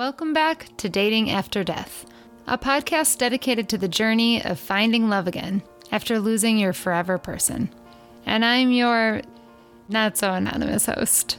Welcome 0.00 0.32
back 0.32 0.74
to 0.78 0.88
Dating 0.88 1.30
After 1.30 1.62
Death, 1.62 2.06
a 2.46 2.56
podcast 2.56 3.18
dedicated 3.18 3.68
to 3.68 3.76
the 3.76 3.86
journey 3.86 4.42
of 4.42 4.58
finding 4.58 5.10
love 5.10 5.28
again 5.28 5.62
after 5.92 6.18
losing 6.18 6.56
your 6.56 6.72
forever 6.72 7.18
person. 7.18 7.68
And 8.24 8.42
I'm 8.42 8.70
your 8.70 9.20
not 9.90 10.16
so 10.16 10.32
anonymous 10.32 10.86
host. 10.86 11.38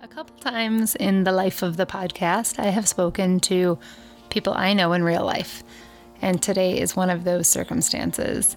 A 0.00 0.06
couple 0.06 0.36
times 0.36 0.94
in 0.94 1.24
the 1.24 1.32
life 1.32 1.62
of 1.62 1.76
the 1.76 1.84
podcast, 1.84 2.60
I 2.60 2.66
have 2.66 2.86
spoken 2.86 3.40
to 3.40 3.80
people 4.30 4.54
I 4.54 4.74
know 4.74 4.92
in 4.92 5.02
real 5.02 5.24
life, 5.24 5.64
and 6.22 6.40
today 6.40 6.78
is 6.78 6.94
one 6.94 7.10
of 7.10 7.24
those 7.24 7.48
circumstances. 7.48 8.56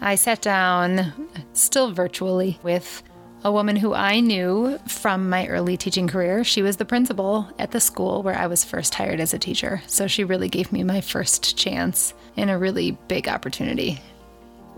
I 0.00 0.14
sat 0.14 0.40
down, 0.40 1.28
still 1.52 1.92
virtually, 1.92 2.58
with 2.62 3.02
a 3.44 3.52
woman 3.52 3.76
who 3.76 3.92
I 3.92 4.20
knew 4.20 4.78
from 4.86 5.28
my 5.28 5.46
early 5.48 5.76
teaching 5.76 6.06
career. 6.06 6.44
She 6.44 6.62
was 6.62 6.76
the 6.76 6.84
principal 6.84 7.48
at 7.58 7.72
the 7.72 7.80
school 7.80 8.22
where 8.22 8.36
I 8.36 8.46
was 8.46 8.64
first 8.64 8.94
hired 8.94 9.20
as 9.20 9.34
a 9.34 9.38
teacher. 9.38 9.82
So 9.86 10.06
she 10.06 10.24
really 10.24 10.48
gave 10.48 10.72
me 10.72 10.84
my 10.84 11.00
first 11.00 11.56
chance 11.56 12.14
in 12.36 12.48
a 12.48 12.58
really 12.58 12.92
big 13.08 13.28
opportunity. 13.28 14.00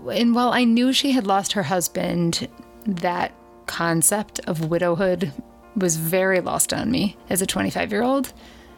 And 0.09 0.33
while 0.33 0.49
I 0.49 0.63
knew 0.63 0.93
she 0.93 1.11
had 1.11 1.27
lost 1.27 1.53
her 1.53 1.63
husband, 1.63 2.47
that 2.85 3.33
concept 3.67 4.39
of 4.47 4.69
widowhood 4.69 5.31
was 5.75 5.97
very 5.97 6.39
lost 6.39 6.73
on 6.73 6.89
me 6.89 7.17
as 7.29 7.41
a 7.41 7.47
25 7.47 7.91
year 7.91 8.03
old. 8.03 8.33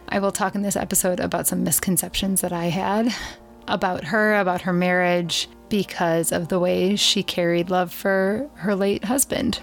I 0.09 0.19
will 0.19 0.31
talk 0.31 0.55
in 0.55 0.61
this 0.61 0.75
episode 0.75 1.19
about 1.19 1.47
some 1.47 1.63
misconceptions 1.63 2.41
that 2.41 2.53
I 2.53 2.65
had 2.65 3.13
about 3.67 4.05
her, 4.05 4.35
about 4.35 4.61
her 4.61 4.73
marriage, 4.73 5.49
because 5.69 6.31
of 6.31 6.47
the 6.47 6.59
way 6.59 6.95
she 6.95 7.21
carried 7.23 7.69
love 7.69 7.91
for 7.91 8.49
her 8.55 8.73
late 8.73 9.03
husband 9.03 9.59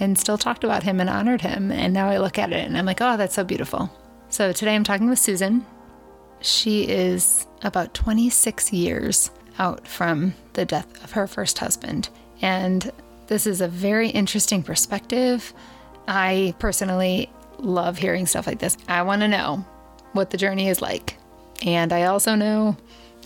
and 0.00 0.18
still 0.18 0.38
talked 0.38 0.64
about 0.64 0.82
him 0.82 1.00
and 1.00 1.10
honored 1.10 1.40
him. 1.40 1.70
And 1.70 1.92
now 1.92 2.08
I 2.08 2.18
look 2.18 2.38
at 2.38 2.52
it 2.52 2.66
and 2.66 2.76
I'm 2.76 2.86
like, 2.86 3.00
oh, 3.00 3.16
that's 3.16 3.34
so 3.34 3.44
beautiful. 3.44 3.90
So 4.28 4.52
today 4.52 4.74
I'm 4.74 4.84
talking 4.84 5.08
with 5.08 5.18
Susan. 5.18 5.64
She 6.40 6.88
is 6.88 7.46
about 7.62 7.94
26 7.94 8.72
years 8.72 9.30
out 9.58 9.88
from 9.88 10.34
the 10.52 10.64
death 10.64 11.02
of 11.02 11.12
her 11.12 11.26
first 11.26 11.58
husband. 11.58 12.08
And 12.40 12.90
this 13.26 13.46
is 13.46 13.60
a 13.60 13.68
very 13.68 14.08
interesting 14.10 14.62
perspective. 14.62 15.52
I 16.06 16.54
personally 16.58 17.30
love 17.58 17.98
hearing 17.98 18.26
stuff 18.26 18.46
like 18.46 18.60
this. 18.60 18.76
I 18.86 19.02
want 19.02 19.22
to 19.22 19.28
know 19.28 19.64
what 20.12 20.30
the 20.30 20.38
journey 20.38 20.68
is 20.68 20.80
like. 20.80 21.16
And 21.64 21.92
I 21.92 22.04
also 22.04 22.34
know 22.36 22.76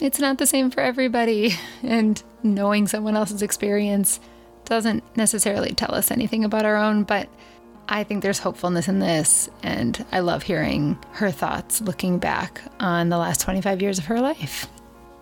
it's 0.00 0.18
not 0.18 0.38
the 0.38 0.46
same 0.46 0.70
for 0.70 0.80
everybody. 0.80 1.54
And 1.82 2.22
knowing 2.44 2.86
someone 2.88 3.16
else's 3.16 3.42
experience 3.42 4.18
doesn't 4.64 5.04
necessarily 5.16 5.72
tell 5.72 5.94
us 5.94 6.10
anything 6.10 6.44
about 6.44 6.64
our 6.64 6.76
own, 6.76 7.04
but 7.04 7.28
I 7.88 8.04
think 8.04 8.22
there's 8.22 8.38
hopefulness 8.38 8.88
in 8.88 8.98
this. 8.98 9.48
And 9.62 10.04
I 10.12 10.20
love 10.20 10.42
hearing 10.42 10.98
her 11.12 11.30
thoughts 11.30 11.80
looking 11.80 12.18
back 12.18 12.62
on 12.80 13.08
the 13.08 13.18
last 13.18 13.40
25 13.40 13.82
years 13.82 13.98
of 13.98 14.06
her 14.06 14.20
life. 14.20 14.66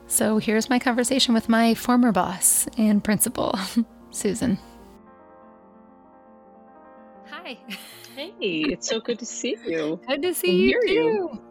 So 0.07 0.39
here's 0.39 0.69
my 0.69 0.79
conversation 0.79 1.35
with 1.35 1.49
my 1.49 1.75
former 1.75 2.13
boss 2.13 2.67
and 2.77 3.03
principal, 3.03 3.59
Susan. 4.11 4.59
Hi. 7.31 7.59
Hey, 8.17 8.31
it's 8.41 8.89
so 8.89 9.01
good 9.01 9.19
to 9.21 9.27
see 9.27 9.57
you. 9.67 10.01
Good 10.09 10.23
to 10.23 10.35
see 10.35 10.71
you, 10.71 10.81
too. 10.87 10.93
You. 10.93 11.43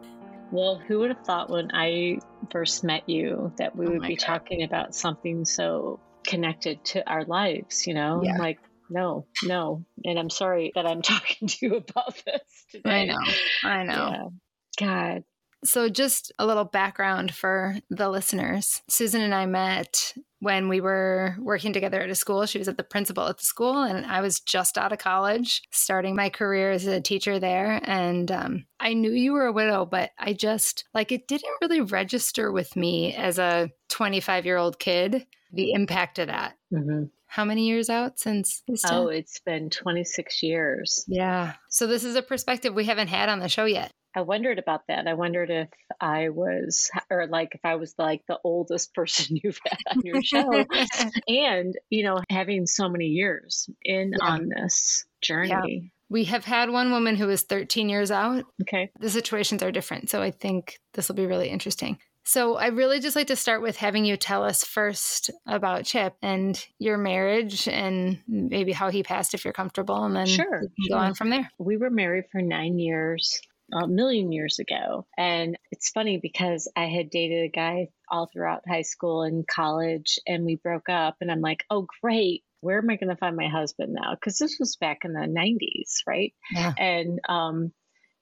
Well, 0.52 0.76
who 0.76 0.98
would 1.00 1.10
have 1.10 1.24
thought 1.24 1.48
when 1.48 1.70
I 1.72 2.18
first 2.50 2.84
met 2.84 3.08
you 3.08 3.52
that 3.56 3.74
we 3.74 3.86
oh 3.86 3.90
would 3.92 4.02
be 4.02 4.16
God. 4.16 4.24
talking 4.24 4.62
about 4.62 4.94
something 4.94 5.44
so 5.44 5.98
connected 6.24 6.84
to 6.86 7.08
our 7.08 7.24
lives, 7.24 7.86
you 7.86 7.94
know? 7.94 8.20
Yeah. 8.22 8.38
Like, 8.38 8.58
no, 8.88 9.26
no. 9.44 9.84
And 10.04 10.18
I'm 10.18 10.30
sorry 10.30 10.72
that 10.74 10.86
I'm 10.86 11.02
talking 11.02 11.48
to 11.48 11.66
you 11.66 11.76
about 11.76 12.14
this 12.24 12.42
today. 12.70 12.90
I 12.90 13.04
know. 13.04 13.18
I 13.64 13.82
know. 13.84 14.32
Yeah. 14.80 14.86
God. 14.86 15.24
So, 15.62 15.88
just 15.90 16.32
a 16.38 16.46
little 16.46 16.64
background 16.64 17.34
for 17.34 17.76
the 17.90 18.08
listeners. 18.08 18.80
Susan 18.88 19.20
and 19.20 19.34
I 19.34 19.44
met 19.44 20.14
when 20.40 20.68
we 20.68 20.80
were 20.80 21.36
working 21.38 21.72
together 21.72 22.00
at 22.00 22.10
a 22.10 22.14
school. 22.14 22.46
She 22.46 22.58
was 22.58 22.68
at 22.68 22.76
the 22.76 22.82
principal 22.82 23.28
at 23.28 23.38
the 23.38 23.44
school, 23.44 23.82
and 23.82 24.04
I 24.06 24.20
was 24.20 24.40
just 24.40 24.76
out 24.76 24.92
of 24.92 24.98
college, 24.98 25.62
starting 25.70 26.16
my 26.16 26.30
career 26.30 26.72
as 26.72 26.86
a 26.86 27.00
teacher 27.00 27.38
there. 27.38 27.80
And 27.84 28.30
um, 28.32 28.66
I 28.80 28.94
knew 28.94 29.12
you 29.12 29.32
were 29.32 29.46
a 29.46 29.52
widow, 29.52 29.84
but 29.84 30.10
I 30.18 30.32
just, 30.32 30.84
like, 30.94 31.12
it 31.12 31.28
didn't 31.28 31.52
really 31.60 31.82
register 31.82 32.50
with 32.50 32.74
me 32.74 33.14
as 33.14 33.38
a 33.38 33.70
25 33.90 34.46
year 34.46 34.56
old 34.56 34.78
kid 34.78 35.26
the 35.52 35.72
impact 35.72 36.18
of 36.18 36.28
that. 36.28 36.56
Mm-hmm. 36.72 37.04
How 37.26 37.44
many 37.44 37.68
years 37.68 37.88
out 37.88 38.18
since? 38.18 38.62
Oh, 38.90 39.08
it's 39.08 39.38
been 39.40 39.70
26 39.70 40.42
years. 40.42 41.04
Yeah. 41.06 41.54
So 41.68 41.86
this 41.86 42.02
is 42.02 42.16
a 42.16 42.22
perspective 42.22 42.74
we 42.74 42.86
haven't 42.86 43.08
had 43.08 43.28
on 43.28 43.38
the 43.38 43.48
show 43.48 43.66
yet. 43.66 43.92
I 44.14 44.22
wondered 44.22 44.58
about 44.58 44.82
that. 44.88 45.06
I 45.06 45.14
wondered 45.14 45.50
if 45.50 45.68
I 46.00 46.30
was, 46.30 46.90
or 47.10 47.26
like 47.26 47.54
if 47.54 47.60
I 47.64 47.76
was 47.76 47.94
like 47.98 48.22
the 48.26 48.38
oldest 48.42 48.94
person 48.94 49.38
you've 49.42 49.60
had 49.64 49.78
on 49.90 50.02
your 50.04 50.22
show. 50.22 50.64
and, 51.28 51.74
you 51.90 52.04
know, 52.04 52.18
having 52.28 52.66
so 52.66 52.88
many 52.88 53.06
years 53.06 53.68
in 53.82 54.12
yeah. 54.18 54.26
on 54.26 54.48
this 54.48 55.04
journey. 55.20 55.48
Yeah. 55.82 55.88
We 56.08 56.24
have 56.24 56.44
had 56.44 56.70
one 56.70 56.90
woman 56.90 57.14
who 57.14 57.28
is 57.28 57.42
13 57.42 57.88
years 57.88 58.10
out. 58.10 58.44
Okay. 58.62 58.90
The 58.98 59.10
situations 59.10 59.62
are 59.62 59.70
different. 59.70 60.10
So 60.10 60.20
I 60.20 60.32
think 60.32 60.80
this 60.94 61.06
will 61.06 61.14
be 61.14 61.26
really 61.26 61.48
interesting. 61.48 61.98
So 62.24 62.56
I 62.56 62.66
really 62.66 63.00
just 63.00 63.16
like 63.16 63.28
to 63.28 63.36
start 63.36 63.62
with 63.62 63.76
having 63.76 64.04
you 64.04 64.16
tell 64.16 64.44
us 64.44 64.64
first 64.64 65.30
about 65.46 65.84
Chip 65.84 66.14
and 66.20 66.62
your 66.78 66.98
marriage 66.98 67.66
and 67.66 68.20
maybe 68.28 68.72
how 68.72 68.90
he 68.90 69.02
passed 69.02 69.34
if 69.34 69.44
you're 69.44 69.54
comfortable 69.54 70.04
and 70.04 70.14
then 70.14 70.26
sure, 70.26 70.62
go 70.88 70.96
on 70.96 71.14
from 71.14 71.30
there. 71.30 71.50
We 71.58 71.76
were 71.76 71.90
married 71.90 72.24
for 72.30 72.42
9 72.42 72.78
years 72.78 73.40
a 73.72 73.86
million 73.86 74.32
years 74.32 74.58
ago. 74.58 75.06
And 75.16 75.56
it's 75.70 75.90
funny 75.90 76.18
because 76.18 76.70
I 76.76 76.86
had 76.86 77.10
dated 77.10 77.44
a 77.44 77.48
guy 77.48 77.88
all 78.08 78.26
throughout 78.26 78.68
high 78.68 78.82
school 78.82 79.22
and 79.22 79.46
college, 79.46 80.18
and 80.26 80.44
we 80.44 80.56
broke 80.56 80.88
up. 80.88 81.16
And 81.20 81.30
I'm 81.30 81.40
like, 81.40 81.64
oh, 81.70 81.86
great. 82.02 82.42
Where 82.60 82.78
am 82.78 82.90
I 82.90 82.96
going 82.96 83.08
to 83.08 83.16
find 83.16 83.36
my 83.36 83.48
husband 83.48 83.94
now? 83.94 84.14
Because 84.14 84.36
this 84.36 84.56
was 84.58 84.76
back 84.76 85.00
in 85.04 85.12
the 85.12 85.20
90s, 85.20 86.06
right? 86.06 86.34
Yeah. 86.52 86.74
And 86.76 87.20
um, 87.28 87.72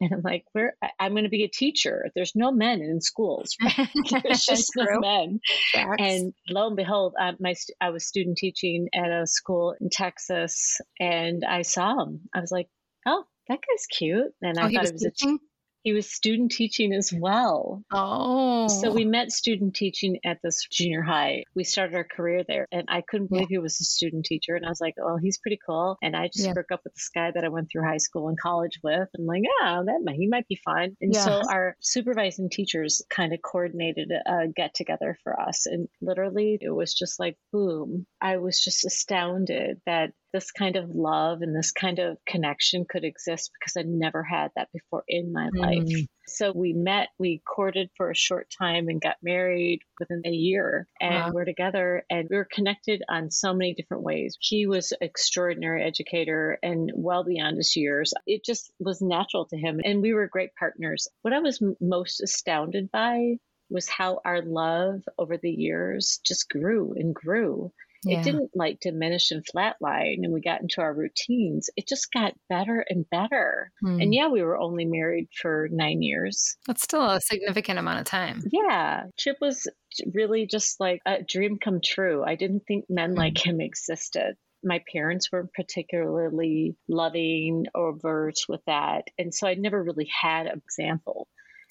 and 0.01 0.13
I'm 0.13 0.23
like, 0.23 0.45
where 0.53 0.77
I'm 1.01 1.13
going 1.13 1.25
to 1.25 1.31
be 1.31 1.45
a 1.45 1.49
teacher. 1.49 2.09
There's 2.15 2.37
no 2.37 2.53
men 2.53 2.81
in 2.81 3.01
schools. 3.01 3.57
Right? 3.61 3.89
There's 4.23 4.45
just 4.45 4.73
no 4.77 5.01
men. 5.01 5.41
Facts. 5.73 5.97
And 5.99 6.33
lo 6.49 6.69
and 6.69 6.77
behold, 6.77 7.15
I, 7.19 7.33
my 7.41 7.55
I 7.81 7.91
was 7.91 8.07
student 8.07 8.39
teaching 8.39 8.89
at 8.95 9.11
a 9.11 9.27
school 9.27 9.75
in 9.81 9.91
Texas, 9.91 10.81
and 11.01 11.45
I 11.45 11.63
saw 11.63 12.03
him. 12.03 12.29
I 12.33 12.41
was 12.41 12.53
like, 12.53 12.69
oh, 13.07 13.25
that 13.49 13.59
guy's 13.59 13.87
cute. 13.87 14.33
And 14.43 14.59
oh, 14.59 14.63
I 14.63 14.73
thought 14.73 14.85
it 14.87 14.93
was 14.93 15.03
teaching? 15.03 15.39
a 15.43 15.49
he 15.89 15.93
was 15.93 16.11
student 16.11 16.53
teaching 16.53 16.93
as 16.93 17.13
well. 17.13 17.83
Oh. 17.93 18.69
So 18.69 18.93
we 18.93 19.05
met 19.05 19.31
student 19.31 19.75
teaching 19.75 20.19
at 20.25 20.39
this 20.43 20.67
junior 20.71 21.03
high. 21.03 21.45
We 21.55 21.65
started 21.65 21.95
our 21.97 22.05
career 22.05 22.45
there 22.47 22.67
and 22.73 22.87
I 22.89 23.03
couldn't 23.03 23.29
believe 23.29 23.47
yeah. 23.51 23.57
he 23.57 23.59
was 23.59 23.81
a 23.81 23.85
student 23.85 24.27
teacher. 24.27 24.55
And 24.55 24.67
I 24.67 24.69
was 24.69 24.81
like, 24.81 24.95
oh, 25.03 25.17
he's 25.17 25.39
pretty 25.39 25.59
cool. 25.65 25.97
And 26.03 26.17
I 26.17 26.27
just 26.27 26.47
yeah. 26.47 26.53
broke 26.53 26.73
up 26.73 26.81
with 26.85 26.95
this 26.95 27.11
guy 27.15 27.31
that 27.31 27.45
I 27.45 27.49
went 27.49 27.71
through 27.71 27.87
high 27.87 27.99
school 27.99 28.29
and 28.29 28.39
college 28.39 28.81
with. 28.83 29.09
And 29.15 29.27
like, 29.27 29.43
yeah, 29.43 29.83
that 29.87 30.01
might, 30.05 30.17
he 30.17 30.27
might 30.27 30.49
be 30.49 30.61
fine. 30.65 30.97
And 31.01 31.15
yeah. 31.15 31.25
so 31.25 31.43
our 31.49 31.77
supervising 31.81 32.51
teachers 32.51 33.03
kind 33.09 33.33
of 33.33 33.41
coordinated 33.41 34.11
a 34.11 34.49
get 34.49 34.75
together 34.75 35.17
for 35.23 35.41
us. 35.41 35.67
And 35.67 35.89
literally 36.03 36.59
it 36.61 36.71
was 36.71 36.93
just 36.93 37.19
like, 37.19 37.37
boom. 37.53 38.07
I 38.21 38.39
was 38.39 38.61
just 38.61 38.85
astounded 38.85 39.81
that 39.87 40.11
this 40.33 40.51
kind 40.51 40.77
of 40.77 40.91
love 40.91 41.43
and 41.43 41.57
this 41.57 41.73
kind 41.73 41.99
of 41.99 42.19
connection 42.27 42.85
could 42.89 43.05
exist 43.05 43.51
because 43.59 43.77
I'd 43.77 43.89
never 43.89 44.23
had 44.23 44.51
that 44.57 44.69
before 44.73 45.05
in 45.09 45.33
my 45.33 45.49
mm. 45.51 45.59
life. 45.59 46.07
So 46.27 46.53
we 46.53 46.75
met, 46.75 47.09
we 47.19 47.41
courted 47.47 47.89
for 47.97 48.11
a 48.11 48.15
short 48.15 48.49
time 48.59 48.89
and 48.89 49.01
got 49.01 49.17
married 49.23 49.81
within 49.99 50.23
a 50.27 50.31
year 50.31 50.87
and 51.01 51.15
wow. 51.15 51.31
we're 51.33 51.47
together 51.47 52.05
and 52.11 52.29
we 52.31 52.37
were 52.37 52.49
connected 52.53 53.03
on 53.09 53.31
so 53.31 53.55
many 53.55 53.73
different 53.75 54.03
ways. 54.03 54.37
He 54.39 54.67
was 54.67 54.93
an 54.93 54.99
extraordinary 55.01 55.83
educator 55.83 56.59
and 56.63 56.93
well 56.95 57.25
beyond 57.25 57.57
his 57.57 57.77
years. 57.77 58.13
It 58.27 58.45
just 58.45 58.71
was 58.79 59.01
natural 59.01 59.47
to 59.47 59.57
him 59.57 59.81
and 59.83 60.03
we 60.03 60.13
were 60.13 60.29
great 60.29 60.51
partners. 60.59 61.09
What 61.23 61.33
I 61.33 61.39
was 61.39 61.63
most 61.81 62.21
astounded 62.21 62.91
by 62.91 63.37
was 63.71 63.89
how 63.89 64.21
our 64.25 64.43
love 64.43 65.03
over 65.19 65.37
the 65.37 65.51
years 65.51 66.21
just 66.25 66.49
grew 66.49 66.95
and 66.97 67.15
grew. 67.15 67.73
Yeah. 68.05 68.21
It 68.21 68.25
didn't 68.25 68.51
like 68.55 68.81
diminish 68.81 69.31
and 69.31 69.45
flatline 69.45 70.19
and 70.23 70.33
we 70.33 70.41
got 70.41 70.61
into 70.61 70.81
our 70.81 70.95
routines. 70.95 71.69
It 71.77 71.89
just 71.89 72.13
got 72.13 72.35
better 72.49 72.85
and 72.89 73.09
better. 73.11 73.73
Hmm. 73.81 74.01
And 74.01 74.15
yeah, 74.15 74.29
we 74.29 74.43
were 74.43 74.59
only 74.59 74.85
married 74.85 75.29
for 75.41 75.69
nine 75.71 76.03
years. 76.03 76.57
That's 76.67 76.83
still 76.83 77.05
a 77.05 77.21
significant 77.21 77.79
amount 77.79 78.01
of 78.01 78.07
time. 78.07 78.43
Yeah. 78.51 79.05
Chip 79.17 79.37
was 79.41 79.67
really 80.13 80.47
just 80.47 80.79
like 80.81 81.01
a 81.07 81.23
dream 81.23 81.59
come 81.63 81.81
true. 81.85 82.23
I 82.25 82.37
didn't 82.37 82.65
think 82.67 82.85
men 82.89 83.13
hmm. 83.13 83.19
like 83.19 83.45
him 83.45 83.61
existed 83.61 84.37
my 84.65 84.83
parents 84.93 85.31
weren't 85.31 85.53
particularly 85.53 86.77
loving 86.89 87.67
or 87.75 87.91
overt 87.91 88.39
with 88.49 88.61
that. 88.67 89.05
And 89.19 89.33
so 89.33 89.47
I 89.47 89.55
never 89.55 89.83
really 89.83 90.11
had 90.21 90.47
an 90.47 90.61
example. 90.65 91.29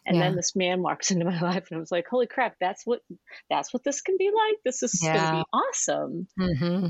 And 0.07 0.18
yeah. 0.18 0.24
then 0.24 0.36
this 0.36 0.56
man 0.56 0.81
walks 0.81 1.12
into 1.12 1.25
my 1.25 1.39
life, 1.39 1.68
and 1.69 1.77
I 1.77 1.80
was 1.80 1.92
like, 1.92 2.07
"Holy 2.09 2.27
crap! 2.27 2.56
That's 2.59 2.83
what 2.86 3.01
that's 3.50 3.74
what 3.74 3.83
this 3.83 4.01
can 4.01 4.15
be 4.18 4.31
like. 4.33 4.57
This 4.65 4.81
is 4.83 5.01
yeah. 5.04 5.13
going 5.13 5.25
to 5.25 5.44
be 5.44 5.45
awesome." 5.54 6.27
Mm-hmm. 6.39 6.88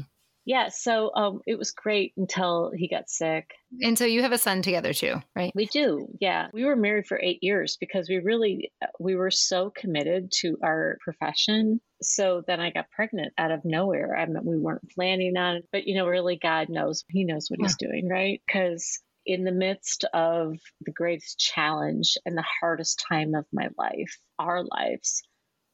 Yeah, 0.48 0.70
so 0.70 1.12
um, 1.14 1.42
it 1.46 1.58
was 1.60 1.72
great 1.72 2.14
until 2.16 2.72
he 2.74 2.88
got 2.88 3.10
sick. 3.10 3.52
And 3.82 3.98
so 3.98 4.06
you 4.06 4.22
have 4.22 4.32
a 4.32 4.38
son 4.38 4.62
together 4.62 4.94
too, 4.94 5.16
right? 5.36 5.52
We 5.54 5.66
do. 5.66 6.08
Yeah. 6.22 6.48
We 6.54 6.64
were 6.64 6.78
married 6.78 7.06
for 7.06 7.20
8 7.22 7.40
years 7.42 7.76
because 7.78 8.08
we 8.08 8.20
really 8.20 8.72
we 8.98 9.18
were 9.18 9.30
so 9.30 9.74
committed 9.76 10.32
to 10.40 10.58
our 10.64 11.00
profession. 11.02 11.82
So 12.02 12.44
then 12.48 12.62
I 12.62 12.72
got 12.72 12.90
pregnant 12.92 13.34
out 13.38 13.52
of 13.52 13.66
nowhere. 13.66 14.16
I 14.16 14.26
mean, 14.26 14.42
we 14.46 14.58
weren't 14.58 14.90
planning 14.92 15.36
on 15.36 15.58
it, 15.58 15.66
but 15.74 15.86
you 15.86 15.96
know, 15.96 16.08
really 16.08 16.40
God 16.42 16.70
knows 16.70 17.04
he 17.10 17.26
knows 17.26 17.50
what 17.50 17.60
he's 17.60 17.76
doing, 17.76 18.08
right? 18.08 18.42
Cuz 18.50 19.02
in 19.28 19.44
the 19.44 19.52
midst 19.52 20.06
of 20.14 20.58
the 20.82 20.94
greatest 20.94 21.38
challenge 21.38 22.18
and 22.26 22.36
the 22.36 22.46
hardest 22.62 23.04
time 23.08 23.36
of 23.36 23.46
my 23.52 23.68
life, 23.78 24.18
our 24.40 24.64
lives, 24.64 25.22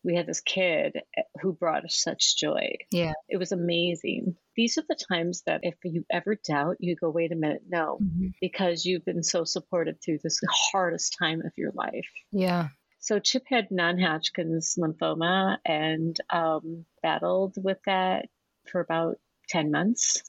we 0.04 0.16
had 0.16 0.26
this 0.26 0.42
kid 0.42 0.98
who 1.40 1.54
brought 1.54 1.86
us 1.86 1.96
such 1.96 2.36
joy. 2.38 2.76
Yeah. 2.92 3.14
It 3.30 3.38
was 3.38 3.52
amazing. 3.52 4.36
These 4.56 4.80
are 4.80 4.84
the 4.90 4.98
times 5.08 5.44
that 5.46 5.62
if 5.62 5.76
you 5.84 6.04
ever 6.12 6.36
doubt, 6.36 6.78
you 6.80 6.96
go, 6.96 7.12
wait 7.12 7.32
a 7.32 7.36
minute, 7.36 7.62
no, 7.70 8.00
mm-hmm. 8.02 8.30
because 8.42 8.86
you've 8.86 9.06
been 9.06 9.24
so 9.24 9.44
supported 9.44 10.02
through 10.02 10.20
this 10.24 10.42
hardest 10.72 11.16
time 11.18 11.42
of 11.46 11.54
your 11.56 11.72
life. 11.74 12.10
Yeah. 12.32 12.70
So 13.00 13.20
Chip 13.20 13.44
had 13.48 13.70
non 13.70 14.00
Hodgkin's 14.00 14.78
lymphoma 14.80 15.58
and 15.64 16.18
um, 16.32 16.86
battled 17.04 17.54
with 17.62 17.78
that 17.86 18.30
for 18.72 18.82
about 18.82 19.18
10 19.50 19.72
months. 19.72 20.24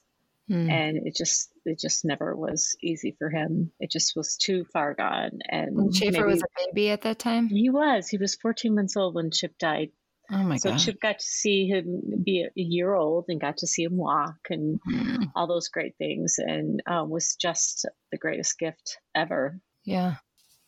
Mm. 0.49 0.69
And 0.71 1.07
it 1.07 1.15
just 1.15 1.49
it 1.65 1.79
just 1.79 2.05
never 2.05 2.35
was 2.35 2.75
easy 2.81 3.15
for 3.17 3.29
him. 3.29 3.71
It 3.79 3.91
just 3.91 4.13
was 4.15 4.37
too 4.37 4.65
far 4.71 4.93
gone. 4.93 5.39
And, 5.49 5.77
and 5.77 5.95
Schaefer 5.95 6.25
was 6.25 6.41
a 6.41 6.67
baby 6.67 6.89
at 6.89 7.01
that 7.01 7.19
time. 7.19 7.47
He 7.47 7.69
was. 7.69 8.07
He 8.07 8.17
was 8.17 8.35
14 8.35 8.75
months 8.75 8.95
old 8.95 9.15
when 9.15 9.31
Chip 9.31 9.57
died. 9.57 9.89
Oh 10.31 10.37
my 10.43 10.55
god. 10.55 10.61
so 10.61 10.69
God. 10.71 10.79
Chip 10.79 11.01
got 11.01 11.19
to 11.19 11.25
see 11.25 11.67
him 11.67 12.01
be 12.23 12.43
a 12.43 12.49
year 12.55 12.93
old 12.93 13.25
and 13.27 13.39
got 13.39 13.57
to 13.57 13.67
see 13.67 13.83
him 13.83 13.97
walk 13.97 14.37
and 14.49 14.79
mm. 14.81 15.31
all 15.35 15.47
those 15.47 15.67
great 15.67 15.95
things, 15.97 16.35
and 16.39 16.81
uh, 16.87 17.05
was 17.07 17.35
just 17.39 17.87
the 18.11 18.17
greatest 18.17 18.57
gift 18.57 18.97
ever. 19.13 19.59
Yeah. 19.83 20.15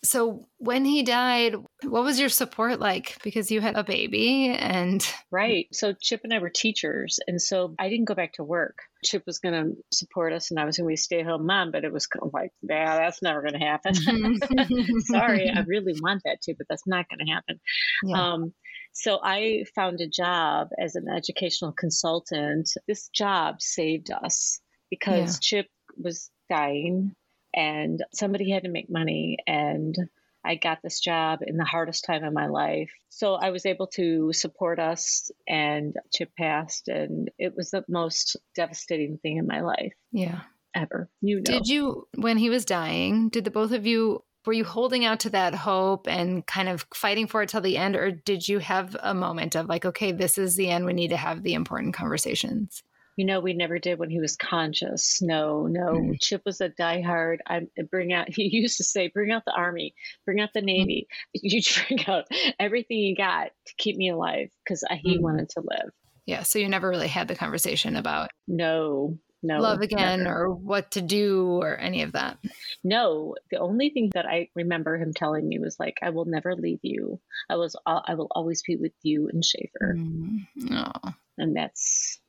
So 0.03 0.47
when 0.57 0.85
he 0.85 1.03
died, 1.03 1.55
what 1.83 2.03
was 2.03 2.19
your 2.19 2.29
support 2.29 2.79
like? 2.79 3.17
Because 3.23 3.49
you 3.49 3.61
had 3.61 3.75
a 3.75 3.83
baby 3.83 4.49
and. 4.49 5.05
Right. 5.31 5.67
So 5.73 5.93
Chip 5.93 6.21
and 6.23 6.33
I 6.33 6.39
were 6.39 6.49
teachers. 6.49 7.19
And 7.27 7.41
so 7.41 7.73
I 7.79 7.89
didn't 7.89 8.05
go 8.05 8.13
back 8.13 8.33
to 8.33 8.43
work. 8.43 8.77
Chip 9.03 9.23
was 9.25 9.39
going 9.39 9.55
to 9.55 9.75
support 9.91 10.33
us 10.33 10.51
and 10.51 10.59
I 10.59 10.65
was 10.65 10.77
going 10.77 10.85
to 10.85 10.89
be 10.89 10.93
a 10.93 10.97
stay 10.97 11.19
at 11.21 11.25
home 11.25 11.45
mom, 11.45 11.71
but 11.71 11.83
it 11.83 11.91
was 11.91 12.07
kind 12.07 12.23
of 12.23 12.33
like, 12.33 12.51
yeah, 12.61 12.97
that's 12.97 13.21
never 13.21 13.41
going 13.41 13.59
to 13.59 13.59
happen. 13.59 13.95
Sorry. 15.01 15.49
I 15.49 15.61
really 15.61 15.95
want 15.99 16.21
that 16.25 16.41
too, 16.41 16.53
but 16.57 16.67
that's 16.69 16.87
not 16.87 17.05
going 17.09 17.25
to 17.25 17.31
happen. 17.31 17.59
Yeah. 18.03 18.33
Um, 18.33 18.53
so 18.93 19.19
I 19.23 19.65
found 19.75 19.99
a 19.99 20.07
job 20.07 20.69
as 20.79 20.95
an 20.95 21.07
educational 21.09 21.71
consultant. 21.71 22.69
This 22.87 23.09
job 23.09 23.61
saved 23.61 24.11
us 24.11 24.59
because 24.89 25.35
yeah. 25.35 25.39
Chip 25.41 25.67
was 25.97 26.29
dying 26.49 27.15
and 27.57 28.03
somebody 28.13 28.51
had 28.51 28.63
to 28.63 28.69
make 28.69 28.87
money 28.87 29.39
and 29.47 29.97
I 30.45 30.55
got 30.55 30.81
this 30.81 30.99
job 31.01 31.39
in 31.45 31.57
the 31.57 31.65
hardest 31.65 32.05
time 32.05 32.23
of 32.23 32.31
my 32.31 32.47
life. 32.47 32.91
So 33.09 33.33
I 33.33 33.49
was 33.49 33.65
able 33.65 33.87
to 33.87 34.31
support 34.31 34.79
us 34.79 35.31
and 35.47 35.95
Chip 36.13 36.29
passed 36.37 36.87
and 36.87 37.29
it 37.37 37.53
was 37.57 37.71
the 37.71 37.83
most 37.89 38.37
devastating 38.55 39.17
thing 39.17 39.37
in 39.37 39.47
my 39.47 39.61
life. 39.61 39.93
Yeah. 40.11 40.41
Ever. 40.75 41.09
You 41.21 41.37
know. 41.37 41.41
Did 41.41 41.67
you 41.67 42.07
when 42.15 42.37
he 42.37 42.51
was 42.51 42.63
dying, 42.63 43.29
did 43.29 43.43
the 43.43 43.51
both 43.51 43.71
of 43.71 43.87
you 43.87 44.23
were 44.45 44.53
you 44.53 44.63
holding 44.63 45.03
out 45.03 45.21
to 45.21 45.31
that 45.31 45.55
hope 45.55 46.07
and 46.07 46.45
kind 46.45 46.69
of 46.69 46.85
fighting 46.93 47.25
for 47.27 47.41
it 47.41 47.49
till 47.49 47.59
the 47.59 47.75
end 47.75 47.95
or 47.95 48.11
did 48.11 48.47
you 48.47 48.59
have 48.59 48.95
a 49.01 49.15
moment 49.15 49.55
of 49.55 49.67
like 49.67 49.83
okay, 49.83 50.11
this 50.11 50.37
is 50.37 50.55
the 50.55 50.69
end 50.69 50.85
we 50.85 50.93
need 50.93 51.09
to 51.09 51.17
have 51.17 51.41
the 51.41 51.55
important 51.55 51.95
conversations? 51.95 52.83
You 53.17 53.25
know, 53.25 53.39
we 53.39 53.53
never 53.53 53.79
did 53.79 53.97
when 53.97 54.11
he 54.11 54.19
was 54.19 54.37
conscious. 54.37 55.21
No, 55.23 55.65
no. 55.65 55.93
Mm-hmm. 55.93 56.11
Chip 56.21 56.43
was 56.45 56.61
a 56.61 56.69
diehard. 56.69 57.39
I 57.47 57.67
bring 57.91 58.13
out. 58.13 58.27
He 58.37 58.49
used 58.55 58.77
to 58.77 58.83
say, 58.83 59.09
"Bring 59.09 59.31
out 59.31 59.43
the 59.43 59.53
army, 59.53 59.95
bring 60.23 60.39
out 60.39 60.51
the 60.53 60.59
mm-hmm. 60.59 60.67
navy. 60.67 61.07
Mm-hmm. 61.35 61.47
You 61.47 61.61
bring 61.87 62.07
out 62.07 62.25
everything 62.59 62.99
you 62.99 63.15
got 63.15 63.49
to 63.65 63.73
keep 63.77 63.97
me 63.97 64.09
alive," 64.09 64.49
because 64.63 64.83
he 65.01 65.15
mm-hmm. 65.15 65.23
wanted 65.23 65.49
to 65.49 65.61
live. 65.61 65.91
Yeah. 66.27 66.43
So 66.43 66.59
you 66.59 66.69
never 66.69 66.87
really 66.87 67.07
had 67.07 67.27
the 67.27 67.35
conversation 67.35 67.95
about 67.95 68.29
no, 68.47 69.17
no, 69.41 69.59
love 69.59 69.81
again, 69.81 70.23
never. 70.23 70.43
or 70.43 70.53
what 70.53 70.91
to 70.91 71.01
do, 71.01 71.59
or 71.59 71.75
any 71.75 72.03
of 72.03 72.11
that. 72.11 72.37
No. 72.83 73.33
The 73.49 73.57
only 73.57 73.89
thing 73.89 74.11
that 74.13 74.27
I 74.27 74.49
remember 74.53 74.95
him 74.95 75.13
telling 75.13 75.47
me 75.47 75.57
was 75.57 75.77
like, 75.79 75.97
"I 76.03 76.11
will 76.11 76.25
never 76.25 76.55
leave 76.55 76.81
you. 76.83 77.19
I 77.49 77.55
was. 77.55 77.75
I 77.87 78.13
will 78.13 78.27
always 78.29 78.61
be 78.61 78.75
with 78.75 78.93
you 79.01 79.27
and 79.33 79.43
Schaefer." 79.43 79.95
Mm-hmm. 79.97 80.77
Oh. 80.77 81.13
And 81.39 81.55
that's 81.55 82.19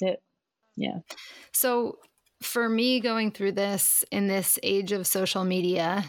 that's 0.00 0.14
it. 0.14 0.22
Yeah. 0.76 0.98
So 1.52 1.98
for 2.42 2.68
me 2.68 3.00
going 3.00 3.30
through 3.30 3.52
this 3.52 4.04
in 4.10 4.26
this 4.26 4.58
age 4.62 4.92
of 4.92 5.06
social 5.06 5.44
media, 5.44 6.04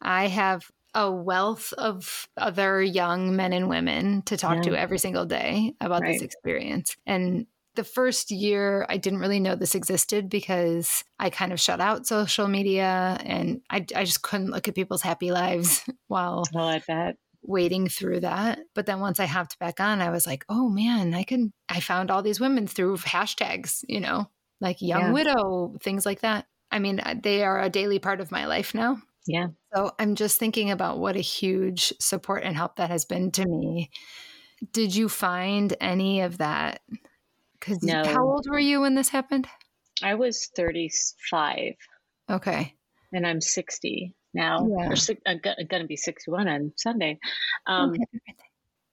I 0.00 0.28
have 0.28 0.70
a 0.94 1.10
wealth 1.10 1.72
of 1.76 2.28
other 2.36 2.82
young 2.82 3.36
men 3.36 3.52
and 3.52 3.68
women 3.68 4.22
to 4.22 4.36
talk 4.36 4.56
yeah. 4.56 4.62
to 4.62 4.78
every 4.78 4.98
single 4.98 5.26
day 5.26 5.74
about 5.80 6.02
right. 6.02 6.14
this 6.14 6.22
experience. 6.22 6.96
And 7.06 7.46
the 7.74 7.84
first 7.84 8.30
year, 8.30 8.86
I 8.88 8.96
didn't 8.96 9.20
really 9.20 9.38
know 9.38 9.54
this 9.54 9.74
existed 9.74 10.28
because 10.28 11.04
I 11.18 11.30
kind 11.30 11.52
of 11.52 11.60
shut 11.60 11.80
out 11.80 12.06
social 12.06 12.48
media 12.48 13.18
and 13.24 13.60
I, 13.70 13.84
I 13.94 14.04
just 14.04 14.22
couldn't 14.22 14.50
look 14.50 14.66
at 14.66 14.74
people's 14.74 15.02
happy 15.02 15.30
lives 15.30 15.84
while 16.08 16.44
oh, 16.54 16.58
I 16.58 16.82
bet 16.86 17.16
wading 17.48 17.88
through 17.88 18.20
that. 18.20 18.60
But 18.74 18.86
then 18.86 19.00
once 19.00 19.18
I 19.18 19.26
hopped 19.26 19.58
back 19.58 19.80
on, 19.80 20.00
I 20.00 20.10
was 20.10 20.26
like, 20.26 20.44
oh 20.48 20.68
man, 20.68 21.14
I 21.14 21.24
can, 21.24 21.52
I 21.68 21.80
found 21.80 22.10
all 22.10 22.22
these 22.22 22.38
women 22.38 22.66
through 22.66 22.98
hashtags, 22.98 23.84
you 23.88 24.00
know, 24.00 24.30
like 24.60 24.82
young 24.82 25.00
yeah. 25.00 25.12
widow, 25.12 25.74
things 25.80 26.04
like 26.04 26.20
that. 26.20 26.46
I 26.70 26.78
mean, 26.78 27.00
uh, 27.00 27.14
they 27.20 27.42
are 27.42 27.60
a 27.60 27.70
daily 27.70 27.98
part 27.98 28.20
of 28.20 28.30
my 28.30 28.44
life 28.44 28.74
now. 28.74 29.00
Yeah. 29.26 29.48
So 29.74 29.92
I'm 29.98 30.14
just 30.14 30.38
thinking 30.38 30.70
about 30.70 30.98
what 30.98 31.16
a 31.16 31.20
huge 31.20 31.92
support 32.00 32.44
and 32.44 32.54
help 32.54 32.76
that 32.76 32.90
has 32.90 33.06
been 33.06 33.30
to 33.32 33.46
me. 33.46 33.90
Did 34.72 34.94
you 34.94 35.08
find 35.08 35.74
any 35.80 36.20
of 36.20 36.38
that? 36.38 36.80
Because 37.58 37.82
no. 37.82 38.04
how 38.04 38.24
old 38.24 38.46
were 38.48 38.58
you 38.58 38.82
when 38.82 38.94
this 38.94 39.08
happened? 39.08 39.48
I 40.02 40.14
was 40.14 40.50
35. 40.54 41.74
Okay. 42.30 42.74
And 43.12 43.26
I'm 43.26 43.40
60 43.40 44.14
now. 44.38 44.66
Yeah. 44.66 44.88
Or 44.90 44.94
I'm 45.26 45.40
going 45.40 45.82
to 45.82 45.86
be 45.86 45.96
61 45.96 46.48
on 46.48 46.72
Sunday. 46.76 47.18
Um, 47.66 47.90
okay. 47.90 48.04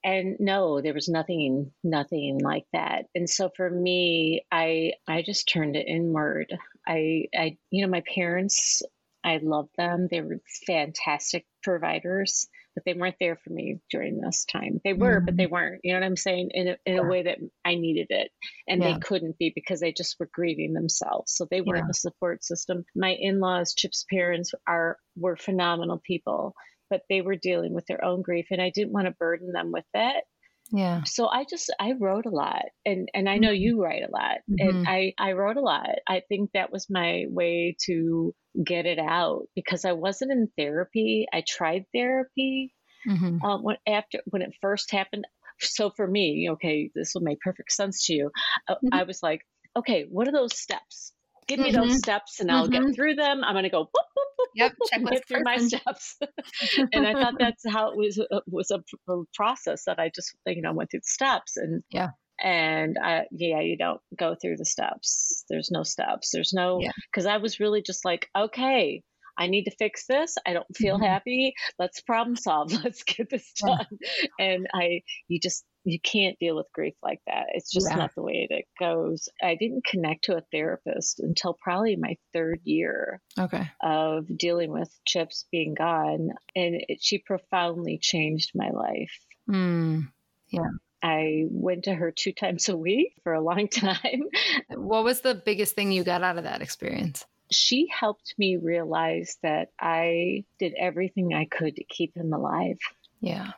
And 0.04 0.36
no, 0.40 0.82
there 0.82 0.94
was 0.94 1.10
nothing, 1.10 1.72
nothing 1.84 2.40
like 2.40 2.66
that. 2.74 3.06
And 3.16 3.28
so 3.28 3.50
for 3.56 3.70
me, 3.70 4.46
I, 4.52 4.94
I 5.08 5.24
just 5.24 5.50
turned 5.50 5.76
it 5.76 5.88
inward. 5.88 6.56
I, 6.88 7.26
I, 7.36 7.58
you 7.72 7.84
know, 7.84 7.92
my 7.92 8.04
parents, 8.14 8.84
I 9.24 9.40
love 9.42 9.70
them. 9.78 10.08
They 10.12 10.22
were 10.22 10.42
fantastic 10.68 11.46
providers 11.64 12.48
but 12.76 12.84
they 12.86 12.94
weren't 12.94 13.16
there 13.20 13.38
for 13.44 13.52
me 13.52 13.80
during 13.90 14.20
this 14.20 14.46
time. 14.46 14.80
They 14.84 14.94
were, 14.94 15.18
mm-hmm. 15.18 15.26
but 15.26 15.38
they 15.38 15.48
weren't. 15.48 15.82
You 15.84 15.94
know 15.94 16.02
what 16.02 16.06
I'm 16.06 16.18
saying? 16.18 16.50
In 16.54 16.68
a, 16.68 16.78
in 16.86 16.96
yeah. 16.96 17.02
a 17.02 17.08
way 17.08 17.24
that 17.24 17.38
I 17.64 17.76
needed 17.76 18.08
it, 18.10 18.30
and 18.68 18.82
yeah. 18.82 18.94
they 18.94 19.00
couldn't 19.00 19.38
be 19.38 19.52
because 19.56 19.80
they 19.80 19.94
just 19.94 20.18
were 20.20 20.30
grieving 20.32 20.74
themselves. 20.74 21.34
So 21.36 21.48
they 21.50 21.62
weren't 21.62 21.86
yeah. 21.86 21.92
a 21.92 21.94
support 21.94 22.44
system. 22.44 22.84
My 22.96 23.16
in-laws, 23.18 23.74
Chip's 23.76 24.06
parents, 24.12 24.52
are 24.68 24.98
were 25.16 25.38
phenomenal 25.38 26.02
people, 26.06 26.54
but 26.90 27.02
they 27.10 27.22
were 27.22 27.38
dealing 27.38 27.74
with 27.74 27.86
their 27.88 28.04
own 28.04 28.22
grief, 28.22 28.48
and 28.52 28.62
I 28.62 28.72
didn't 28.74 28.94
want 28.94 29.08
to 29.08 29.16
burden 29.18 29.52
them 29.54 29.72
with 29.72 29.86
it. 29.94 30.24
Yeah. 30.72 31.04
So 31.06 31.28
I 31.28 31.46
just 31.50 31.74
I 31.80 31.94
wrote 32.00 32.26
a 32.26 32.32
lot 32.32 32.66
and 32.86 33.08
and 33.14 33.30
I 33.30 33.38
know 33.38 33.50
mm-hmm. 33.50 33.62
you 33.62 33.84
write 33.84 34.02
a 34.02 34.12
lot 34.12 34.38
mm-hmm. 34.50 34.68
and 34.68 34.88
I 34.88 35.14
I 35.20 35.34
wrote 35.34 35.58
a 35.58 35.62
lot. 35.62 35.90
I 36.08 36.24
think 36.28 36.52
that 36.54 36.72
was 36.72 36.88
my 36.90 37.26
way 37.30 37.76
to 37.86 38.34
get 38.64 38.86
it 38.86 39.00
out 39.00 39.48
because 39.56 39.86
I 39.86 39.94
wasn't 39.94 40.32
in 40.32 40.50
therapy. 40.58 41.26
I 41.34 41.44
tried 41.48 41.86
therapy 41.94 42.74
mm-hmm. 43.08 43.44
um, 43.44 43.64
when 43.64 43.78
after 43.88 44.20
when 44.26 44.42
it 44.42 44.54
first 44.62 44.92
happened. 44.92 45.26
So 45.60 45.90
for 45.90 46.06
me, 46.06 46.50
okay, 46.52 46.90
this 46.94 47.14
will 47.14 47.22
make 47.22 47.40
perfect 47.40 47.72
sense 47.72 48.06
to 48.08 48.14
you. 48.14 48.32
Uh, 48.68 48.76
I 48.92 49.04
was 49.04 49.24
like, 49.24 49.42
okay, 49.78 50.06
what 50.10 50.28
are 50.28 50.34
those 50.34 50.58
steps? 50.58 51.14
Give 51.48 51.60
me 51.60 51.72
those 51.72 51.90
mm-hmm. 51.90 51.98
steps 51.98 52.40
and 52.40 52.52
I'll 52.52 52.68
get 52.68 52.82
mm-hmm. 52.82 52.94
through 52.94 53.16
them. 53.16 53.44
I'm 53.44 53.54
going 53.54 53.64
to 53.64 53.70
go 53.70 53.82
whoop, 53.82 54.06
whoop, 54.16 54.50
yep, 54.56 54.74
get 55.10 55.28
through 55.28 55.44
my 55.44 55.58
steps. 55.58 56.18
and 56.92 57.08
I 57.08 57.14
thought 57.14 57.36
that's 57.38 57.64
how 57.70 57.92
it 57.92 57.98
was, 57.98 58.20
uh, 58.20 58.40
was 58.48 58.72
a, 58.72 58.82
a 59.12 59.24
process 59.36 59.84
that 59.86 60.00
I 60.00 60.10
just, 60.14 60.36
you 60.48 60.64
know, 60.64 60.74
went 60.74 60.90
through 60.90 61.02
the 61.02 61.08
steps 61.08 61.56
and 61.56 61.84
yeah 61.92 62.10
and 62.42 62.98
I, 63.02 63.26
yeah 63.32 63.62
you 63.62 63.78
don't 63.78 64.02
go 64.18 64.36
through 64.36 64.58
the 64.58 64.66
steps 64.66 65.44
there's 65.50 65.70
no 65.72 65.84
steps 65.84 66.32
there's 66.34 66.54
no 66.54 66.80
because 67.12 67.26
yeah. 67.26 67.34
i 67.34 67.38
was 67.38 67.60
really 67.60 67.82
just 67.82 68.04
like 68.04 68.28
okay 68.38 69.04
i 69.38 69.48
need 69.48 69.66
to 69.66 69.76
fix 69.78 70.06
this 70.08 70.36
i 70.46 70.54
don't 70.54 70.76
feel 70.76 70.96
mm-hmm. 70.96 71.06
happy 71.06 71.54
let's 71.80 72.02
problem 72.02 72.36
solve 72.36 72.72
let's 72.84 73.04
get 73.04 73.30
this 73.30 73.52
done 73.54 73.86
yeah. 74.02 74.46
and 74.46 74.68
i 74.74 75.02
you 75.28 75.40
just 75.40 75.64
you 75.86 76.00
can't 76.00 76.38
deal 76.40 76.56
with 76.56 76.66
grief 76.74 76.96
like 77.04 77.20
that 77.28 77.46
it's 77.54 77.72
just 77.72 77.88
yeah. 77.90 77.96
not 77.96 78.12
the 78.16 78.24
way 78.24 78.48
it 78.50 78.66
goes 78.80 79.30
i 79.42 79.56
didn't 79.56 79.86
connect 79.86 80.26
to 80.26 80.36
a 80.36 80.44
therapist 80.52 81.20
until 81.20 81.58
probably 81.62 81.96
my 81.96 82.18
third 82.34 82.60
year 82.64 83.22
okay. 83.40 83.70
of 83.82 84.26
dealing 84.38 84.72
with 84.72 84.90
chips 85.06 85.46
being 85.52 85.74
gone 85.74 86.30
and 86.56 86.84
it, 86.88 87.00
she 87.02 87.20
profoundly 87.20 88.00
changed 88.02 88.52
my 88.56 88.72
life 88.72 89.20
mm. 89.50 90.06
yeah 90.50 90.68
I 91.06 91.46
went 91.52 91.84
to 91.84 91.94
her 91.94 92.12
two 92.12 92.34
times 92.34 92.68
a 92.68 92.76
week 92.76 93.14
for 93.24 93.34
a 93.34 93.42
long 93.42 93.68
time. 93.72 94.24
What 94.70 95.04
was 95.04 95.22
the 95.22 95.36
biggest 95.36 95.76
thing 95.76 95.92
you 95.92 96.04
got 96.04 96.24
out 96.24 96.40
of 96.40 96.46
that 96.46 96.64
experience? 96.64 97.24
She 97.52 97.88
helped 97.88 98.34
me 98.40 98.58
realize 98.58 99.38
that 99.44 99.70
I 99.80 100.46
did 100.58 100.74
everything 100.74 101.36
I 101.36 101.46
could 101.46 101.76
to 101.76 101.84
keep 101.84 102.18
him 102.18 102.34
alive. 102.34 102.80
Yeah. 103.22 103.52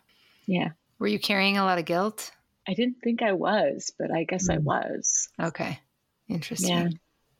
Yeah. 0.46 0.72
Were 1.00 1.08
you 1.08 1.20
carrying 1.20 1.58
a 1.58 1.63
lot 1.63 1.80
of 1.80 1.86
guilt? 1.86 2.32
I 2.68 2.74
didn't 2.74 2.98
think 3.01 3.22
I 3.22 3.32
was, 3.32 3.94
but 3.98 4.12
I 4.12 4.25
guess 4.25 4.50
mm. 4.50 4.56
I 4.56 4.58
was. 4.58 5.30
Okay. 5.42 5.80
Interesting. 6.27 6.70
Yeah. 6.70 6.89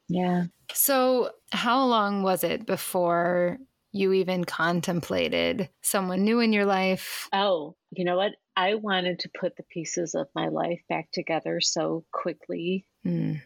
Yeah. 0.07 0.43
So, 0.71 1.31
how 1.51 1.83
long 1.83 2.23
was 2.23 2.45
it 2.45 2.65
before 2.65 3.57
you 3.91 4.13
even 4.13 4.45
contemplated 4.45 5.69
someone 5.81 6.23
new 6.23 6.39
in 6.39 6.53
your 6.53 6.65
life? 6.65 7.27
Oh, 7.33 7.75
you 7.91 8.05
know 8.05 8.15
what? 8.15 8.31
I 8.57 8.73
wanted 8.73 9.19
to 9.19 9.29
put 9.39 9.55
the 9.55 9.63
pieces 9.63 10.15
of 10.15 10.27
my 10.33 10.47
life 10.47 10.81
back 10.89 11.11
together 11.13 11.61
so 11.61 12.05
quickly. 12.11 12.87
Mm. 13.05 13.39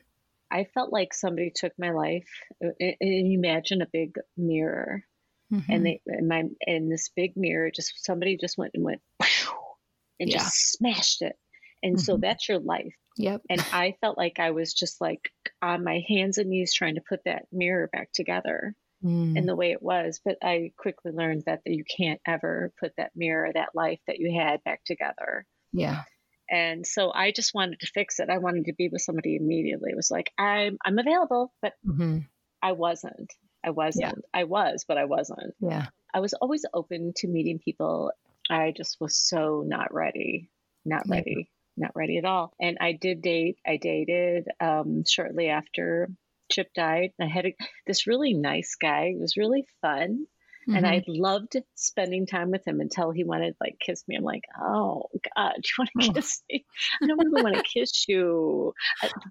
I 0.49 0.63
felt 0.73 0.93
like 0.93 1.13
somebody 1.13 1.51
took 1.53 1.73
my 1.77 1.91
life. 1.91 2.29
And 2.61 2.95
imagine 3.01 3.81
a 3.81 3.87
big 3.91 4.15
mirror, 4.37 5.03
mm-hmm. 5.51 5.69
and 5.69 5.85
they 5.85 6.01
and 6.07 6.29
my 6.29 6.43
and 6.65 6.89
this 6.89 7.09
big 7.13 7.35
mirror 7.35 7.69
just 7.75 8.05
somebody 8.05 8.37
just 8.37 8.57
went 8.57 8.71
and 8.73 8.85
went 8.85 9.01
and 10.19 10.29
yeah. 10.29 10.37
just 10.37 10.71
smashed 10.77 11.21
it. 11.21 11.35
And 11.83 11.97
mm-hmm. 11.97 12.03
so 12.03 12.17
that's 12.17 12.47
your 12.47 12.59
life. 12.59 12.95
Yep. 13.17 13.41
And 13.49 13.65
I 13.73 13.95
felt 13.99 14.17
like 14.17 14.39
I 14.39 14.51
was 14.51 14.73
just 14.73 15.01
like 15.01 15.29
on 15.61 15.83
my 15.83 16.03
hands 16.07 16.37
and 16.37 16.49
knees 16.49 16.73
trying 16.73 16.95
to 16.95 17.01
put 17.07 17.19
that 17.25 17.47
mirror 17.51 17.89
back 17.91 18.13
together 18.13 18.75
mm. 19.03 19.37
in 19.37 19.45
the 19.45 19.55
way 19.55 19.71
it 19.71 19.81
was. 19.81 20.21
But 20.23 20.37
I 20.43 20.71
quickly 20.77 21.11
learned 21.11 21.43
that 21.45 21.61
you 21.65 21.83
can't 21.83 22.21
ever 22.25 22.71
put 22.79 22.93
that 22.97 23.11
mirror, 23.15 23.51
that 23.53 23.75
life 23.75 23.99
that 24.07 24.19
you 24.19 24.39
had 24.39 24.63
back 24.63 24.83
together. 24.85 25.45
Yeah. 25.71 26.03
And 26.49 26.85
so 26.85 27.11
I 27.13 27.31
just 27.31 27.53
wanted 27.53 27.79
to 27.79 27.87
fix 27.87 28.19
it. 28.19 28.29
I 28.29 28.39
wanted 28.39 28.65
to 28.65 28.73
be 28.73 28.89
with 28.89 29.01
somebody 29.01 29.37
immediately. 29.37 29.91
It 29.91 29.95
was 29.95 30.11
like, 30.11 30.31
I'm 30.37 30.77
I'm 30.83 30.99
available, 30.99 31.53
but 31.61 31.73
mm-hmm. 31.85 32.19
I 32.61 32.73
wasn't. 32.73 33.31
I 33.63 33.69
wasn't. 33.69 34.25
Yeah. 34.33 34.41
I 34.41 34.43
was, 34.43 34.85
but 34.87 34.97
I 34.97 35.05
wasn't. 35.05 35.53
Yeah. 35.59 35.87
I 36.13 36.19
was 36.19 36.33
always 36.33 36.65
open 36.73 37.13
to 37.17 37.27
meeting 37.27 37.59
people. 37.59 38.11
I 38.49 38.73
just 38.75 38.99
was 38.99 39.17
so 39.17 39.63
not 39.65 39.93
ready. 39.93 40.49
Not 40.83 41.07
ready. 41.07 41.47
Yeah. 41.77 41.85
Not 41.85 41.95
ready 41.95 42.17
at 42.17 42.25
all. 42.25 42.53
And 42.59 42.77
I 42.81 42.91
did 42.91 43.21
date. 43.21 43.57
I 43.65 43.77
dated 43.77 44.47
um, 44.59 45.03
shortly 45.07 45.47
after 45.47 46.09
Chip 46.51 46.67
died. 46.75 47.11
I 47.19 47.25
had 47.25 47.45
a, 47.45 47.55
this 47.87 48.07
really 48.07 48.33
nice 48.33 48.75
guy. 48.79 49.13
It 49.15 49.19
was 49.19 49.37
really 49.37 49.65
fun. 49.81 50.27
Mm-hmm. 50.69 50.77
And 50.77 50.85
I 50.85 51.03
loved 51.07 51.55
spending 51.73 52.27
time 52.27 52.51
with 52.51 52.65
him 52.67 52.81
until 52.81 53.09
he 53.09 53.23
wanted 53.23 53.55
like 53.59 53.77
kiss 53.83 54.03
me. 54.07 54.15
I'm 54.15 54.23
like, 54.23 54.43
oh 54.61 55.05
God, 55.35 55.53
do 55.55 55.61
you 55.67 55.73
want 55.79 55.89
to 55.99 56.13
kiss 56.13 56.43
me? 56.51 56.65
I 57.01 57.07
don't 57.07 57.17
really 57.17 57.41
want 57.41 57.55
to 57.55 57.63
kiss 57.63 58.05
you, 58.07 58.73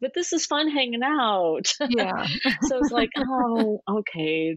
but 0.00 0.10
this 0.12 0.32
is 0.32 0.46
fun 0.46 0.68
hanging 0.68 1.04
out. 1.04 1.72
Yeah. 1.88 2.26
so 2.62 2.78
it's 2.78 2.90
like, 2.90 3.10
oh, 3.16 3.80
okay. 3.88 4.56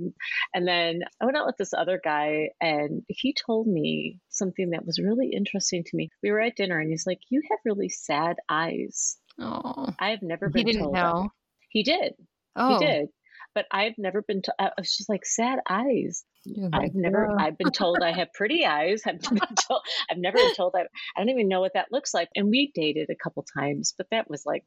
And 0.55 0.67
then 0.67 1.01
I 1.21 1.25
went 1.25 1.37
out 1.37 1.45
with 1.45 1.57
this 1.57 1.73
other 1.73 2.01
guy, 2.03 2.49
and 2.59 3.03
he 3.07 3.35
told 3.45 3.67
me 3.67 4.19
something 4.29 4.71
that 4.71 4.85
was 4.85 4.99
really 4.99 5.29
interesting 5.31 5.83
to 5.83 5.95
me. 5.95 6.09
We 6.23 6.31
were 6.31 6.41
at 6.41 6.55
dinner, 6.55 6.79
and 6.79 6.89
he's 6.89 7.05
like, 7.05 7.19
"You 7.29 7.41
have 7.51 7.59
really 7.65 7.89
sad 7.89 8.37
eyes." 8.49 9.17
Oh, 9.39 9.89
I've 9.99 10.21
never 10.21 10.49
been 10.49 10.65
he 10.65 10.73
didn't 10.73 10.83
told. 10.83 10.95
Know. 10.95 11.21
That. 11.23 11.29
He 11.69 11.83
did. 11.83 12.13
Oh. 12.55 12.79
He 12.79 12.85
did. 12.85 13.07
But 13.55 13.65
I've 13.71 13.93
never 13.99 14.23
been 14.23 14.41
to, 14.43 14.53
I 14.59 14.71
was 14.77 14.97
just 14.97 15.09
like 15.09 15.25
sad 15.25 15.59
eyes. 15.69 16.25
I've 16.73 16.95
never, 16.95 17.39
I've 17.39 17.57
been 17.57 17.71
told 17.71 17.99
I 18.01 18.11
have 18.11 18.33
pretty 18.33 18.65
eyes. 18.65 19.03
I've 19.05 19.21
been 19.29 19.37
told, 19.37 19.81
I've 20.09 20.17
never 20.17 20.37
been 20.37 20.55
told 20.55 20.73
that. 20.73 20.87
I 21.15 21.19
don't 21.19 21.29
even 21.29 21.47
know 21.47 21.61
what 21.61 21.73
that 21.75 21.91
looks 21.91 22.13
like. 22.13 22.29
And 22.35 22.49
we 22.49 22.71
dated 22.73 23.09
a 23.11 23.23
couple 23.23 23.45
times, 23.57 23.93
but 23.97 24.07
that 24.11 24.29
was 24.29 24.43
like, 24.45 24.63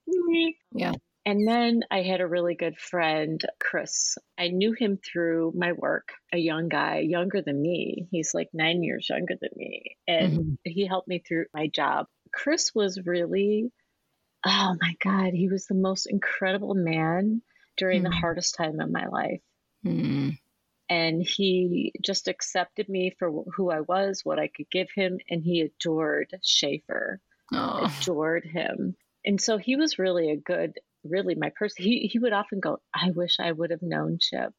yeah. 0.72 0.92
And 1.26 1.46
then 1.46 1.80
I 1.90 2.02
had 2.02 2.20
a 2.20 2.26
really 2.26 2.54
good 2.54 2.78
friend, 2.78 3.40
Chris. 3.58 4.16
I 4.38 4.46
knew 4.46 4.72
him 4.72 4.96
through 4.96 5.52
my 5.56 5.72
work, 5.72 6.12
a 6.32 6.38
young 6.38 6.68
guy, 6.68 7.00
younger 7.00 7.42
than 7.42 7.60
me. 7.60 8.06
He's 8.12 8.32
like 8.32 8.48
nine 8.54 8.84
years 8.84 9.08
younger 9.10 9.34
than 9.40 9.50
me. 9.56 9.96
And 10.06 10.32
mm-hmm. 10.32 10.52
he 10.62 10.86
helped 10.86 11.08
me 11.08 11.18
through 11.26 11.46
my 11.52 11.66
job. 11.66 12.06
Chris 12.32 12.70
was 12.76 13.00
really, 13.04 13.72
oh 14.46 14.76
my 14.80 14.94
God, 15.02 15.32
he 15.32 15.48
was 15.48 15.66
the 15.66 15.74
most 15.74 16.06
incredible 16.06 16.74
man 16.74 17.42
during 17.76 18.00
mm. 18.00 18.04
the 18.04 18.10
hmm. 18.10 18.20
hardest 18.20 18.54
time 18.54 18.80
of 18.80 18.90
my 18.90 19.06
life. 19.06 19.40
Mm. 19.84 20.38
And 20.88 21.22
he 21.22 21.92
just 22.00 22.28
accepted 22.28 22.88
me 22.88 23.14
for 23.18 23.44
who 23.56 23.70
I 23.70 23.80
was, 23.80 24.20
what 24.24 24.38
I 24.38 24.48
could 24.48 24.70
give 24.70 24.88
him, 24.94 25.18
and 25.28 25.42
he 25.42 25.62
adored 25.62 26.32
Schaefer, 26.44 27.20
oh. 27.52 27.92
adored 28.00 28.44
him. 28.44 28.96
And 29.24 29.40
so 29.40 29.58
he 29.58 29.74
was 29.74 29.98
really 29.98 30.30
a 30.30 30.36
good, 30.36 30.78
really 31.04 31.34
my 31.34 31.50
person. 31.50 31.84
He, 31.84 32.08
he 32.12 32.20
would 32.20 32.32
often 32.32 32.60
go, 32.60 32.78
I 32.94 33.10
wish 33.10 33.38
I 33.40 33.50
would 33.50 33.70
have 33.70 33.82
known 33.82 34.18
Chip. 34.20 34.52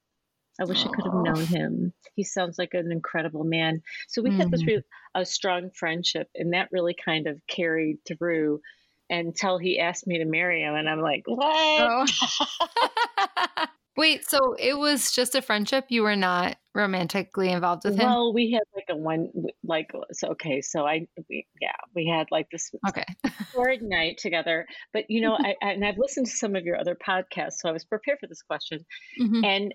I 0.60 0.66
wish 0.66 0.86
oh. 0.86 0.90
I 0.90 0.96
could 0.96 1.06
have 1.06 1.24
known 1.24 1.46
him. 1.46 1.94
He 2.16 2.24
sounds 2.24 2.58
like 2.58 2.74
an 2.74 2.92
incredible 2.92 3.44
man. 3.44 3.82
So 4.08 4.22
we 4.22 4.32
mm. 4.32 4.38
had 4.38 4.52
this 4.52 4.64
hmm. 4.64 4.80
a 5.16 5.26
strong 5.26 5.70
friendship, 5.70 6.28
and 6.36 6.54
that 6.54 6.70
really 6.72 6.96
kind 6.96 7.28
of 7.28 7.40
carried 7.48 8.00
through 8.06 8.62
until 9.10 9.58
he 9.58 9.80
asked 9.80 10.08
me 10.08 10.20
to 10.20 10.26
marry 10.26 10.62
him. 10.62 10.76
And 10.76 10.90
I'm 10.90 11.02
like, 11.02 11.24
what? 11.26 12.08
Oh. 12.10 13.66
Wait, 13.98 14.30
so 14.30 14.56
it 14.60 14.78
was 14.78 15.12
just 15.12 15.34
a 15.34 15.42
friendship? 15.42 15.86
You 15.90 16.04
were 16.04 16.16
not 16.16 16.58
romantically 16.76 17.50
involved 17.50 17.84
with 17.84 17.96
him? 17.96 18.06
Well, 18.06 18.32
we 18.32 18.52
had 18.52 18.62
like 18.76 18.86
a 18.90 18.96
one, 18.96 19.32
like, 19.64 19.92
so, 20.12 20.30
okay, 20.30 20.62
so 20.62 20.86
I, 20.86 21.08
we, 21.28 21.48
yeah, 21.60 21.72
we 21.96 22.06
had 22.06 22.28
like 22.30 22.48
this 22.52 22.70
okay. 22.90 23.06
short 23.52 23.82
night 23.82 24.20
together. 24.20 24.68
But, 24.94 25.06
you 25.10 25.22
know, 25.22 25.36
I, 25.36 25.56
and 25.62 25.84
I've 25.84 25.98
listened 25.98 26.28
to 26.28 26.32
some 26.32 26.56
of 26.56 26.64
your 26.64 26.80
other 26.80 26.96
podcasts, 26.96 27.54
so 27.54 27.70
I 27.70 27.72
was 27.72 27.86
prepared 27.86 28.20
for 28.20 28.28
this 28.28 28.44
question. 28.44 28.86
Mm-hmm. 29.20 29.44
And, 29.44 29.74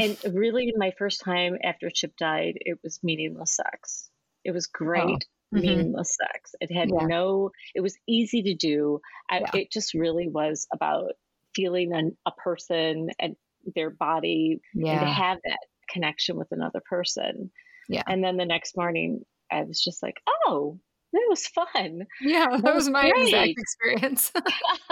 and 0.00 0.34
really, 0.34 0.72
my 0.78 0.92
first 0.96 1.20
time 1.22 1.58
after 1.62 1.90
Chip 1.90 2.16
died, 2.16 2.54
it 2.60 2.78
was 2.82 3.00
meaningless 3.02 3.56
sex. 3.56 4.08
It 4.42 4.52
was 4.52 4.68
great. 4.68 5.04
Oh 5.04 5.18
mm-hmm. 5.54 5.66
meaningless 5.66 6.16
sex. 6.16 6.54
It 6.60 6.72
had 6.72 6.90
yeah. 6.90 7.06
no, 7.06 7.50
it 7.74 7.80
was 7.80 7.96
easy 8.08 8.42
to 8.42 8.54
do. 8.54 9.00
I, 9.30 9.40
yeah. 9.40 9.50
It 9.54 9.72
just 9.72 9.94
really 9.94 10.28
was 10.28 10.66
about 10.72 11.12
feeling 11.54 11.92
an, 11.92 12.16
a 12.26 12.32
person 12.32 13.08
and 13.18 13.36
their 13.74 13.90
body 13.90 14.60
yeah. 14.74 14.92
and 14.92 15.00
to 15.00 15.06
have 15.06 15.38
that 15.44 15.58
connection 15.92 16.36
with 16.36 16.48
another 16.50 16.80
person. 16.88 17.50
Yeah. 17.88 18.02
And 18.06 18.22
then 18.22 18.36
the 18.36 18.46
next 18.46 18.76
morning, 18.76 19.22
I 19.50 19.62
was 19.62 19.82
just 19.82 20.02
like, 20.02 20.16
oh, 20.46 20.78
that 21.12 21.26
was 21.28 21.46
fun. 21.48 22.06
Yeah, 22.20 22.46
that, 22.50 22.62
that 22.62 22.74
was, 22.74 22.84
was, 22.84 22.90
my 22.90 23.10
great. 23.10 23.24
exact 23.24 23.52
experience. 23.58 24.32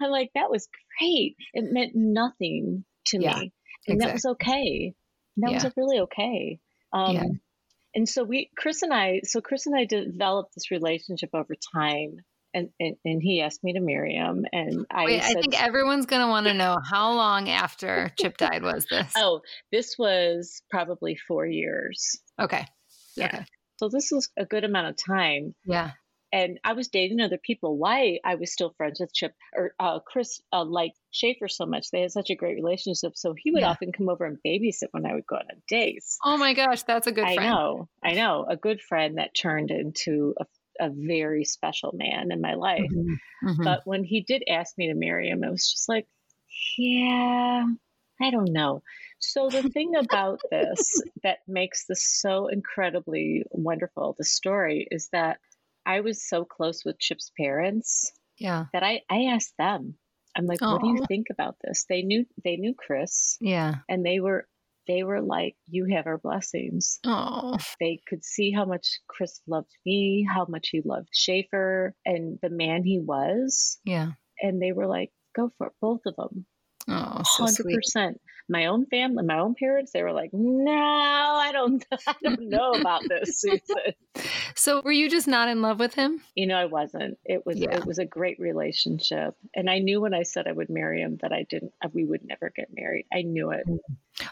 I'm 0.00 0.10
like, 0.10 0.30
that 0.34 0.50
was 0.50 0.68
great. 0.98 1.36
It 1.52 1.64
meant 1.70 1.92
nothing 1.94 2.84
to 3.08 3.22
yeah, 3.22 3.38
me. 3.38 3.52
And 3.86 3.96
exactly. 3.96 4.06
that 4.06 4.12
was 4.14 4.24
okay. 4.24 4.94
That 5.36 5.50
yeah. 5.52 5.64
was 5.64 5.72
really 5.76 6.00
okay. 6.00 6.58
Um, 6.92 7.14
yeah 7.14 7.24
and 7.94 8.08
so 8.08 8.24
we 8.24 8.50
chris 8.56 8.82
and 8.82 8.92
i 8.92 9.20
so 9.24 9.40
chris 9.40 9.66
and 9.66 9.76
i 9.76 9.84
developed 9.84 10.54
this 10.54 10.70
relationship 10.70 11.30
over 11.34 11.54
time 11.74 12.16
and, 12.56 12.70
and, 12.78 12.94
and 13.04 13.20
he 13.20 13.40
asked 13.40 13.64
me 13.64 13.72
to 13.72 13.80
marry 13.80 14.14
him 14.14 14.44
and 14.52 14.86
i 14.90 15.04
Wait, 15.04 15.22
said, 15.22 15.36
i 15.36 15.40
think 15.40 15.60
everyone's 15.60 16.06
going 16.06 16.22
to 16.22 16.28
want 16.28 16.46
to 16.46 16.54
know 16.54 16.78
how 16.90 17.12
long 17.12 17.48
after 17.48 18.12
chip 18.18 18.36
died 18.36 18.62
was 18.62 18.86
this? 18.90 19.12
Oh 19.16 19.40
this 19.72 19.96
was 19.98 20.62
probably 20.70 21.16
four 21.16 21.46
years. 21.46 22.18
Okay. 22.40 22.66
Yeah. 23.16 23.26
Okay. 23.26 23.44
so 23.76 23.88
this 23.88 24.10
was 24.10 24.28
a 24.36 24.44
good 24.44 24.64
amount 24.64 24.88
of 24.88 24.96
time. 24.96 25.54
Yeah 25.64 25.92
and 26.34 26.58
I 26.64 26.72
was 26.72 26.88
dating 26.88 27.20
other 27.20 27.38
people. 27.38 27.78
Why 27.78 28.18
I 28.24 28.34
was 28.34 28.52
still 28.52 28.74
friends 28.76 28.98
with 28.98 29.14
Chip 29.14 29.32
or 29.54 29.72
uh, 29.78 30.00
Chris 30.00 30.40
uh, 30.52 30.64
liked 30.64 30.98
Schaefer 31.12 31.46
so 31.46 31.64
much. 31.64 31.92
They 31.92 32.00
had 32.00 32.10
such 32.10 32.28
a 32.28 32.34
great 32.34 32.56
relationship. 32.56 33.12
So 33.14 33.34
he 33.38 33.52
would 33.52 33.60
yeah. 33.60 33.70
often 33.70 33.92
come 33.92 34.08
over 34.08 34.24
and 34.24 34.38
babysit 34.44 34.88
when 34.90 35.06
I 35.06 35.14
would 35.14 35.28
go 35.28 35.36
on 35.36 35.44
dates. 35.68 36.18
Oh 36.24 36.36
my 36.36 36.52
gosh, 36.52 36.82
that's 36.82 37.06
a 37.06 37.12
good 37.12 37.22
friend. 37.22 37.38
I 37.38 37.42
friend. 37.42 37.54
know, 37.54 37.88
I 38.02 38.12
know, 38.14 38.46
a 38.50 38.56
good 38.56 38.80
friend 38.82 39.18
that 39.18 39.30
turned 39.40 39.70
into 39.70 40.34
a, 40.40 40.86
a 40.86 40.90
very 40.92 41.44
special 41.44 41.92
man 41.94 42.32
in 42.32 42.40
my 42.40 42.54
life. 42.54 42.80
Mm-hmm. 42.80 43.50
Mm-hmm. 43.50 43.62
But 43.62 43.82
when 43.84 44.02
he 44.02 44.22
did 44.22 44.42
ask 44.48 44.76
me 44.76 44.88
to 44.88 44.94
marry 44.94 45.28
him, 45.28 45.44
it 45.44 45.50
was 45.52 45.70
just 45.70 45.88
like, 45.88 46.08
yeah, 46.76 47.64
I 48.20 48.30
don't 48.32 48.52
know. 48.52 48.82
So 49.20 49.50
the 49.50 49.62
thing 49.70 49.94
about 49.94 50.40
this 50.50 51.00
that 51.22 51.38
makes 51.46 51.86
this 51.86 52.04
so 52.20 52.48
incredibly 52.48 53.44
wonderful, 53.52 54.16
the 54.18 54.24
story, 54.24 54.88
is 54.90 55.10
that 55.12 55.38
I 55.86 56.00
was 56.00 56.26
so 56.26 56.44
close 56.44 56.84
with 56.84 56.98
Chip's 56.98 57.30
parents. 57.36 58.12
Yeah. 58.38 58.66
That 58.72 58.82
I, 58.82 59.02
I 59.10 59.24
asked 59.32 59.54
them. 59.58 59.94
I'm 60.36 60.46
like, 60.46 60.60
Aww. 60.60 60.72
what 60.72 60.82
do 60.82 60.88
you 60.88 61.04
think 61.06 61.28
about 61.30 61.56
this? 61.62 61.84
They 61.88 62.02
knew 62.02 62.24
they 62.42 62.56
knew 62.56 62.74
Chris. 62.74 63.36
Yeah. 63.40 63.76
And 63.88 64.04
they 64.04 64.18
were 64.20 64.46
they 64.86 65.02
were 65.02 65.20
like, 65.20 65.56
You 65.66 65.86
have 65.94 66.06
our 66.06 66.18
blessings. 66.18 66.98
Oh. 67.06 67.56
They 67.80 68.00
could 68.08 68.24
see 68.24 68.50
how 68.50 68.64
much 68.64 69.00
Chris 69.08 69.40
loved 69.46 69.70
me, 69.86 70.26
how 70.28 70.46
much 70.48 70.68
he 70.70 70.82
loved 70.84 71.08
Schaefer 71.12 71.94
and 72.04 72.38
the 72.42 72.50
man 72.50 72.82
he 72.82 72.98
was. 72.98 73.78
Yeah. 73.84 74.12
And 74.40 74.60
they 74.60 74.72
were 74.72 74.86
like, 74.86 75.12
Go 75.36 75.52
for 75.58 75.68
it, 75.68 75.72
both 75.80 76.00
of 76.06 76.16
them. 76.16 76.46
Oh, 76.88 77.22
so 77.24 77.44
100%. 77.44 77.52
Sweet. 77.52 78.20
My 78.46 78.66
own 78.66 78.84
family, 78.86 79.24
my 79.24 79.38
own 79.38 79.54
parents, 79.54 79.92
they 79.92 80.02
were 80.02 80.12
like, 80.12 80.28
"No, 80.34 80.70
I 80.70 81.50
don't, 81.50 81.84
I 82.06 82.14
don't 82.22 82.42
know 82.42 82.72
about 82.72 83.02
this, 83.08 83.40
Susan." 83.40 83.94
So, 84.54 84.82
were 84.84 84.92
you 84.92 85.08
just 85.08 85.26
not 85.26 85.48
in 85.48 85.62
love 85.62 85.78
with 85.78 85.94
him? 85.94 86.20
You 86.34 86.46
know, 86.46 86.56
I 86.56 86.66
wasn't. 86.66 87.16
It 87.24 87.46
was, 87.46 87.58
yeah. 87.58 87.74
it 87.74 87.86
was 87.86 87.98
a 87.98 88.04
great 88.04 88.38
relationship, 88.38 89.34
and 89.54 89.70
I 89.70 89.78
knew 89.78 90.02
when 90.02 90.12
I 90.12 90.24
said 90.24 90.46
I 90.46 90.52
would 90.52 90.68
marry 90.68 91.00
him 91.00 91.18
that 91.22 91.32
I 91.32 91.46
didn't. 91.48 91.72
Uh, 91.82 91.88
we 91.94 92.04
would 92.04 92.22
never 92.22 92.52
get 92.54 92.68
married. 92.74 93.06
I 93.10 93.22
knew 93.22 93.50
it. 93.50 93.66
Mm. 93.66 93.78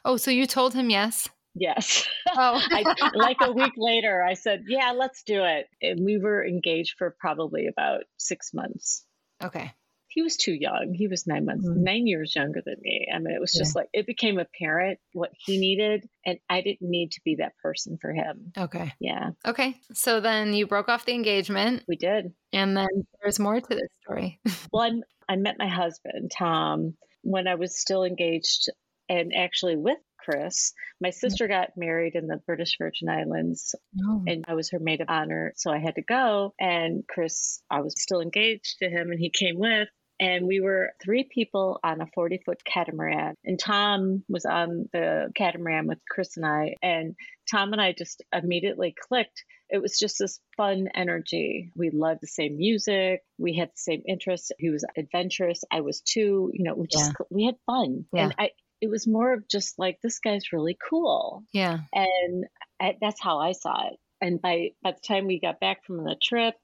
Oh, 0.04 0.18
so 0.18 0.30
you 0.30 0.46
told 0.46 0.74
him 0.74 0.90
yes? 0.90 1.28
Yes. 1.54 2.06
Oh, 2.34 2.62
I, 2.70 3.10
like 3.14 3.36
a 3.42 3.52
week 3.52 3.74
later, 3.76 4.22
I 4.22 4.34
said, 4.34 4.64
"Yeah, 4.66 4.92
let's 4.92 5.22
do 5.22 5.44
it." 5.44 5.68
And 5.82 6.04
we 6.04 6.18
were 6.18 6.44
engaged 6.46 6.96
for 6.96 7.14
probably 7.18 7.66
about 7.66 8.04
six 8.16 8.54
months. 8.54 9.04
Okay 9.42 9.72
he 10.12 10.22
was 10.22 10.36
too 10.36 10.52
young. 10.52 10.92
He 10.94 11.08
was 11.08 11.26
nine 11.26 11.46
months, 11.46 11.66
mm-hmm. 11.66 11.82
nine 11.82 12.06
years 12.06 12.34
younger 12.36 12.60
than 12.64 12.76
me. 12.82 13.08
I 13.12 13.18
mean, 13.18 13.34
it 13.34 13.40
was 13.40 13.52
just 13.52 13.74
yeah. 13.74 13.80
like 13.80 13.88
it 13.92 14.06
became 14.06 14.38
apparent 14.38 14.98
what 15.12 15.30
he 15.38 15.58
needed, 15.58 16.08
and 16.26 16.38
I 16.50 16.60
didn't 16.60 16.82
need 16.82 17.12
to 17.12 17.20
be 17.24 17.36
that 17.36 17.56
person 17.62 17.98
for 18.00 18.12
him. 18.12 18.52
Okay. 18.56 18.92
Yeah. 19.00 19.30
Okay. 19.46 19.76
So 19.94 20.20
then 20.20 20.52
you 20.52 20.66
broke 20.66 20.88
off 20.88 21.06
the 21.06 21.14
engagement. 21.14 21.84
We 21.88 21.96
did. 21.96 22.32
And 22.52 22.76
then 22.76 22.88
there's 23.22 23.38
more 23.38 23.60
to 23.60 23.68
this 23.68 23.88
story. 24.02 24.38
well, 24.72 24.82
I'm, 24.82 25.02
I 25.28 25.36
met 25.36 25.56
my 25.58 25.68
husband, 25.68 26.30
Tom, 26.36 26.94
when 27.22 27.48
I 27.48 27.54
was 27.54 27.80
still 27.80 28.04
engaged 28.04 28.68
and 29.08 29.32
actually 29.34 29.76
with 29.76 29.98
Chris. 30.18 30.72
My 31.00 31.10
sister 31.10 31.48
got 31.48 31.70
married 31.76 32.14
in 32.14 32.28
the 32.28 32.40
British 32.46 32.76
Virgin 32.78 33.08
Islands 33.08 33.74
oh. 34.04 34.22
and 34.26 34.44
I 34.46 34.54
was 34.54 34.70
her 34.70 34.78
maid 34.78 35.00
of 35.00 35.08
honor. 35.10 35.52
So 35.56 35.70
I 35.72 35.78
had 35.78 35.96
to 35.96 36.02
go. 36.02 36.54
And 36.60 37.04
Chris, 37.08 37.60
I 37.70 37.80
was 37.80 38.00
still 38.00 38.20
engaged 38.20 38.76
to 38.78 38.88
him 38.88 39.10
and 39.10 39.18
he 39.18 39.30
came 39.30 39.58
with 39.58 39.88
and 40.20 40.46
we 40.46 40.60
were 40.60 40.92
three 41.02 41.24
people 41.24 41.80
on 41.82 42.00
a 42.00 42.06
40 42.14 42.42
foot 42.44 42.62
catamaran. 42.64 43.34
And 43.44 43.58
Tom 43.58 44.24
was 44.28 44.44
on 44.44 44.88
the 44.92 45.32
catamaran 45.34 45.86
with 45.86 45.98
Chris 46.08 46.36
and 46.36 46.46
I. 46.46 46.76
And 46.82 47.16
Tom 47.50 47.72
and 47.72 47.80
I 47.80 47.92
just 47.92 48.22
immediately 48.32 48.94
clicked. 48.98 49.44
It 49.68 49.82
was 49.82 49.98
just 49.98 50.18
this 50.18 50.38
fun 50.56 50.88
energy. 50.94 51.70
We 51.74 51.90
loved 51.90 52.20
the 52.20 52.26
same 52.26 52.56
music. 52.56 53.22
We 53.38 53.54
had 53.54 53.68
the 53.68 53.78
same 53.78 54.02
interests. 54.06 54.52
He 54.58 54.70
was 54.70 54.84
adventurous. 54.96 55.64
I 55.70 55.80
was 55.80 56.00
too. 56.00 56.50
You 56.52 56.64
know, 56.64 56.74
we 56.74 56.86
just 56.86 57.12
yeah. 57.18 57.26
we 57.30 57.44
had 57.46 57.56
fun. 57.66 58.04
Yeah. 58.12 58.24
And 58.24 58.34
I, 58.38 58.50
it 58.80 58.90
was 58.90 59.06
more 59.06 59.32
of 59.32 59.48
just 59.48 59.78
like 59.78 59.98
this 60.02 60.18
guy's 60.18 60.52
really 60.52 60.76
cool. 60.88 61.42
Yeah. 61.52 61.78
And 61.92 62.46
I, 62.80 62.96
that's 63.00 63.20
how 63.20 63.38
I 63.38 63.52
saw 63.52 63.88
it. 63.88 63.98
And 64.20 64.40
by 64.40 64.70
by 64.82 64.92
the 64.92 65.00
time 65.00 65.26
we 65.26 65.40
got 65.40 65.58
back 65.58 65.84
from 65.84 66.04
the 66.04 66.16
trip, 66.22 66.54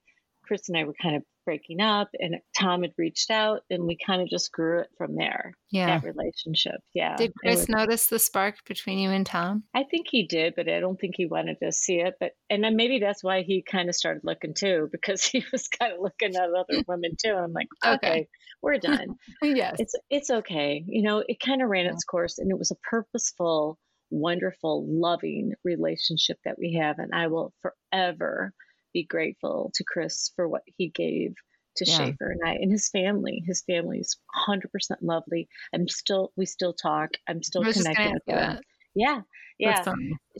Chris 0.45 0.69
and 0.69 0.79
I 0.79 0.85
were 0.85 0.95
kind 1.01 1.17
of 1.17 1.23
breaking 1.49 1.81
up 1.81 2.11
and 2.21 2.37
Tom 2.59 2.83
had 2.83 2.93
reached 2.99 3.31
out 3.31 3.63
and 3.71 3.85
we 3.85 3.97
kind 4.05 4.21
of 4.21 4.29
just 4.29 4.53
grew 4.53 4.81
it 4.81 4.89
from 4.99 5.17
there. 5.17 5.55
Yeah. 5.71 5.99
That 5.99 6.05
relationship. 6.05 6.77
Yeah. 6.93 7.17
Did 7.17 7.33
Chris 7.35 7.61
was, 7.61 7.69
notice 7.71 8.09
the 8.09 8.19
spark 8.19 8.57
between 8.67 8.99
you 8.99 9.09
and 9.09 9.25
Tom? 9.25 9.63
I 9.75 9.85
think 9.85 10.09
he 10.11 10.27
did, 10.27 10.53
but 10.57 10.69
I 10.69 10.79
don't 10.79 11.01
think 11.01 11.15
he 11.17 11.25
wanted 11.25 11.57
to 11.63 11.73
see 11.73 12.01
it. 12.01 12.17
But 12.21 12.33
and 12.51 12.63
then 12.63 12.77
maybe 12.77 12.99
that's 12.99 13.25
why 13.25 13.41
he 13.41 13.63
kind 13.63 13.89
of 13.89 13.95
started 13.95 14.25
looking 14.25 14.53
too, 14.53 14.89
because 14.93 15.25
he 15.25 15.43
was 15.51 15.69
kind 15.69 15.95
of 15.95 16.01
looking 16.03 16.37
at 16.37 16.51
other 16.51 16.83
women 16.87 17.13
too. 17.19 17.31
And 17.31 17.39
I'm 17.39 17.53
like, 17.55 17.69
okay, 17.83 17.95
okay 17.95 18.29
we're 18.61 18.79
done. 18.79 19.17
yes. 19.43 19.77
It's 19.79 19.95
it's 20.11 20.31
okay. 20.31 20.85
You 20.87 21.03
know, 21.03 21.25
it 21.27 21.41
kind 21.41 21.63
of 21.63 21.71
ran 21.71 21.87
its 21.87 22.05
course 22.05 22.39
and 22.39 22.51
it 22.51 22.59
was 22.59 22.71
a 22.71 22.89
purposeful, 22.91 23.79
wonderful, 24.11 24.85
loving 24.87 25.55
relationship 25.65 26.37
that 26.45 26.59
we 26.59 26.75
have. 26.75 26.99
And 26.99 27.15
I 27.15 27.29
will 27.29 27.55
forever 27.63 28.53
be 28.93 29.05
grateful 29.05 29.71
to 29.75 29.85
Chris 29.85 30.31
for 30.37 30.49
what 30.49 30.63
he 30.77 30.89
gave 30.89 31.35
to 31.77 31.85
yeah. 31.85 31.97
Schaefer 31.97 32.31
and 32.31 32.41
I 32.45 32.53
and 32.55 32.71
his 32.71 32.89
family. 32.89 33.43
His 33.47 33.63
family 33.63 33.99
is 33.99 34.17
100% 34.49 34.63
lovely. 35.03 35.49
I'm 35.75 35.89
still, 35.89 36.33
we 36.37 36.47
still 36.47 36.73
talk. 36.73 37.11
I'm 37.29 37.43
still 37.43 37.63
connected 37.63 38.13
with 38.13 38.25
them. 38.27 38.61
Yeah. 38.95 39.21
Yeah. 39.59 39.85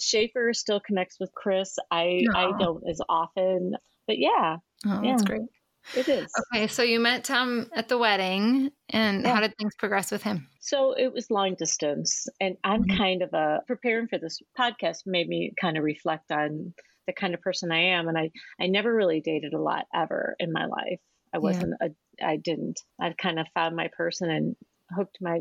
Schaefer 0.01 0.53
still 0.53 0.81
connects 0.81 1.19
with 1.19 1.33
Chris. 1.35 1.77
I, 1.91 2.25
I 2.35 2.53
don't 2.59 2.83
as 2.89 3.01
often, 3.09 3.75
but 4.07 4.19
yeah. 4.19 4.57
Oh, 4.87 5.03
yeah. 5.03 5.11
that's 5.11 5.25
great. 5.25 5.43
It 5.97 6.09
is. 6.09 6.31
Okay, 6.55 6.67
so 6.67 6.83
you 6.83 7.01
met 7.01 7.25
Tom 7.25 7.69
at 7.73 7.89
the 7.89 7.97
wedding, 7.97 8.71
and 8.91 9.23
yeah. 9.23 9.35
how 9.35 9.41
did 9.41 9.57
things 9.57 9.75
progress 9.79 10.11
with 10.11 10.23
him? 10.23 10.47
So 10.61 10.93
it 10.93 11.13
was 11.13 11.31
long 11.31 11.55
distance, 11.55 12.27
and 12.41 12.57
I'm 12.63 12.85
mm-hmm. 12.85 12.97
kind 12.99 13.23
of 13.23 13.33
a 13.33 13.61
preparing 13.67 14.09
for 14.09 14.19
this 14.19 14.41
podcast 14.59 15.07
made 15.07 15.29
me 15.29 15.53
kind 15.59 15.79
of 15.79 15.85
reflect 15.85 16.31
on 16.31 16.75
the 17.09 17.13
kind 17.15 17.35
of 17.35 17.41
person 17.41 17.73
I 17.73 17.95
am. 17.95 18.07
And 18.07 18.17
I, 18.17 18.31
I 18.61 18.69
never 18.69 18.95
really 18.95 19.21
dated 19.21 19.55
a 19.55 19.61
lot 19.61 19.87
ever 19.93 20.37
in 20.39 20.53
my 20.53 20.67
life. 20.67 21.01
I 21.35 21.39
wasn't 21.39 21.75
yeah. 21.81 21.89
a, 22.21 22.27
I 22.27 22.37
didn't, 22.37 22.81
I 23.01 23.13
kind 23.21 23.41
of 23.41 23.47
found 23.55 23.75
my 23.75 23.89
person 23.97 24.31
and 24.31 24.57
hooked 24.95 25.19
my, 25.21 25.41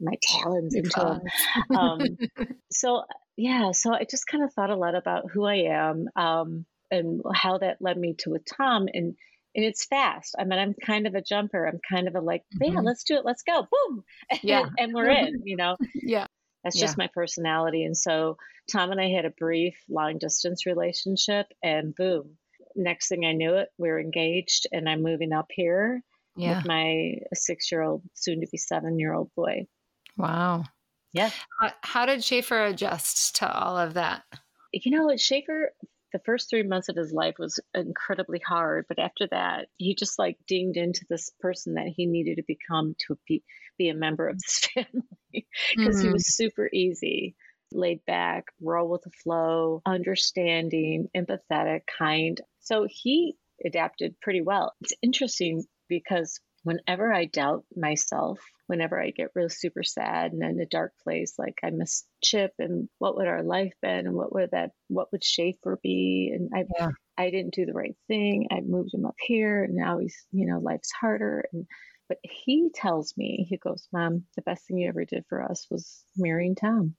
my 0.00 0.14
talons 0.22 0.74
into 0.74 1.00
them. 1.00 1.76
Um, 1.76 2.00
so 2.70 3.02
yeah, 3.36 3.72
so 3.72 3.92
I 3.92 4.06
just 4.08 4.26
kind 4.26 4.44
of 4.44 4.52
thought 4.52 4.70
a 4.70 4.76
lot 4.76 4.94
about 4.94 5.30
who 5.30 5.44
I 5.44 5.66
am, 5.68 6.06
um, 6.16 6.64
and 6.90 7.20
how 7.34 7.58
that 7.58 7.78
led 7.80 7.96
me 7.96 8.14
to 8.20 8.30
with 8.30 8.44
Tom 8.46 8.86
and, 8.92 9.16
and 9.56 9.64
it's 9.64 9.86
fast. 9.86 10.36
I 10.38 10.44
mean, 10.44 10.58
I'm 10.58 10.74
kind 10.74 11.06
of 11.06 11.14
a 11.14 11.22
jumper. 11.22 11.66
I'm 11.66 11.80
kind 11.90 12.08
of 12.08 12.14
a 12.14 12.20
like, 12.20 12.44
yeah, 12.60 12.68
mm-hmm. 12.70 12.86
let's 12.86 13.04
do 13.04 13.16
it. 13.16 13.24
Let's 13.24 13.42
go. 13.42 13.66
Boom. 13.70 14.04
Yeah. 14.42 14.66
and 14.78 14.92
we're 14.94 15.08
in, 15.10 15.42
you 15.44 15.56
know? 15.56 15.76
yeah. 15.94 16.26
That's 16.66 16.76
yeah. 16.76 16.86
just 16.86 16.98
my 16.98 17.08
personality. 17.14 17.84
And 17.84 17.96
so 17.96 18.38
Tom 18.72 18.90
and 18.90 19.00
I 19.00 19.08
had 19.08 19.24
a 19.24 19.30
brief 19.30 19.76
long 19.88 20.18
distance 20.18 20.66
relationship, 20.66 21.46
and 21.62 21.94
boom, 21.94 22.38
next 22.74 23.08
thing 23.08 23.24
I 23.24 23.34
knew 23.34 23.54
it, 23.54 23.68
we 23.78 23.88
are 23.88 24.00
engaged, 24.00 24.66
and 24.72 24.88
I'm 24.88 25.00
moving 25.00 25.32
up 25.32 25.46
here 25.50 26.02
yeah. 26.36 26.56
with 26.56 26.66
my 26.66 27.18
six 27.34 27.70
year 27.70 27.82
old, 27.82 28.02
soon 28.14 28.40
to 28.40 28.48
be 28.50 28.58
seven 28.58 28.98
year 28.98 29.14
old 29.14 29.30
boy. 29.36 29.68
Wow. 30.16 30.64
Yeah. 31.12 31.30
How, 31.60 31.70
how 31.82 32.06
did 32.06 32.24
Schaefer 32.24 32.64
adjust 32.64 33.36
to 33.36 33.48
all 33.48 33.78
of 33.78 33.94
that? 33.94 34.24
You 34.72 34.90
know 34.90 35.04
what, 35.04 35.20
Schaefer, 35.20 35.70
the 36.12 36.20
first 36.24 36.48
three 36.48 36.62
months 36.62 36.88
of 36.88 36.96
his 36.96 37.12
life 37.12 37.34
was 37.38 37.60
incredibly 37.74 38.40
hard, 38.46 38.86
but 38.88 38.98
after 38.98 39.26
that, 39.30 39.68
he 39.76 39.94
just 39.94 40.18
like 40.18 40.36
dinged 40.46 40.76
into 40.76 41.04
this 41.08 41.30
person 41.40 41.74
that 41.74 41.88
he 41.94 42.06
needed 42.06 42.36
to 42.36 42.44
become 42.46 42.94
to 43.06 43.18
be, 43.26 43.42
be 43.78 43.88
a 43.88 43.94
member 43.94 44.28
of 44.28 44.38
this 44.38 44.68
family 44.74 45.46
because 45.74 45.96
mm-hmm. 45.96 46.06
he 46.06 46.12
was 46.12 46.34
super 46.34 46.68
easy, 46.72 47.34
laid 47.72 48.04
back, 48.06 48.44
roll 48.60 48.88
with 48.88 49.02
the 49.02 49.10
flow, 49.22 49.82
understanding, 49.84 51.08
empathetic, 51.16 51.80
kind. 51.98 52.40
So 52.60 52.86
he 52.88 53.36
adapted 53.64 54.20
pretty 54.20 54.42
well. 54.42 54.72
It's 54.80 54.94
interesting 55.02 55.64
because 55.88 56.40
whenever 56.66 57.12
I 57.12 57.26
doubt 57.26 57.64
myself, 57.76 58.40
whenever 58.66 59.00
I 59.00 59.10
get 59.10 59.30
real 59.36 59.48
super 59.48 59.84
sad 59.84 60.32
and 60.32 60.42
in 60.42 60.58
a 60.58 60.66
dark 60.66 60.94
place, 61.04 61.34
like 61.38 61.60
I 61.62 61.70
miss 61.70 62.04
Chip 62.20 62.54
and 62.58 62.88
what 62.98 63.16
would 63.16 63.28
our 63.28 63.44
life 63.44 63.72
been 63.80 64.08
and 64.08 64.14
what 64.14 64.34
would 64.34 64.50
that 64.50 64.72
what 64.88 65.12
would 65.12 65.22
Schaefer 65.22 65.78
be? 65.80 66.32
And 66.34 66.50
I 66.52 66.64
yeah. 66.76 66.90
I 67.16 67.30
didn't 67.30 67.54
do 67.54 67.66
the 67.66 67.72
right 67.72 67.94
thing. 68.08 68.48
I 68.50 68.62
moved 68.62 68.92
him 68.92 69.06
up 69.06 69.14
here 69.20 69.62
and 69.62 69.76
now 69.76 69.98
he's, 69.98 70.26
you 70.32 70.48
know, 70.48 70.58
life's 70.58 70.90
harder 70.90 71.48
and 71.52 71.68
but 72.08 72.18
he 72.22 72.70
tells 72.74 73.16
me, 73.16 73.46
he 73.48 73.58
goes, 73.58 73.86
Mom, 73.92 74.24
the 74.34 74.42
best 74.42 74.66
thing 74.66 74.78
you 74.78 74.88
ever 74.88 75.04
did 75.04 75.24
for 75.28 75.42
us 75.42 75.68
was 75.70 76.02
marrying 76.16 76.56
Tom. 76.56 76.96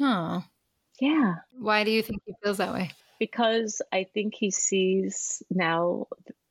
Oh. 0.00 0.44
Yeah. 1.00 1.34
Why 1.50 1.82
do 1.82 1.90
you 1.90 2.02
think 2.02 2.22
he 2.26 2.34
feels 2.44 2.58
that 2.58 2.72
way? 2.72 2.92
Because 3.18 3.82
I 3.92 4.04
think 4.04 4.34
he 4.34 4.50
sees 4.52 5.42
now, 5.50 6.06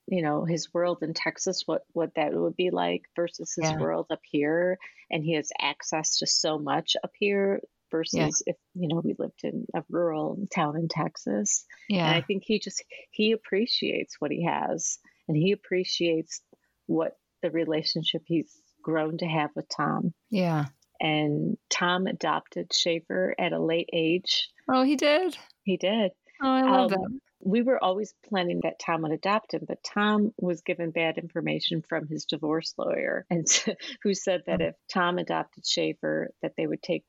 you 0.10 0.24
know, 0.24 0.44
his 0.44 0.74
world 0.74 1.00
in 1.02 1.14
Texas, 1.14 1.64
what, 1.66 1.84
what 1.94 2.12
that 2.16 2.34
would 2.34 2.56
be 2.56 2.72
like 2.72 3.04
versus 3.16 3.54
his 3.56 3.70
yeah. 3.70 3.78
world 3.78 4.08
up 4.10 4.22
here. 4.24 4.78
And 5.12 5.24
he 5.24 5.36
has 5.36 5.52
access 5.62 6.18
to 6.20 6.28
so 6.28 6.58
much 6.58 6.96
up 7.04 7.12
here 7.18 7.62
versus 7.92 8.44
yeah. 8.46 8.54
if, 8.54 8.56
you 8.74 8.88
know, 8.88 9.02
we 9.04 9.16
lived 9.18 9.42
in 9.44 9.66
a 9.76 9.84
rural 9.90 10.38
town 10.54 10.78
in 10.78 10.88
Texas. 10.88 11.66
Yeah. 11.88 12.08
And 12.08 12.16
I 12.16 12.22
think 12.22 12.44
he 12.46 12.60
just, 12.60 12.84
he 13.12 13.32
appreciates 13.32 14.16
what 14.20 14.32
he 14.32 14.46
has 14.46 14.98
and 15.28 15.38
he 15.38 15.52
appreciates 15.52 16.42
what 16.88 17.18
the 17.44 17.52
relationship 17.52 18.24
he's 18.26 18.52
grown 18.82 19.18
to 19.20 19.26
have 19.26 19.52
with 19.56 19.70
Tom. 19.70 20.14
Yeah. 20.30 20.66
And 21.00 21.58
Tom 21.70 22.08
adopted 22.08 22.74
Schaefer 22.74 23.36
at 23.40 23.54
a 23.54 23.64
late 23.64 23.90
age. 23.94 24.50
Oh, 24.70 24.84
he 24.84 24.96
did? 24.96 25.38
He 25.64 25.78
did. 25.78 26.12
Oh, 26.42 26.48
I 26.48 26.62
love 26.64 26.94
um, 26.94 27.02
that. 27.02 27.20
We 27.42 27.62
were 27.62 27.82
always 27.84 28.14
planning 28.28 28.62
that 28.64 28.80
Tom 28.80 29.04
would 29.04 29.12
adopt 29.12 29.54
him, 29.54 29.64
but 29.68 29.84
Tom 29.84 30.34
was 30.38 30.62
given 30.62 30.92
bad 30.92 31.18
information 31.18 31.82
from 31.88 32.08
his 32.08 32.26
divorce 32.26 32.74
lawyer, 32.78 33.26
and 33.30 33.48
who 34.04 34.14
said 34.14 34.44
that 34.48 34.62
oh. 34.62 34.66
if 34.66 34.76
Tom 34.92 35.18
adopted 35.18 35.66
Schaefer, 35.66 36.32
that 36.42 36.54
they 36.58 36.68
would 36.68 36.82
take 36.82 37.06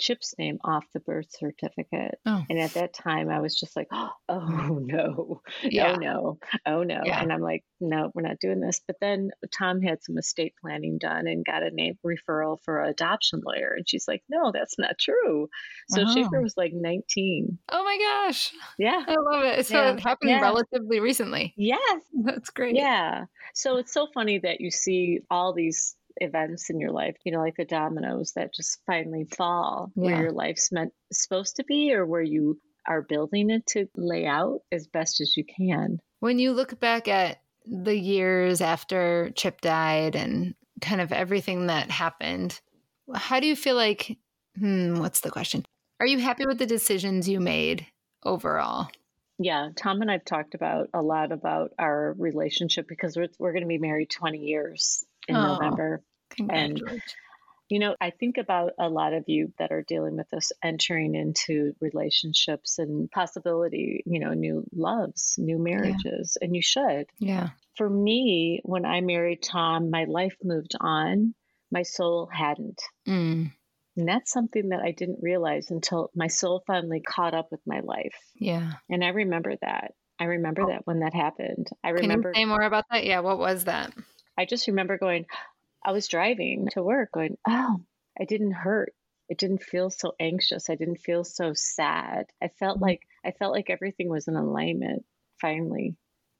Chip's 0.00 0.34
name 0.38 0.58
off 0.64 0.84
the 0.92 1.00
birth 1.00 1.28
certificate. 1.30 2.18
Oh. 2.26 2.42
And 2.48 2.58
at 2.58 2.74
that 2.74 2.94
time, 2.94 3.28
I 3.28 3.40
was 3.40 3.58
just 3.58 3.76
like, 3.76 3.88
oh 3.92 4.10
no, 4.28 5.14
oh, 5.18 5.42
yeah. 5.62 5.92
oh 5.92 5.96
no, 5.96 6.38
oh 6.66 6.82
no. 6.82 7.02
Yeah. 7.04 7.20
And 7.20 7.32
I'm 7.32 7.42
like, 7.42 7.64
no, 7.80 8.10
we're 8.14 8.22
not 8.22 8.40
doing 8.40 8.60
this. 8.60 8.80
But 8.86 8.96
then 9.00 9.30
Tom 9.52 9.80
had 9.80 10.02
some 10.02 10.18
estate 10.18 10.54
planning 10.60 10.98
done 10.98 11.26
and 11.26 11.44
got 11.44 11.62
a 11.62 11.70
name 11.70 11.98
referral 12.04 12.58
for 12.64 12.82
an 12.82 12.90
adoption 12.90 13.42
lawyer. 13.44 13.74
And 13.76 13.88
she's 13.88 14.08
like, 14.08 14.22
no, 14.28 14.50
that's 14.52 14.78
not 14.78 14.98
true. 14.98 15.48
So 15.90 16.02
oh. 16.06 16.14
Schaefer 16.14 16.40
was 16.40 16.56
like 16.56 16.72
19. 16.74 17.58
Oh 17.70 17.84
my 17.84 17.98
gosh. 17.98 18.52
Yeah. 18.78 19.04
I 19.06 19.14
love 19.14 19.44
it. 19.44 19.66
So 19.66 19.74
yeah. 19.76 19.92
it 19.92 20.00
happened 20.00 20.30
yeah. 20.30 20.40
relatively 20.40 21.00
recently. 21.00 21.54
Yes. 21.56 22.02
That's 22.24 22.50
great. 22.50 22.74
Yeah. 22.74 23.24
So 23.54 23.76
it's 23.76 23.92
so 23.92 24.08
funny 24.14 24.38
that 24.38 24.60
you 24.60 24.70
see 24.70 25.20
all 25.30 25.52
these 25.52 25.96
events 26.16 26.70
in 26.70 26.80
your 26.80 26.90
life, 26.90 27.16
you 27.24 27.32
know, 27.32 27.40
like 27.40 27.56
the 27.56 27.64
dominoes 27.64 28.32
that 28.36 28.54
just 28.54 28.80
finally 28.86 29.24
fall 29.24 29.92
yeah. 29.94 30.04
where 30.04 30.22
your 30.22 30.32
life's 30.32 30.72
meant 30.72 30.92
supposed 31.12 31.56
to 31.56 31.64
be 31.64 31.92
or 31.92 32.06
where 32.06 32.22
you 32.22 32.58
are 32.86 33.02
building 33.02 33.50
it 33.50 33.66
to 33.66 33.86
lay 33.96 34.26
out 34.26 34.60
as 34.72 34.86
best 34.86 35.20
as 35.20 35.36
you 35.36 35.44
can. 35.44 35.98
When 36.20 36.38
you 36.38 36.52
look 36.52 36.78
back 36.80 37.08
at 37.08 37.40
the 37.66 37.96
years 37.96 38.60
after 38.60 39.30
Chip 39.34 39.60
died 39.60 40.16
and 40.16 40.54
kind 40.80 41.00
of 41.00 41.12
everything 41.12 41.66
that 41.66 41.90
happened, 41.90 42.60
how 43.14 43.40
do 43.40 43.46
you 43.46 43.56
feel 43.56 43.76
like, 43.76 44.18
hmm, 44.58 44.98
what's 44.98 45.20
the 45.20 45.30
question? 45.30 45.66
Are 46.00 46.06
you 46.06 46.18
happy 46.18 46.46
with 46.46 46.58
the 46.58 46.66
decisions 46.66 47.28
you 47.28 47.40
made 47.40 47.86
overall? 48.24 48.88
Yeah, 49.42 49.70
Tom 49.74 50.02
and 50.02 50.10
I've 50.10 50.24
talked 50.26 50.54
about 50.54 50.90
a 50.92 51.00
lot 51.00 51.32
about 51.32 51.72
our 51.78 52.14
relationship 52.18 52.86
because 52.86 53.16
we're, 53.16 53.28
we're 53.38 53.52
going 53.52 53.62
to 53.62 53.68
be 53.68 53.78
married 53.78 54.10
20 54.10 54.36
years 54.36 55.02
in 55.26 55.34
oh, 55.34 55.54
November. 55.54 56.02
And, 56.50 56.78
you 57.70 57.78
know, 57.78 57.96
I 57.98 58.10
think 58.10 58.36
about 58.36 58.72
a 58.78 58.90
lot 58.90 59.14
of 59.14 59.24
you 59.28 59.50
that 59.58 59.72
are 59.72 59.82
dealing 59.82 60.18
with 60.18 60.28
this 60.28 60.52
entering 60.62 61.14
into 61.14 61.72
relationships 61.80 62.78
and 62.78 63.10
possibility, 63.10 64.02
you 64.04 64.20
know, 64.20 64.34
new 64.34 64.62
loves, 64.74 65.36
new 65.38 65.58
marriages, 65.58 66.36
yeah. 66.38 66.44
and 66.44 66.54
you 66.54 66.60
should. 66.60 67.06
Yeah. 67.18 67.48
For 67.76 67.88
me, 67.88 68.60
when 68.62 68.84
I 68.84 69.00
married 69.00 69.42
Tom, 69.42 69.90
my 69.90 70.04
life 70.04 70.36
moved 70.44 70.74
on, 70.78 71.34
my 71.72 71.82
soul 71.82 72.28
hadn't. 72.30 72.82
Mm. 73.08 73.52
And 74.00 74.08
that's 74.08 74.32
something 74.32 74.70
that 74.70 74.80
I 74.80 74.92
didn't 74.92 75.18
realize 75.20 75.70
until 75.70 76.10
my 76.14 76.28
soul 76.28 76.64
finally 76.66 77.00
caught 77.00 77.34
up 77.34 77.48
with 77.50 77.60
my 77.66 77.80
life. 77.80 78.16
Yeah. 78.34 78.72
And 78.88 79.04
I 79.04 79.08
remember 79.08 79.54
that. 79.60 79.92
I 80.18 80.24
remember 80.24 80.62
oh. 80.62 80.68
that 80.68 80.86
when 80.86 81.00
that 81.00 81.12
happened. 81.12 81.68
I 81.84 81.90
remember. 81.90 82.32
Can 82.32 82.40
you 82.40 82.46
say 82.46 82.48
more 82.48 82.62
about 82.62 82.84
that? 82.90 83.04
Yeah. 83.04 83.20
What 83.20 83.38
was 83.38 83.64
that? 83.64 83.92
I 84.38 84.46
just 84.46 84.68
remember 84.68 84.96
going, 84.96 85.26
I 85.84 85.92
was 85.92 86.08
driving 86.08 86.68
to 86.72 86.82
work 86.82 87.12
going, 87.12 87.36
oh, 87.46 87.82
I 88.18 88.24
didn't 88.24 88.52
hurt. 88.52 88.94
It 89.28 89.36
didn't 89.36 89.62
feel 89.62 89.90
so 89.90 90.14
anxious. 90.18 90.70
I 90.70 90.76
didn't 90.76 91.02
feel 91.02 91.22
so 91.22 91.52
sad. 91.54 92.24
I 92.42 92.48
felt 92.48 92.76
mm-hmm. 92.76 92.84
like 92.84 93.02
I 93.22 93.32
felt 93.32 93.52
like 93.52 93.68
everything 93.68 94.08
was 94.08 94.28
in 94.28 94.34
alignment 94.34 95.04
finally. 95.42 95.94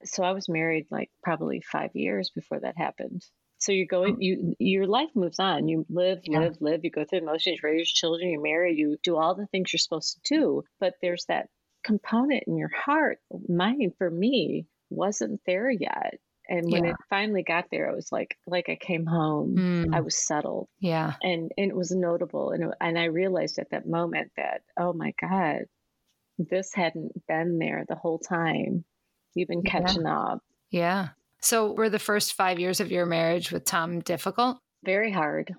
So 0.04 0.22
I 0.22 0.32
was 0.32 0.48
married 0.48 0.86
like 0.90 1.10
probably 1.22 1.60
five 1.60 1.90
years 1.92 2.30
before 2.34 2.60
that 2.60 2.78
happened. 2.78 3.22
So 3.60 3.72
you're 3.72 3.86
going, 3.86 4.14
oh. 4.14 4.20
you 4.20 4.54
your 4.58 4.86
life 4.86 5.10
moves 5.14 5.38
on. 5.38 5.68
You 5.68 5.86
live, 5.88 6.20
yeah. 6.24 6.40
live, 6.40 6.56
live. 6.60 6.80
You 6.82 6.90
go 6.90 7.04
through 7.04 7.20
emotions, 7.20 7.58
you 7.62 7.68
raise 7.68 7.90
children, 7.90 8.30
you 8.30 8.42
marry, 8.42 8.74
you 8.74 8.96
do 9.02 9.16
all 9.16 9.34
the 9.34 9.46
things 9.46 9.72
you're 9.72 9.78
supposed 9.78 10.18
to 10.24 10.34
do. 10.34 10.62
But 10.80 10.94
there's 11.02 11.26
that 11.26 11.48
component 11.84 12.44
in 12.46 12.56
your 12.56 12.70
heart. 12.74 13.18
Mine, 13.48 13.92
for 13.98 14.10
me, 14.10 14.66
wasn't 14.88 15.40
there 15.46 15.70
yet. 15.70 16.18
And 16.48 16.70
when 16.70 16.84
yeah. 16.84 16.90
it 16.90 16.96
finally 17.08 17.44
got 17.44 17.66
there, 17.70 17.88
it 17.88 17.94
was 17.94 18.10
like 18.10 18.36
like 18.46 18.68
I 18.68 18.76
came 18.76 19.06
home. 19.06 19.54
Mm. 19.56 19.94
I 19.94 20.00
was 20.00 20.16
settled. 20.16 20.68
Yeah. 20.80 21.12
And 21.22 21.52
and 21.56 21.70
it 21.70 21.76
was 21.76 21.92
notable. 21.92 22.50
And 22.50 22.74
and 22.80 22.98
I 22.98 23.04
realized 23.04 23.58
at 23.58 23.70
that 23.70 23.86
moment 23.86 24.32
that 24.36 24.62
oh 24.78 24.92
my 24.92 25.14
god, 25.20 25.66
this 26.38 26.74
hadn't 26.74 27.12
been 27.28 27.58
there 27.58 27.84
the 27.88 27.94
whole 27.94 28.18
time. 28.18 28.84
You've 29.34 29.48
been 29.48 29.62
catching 29.62 30.02
yeah. 30.02 30.18
up. 30.18 30.42
Yeah. 30.70 31.08
So, 31.42 31.72
were 31.72 31.88
the 31.88 31.98
first 31.98 32.34
five 32.34 32.58
years 32.58 32.80
of 32.80 32.90
your 32.90 33.06
marriage 33.06 33.50
with 33.50 33.64
Tom 33.64 34.00
difficult? 34.00 34.58
Very 34.84 35.10
hard. 35.12 35.54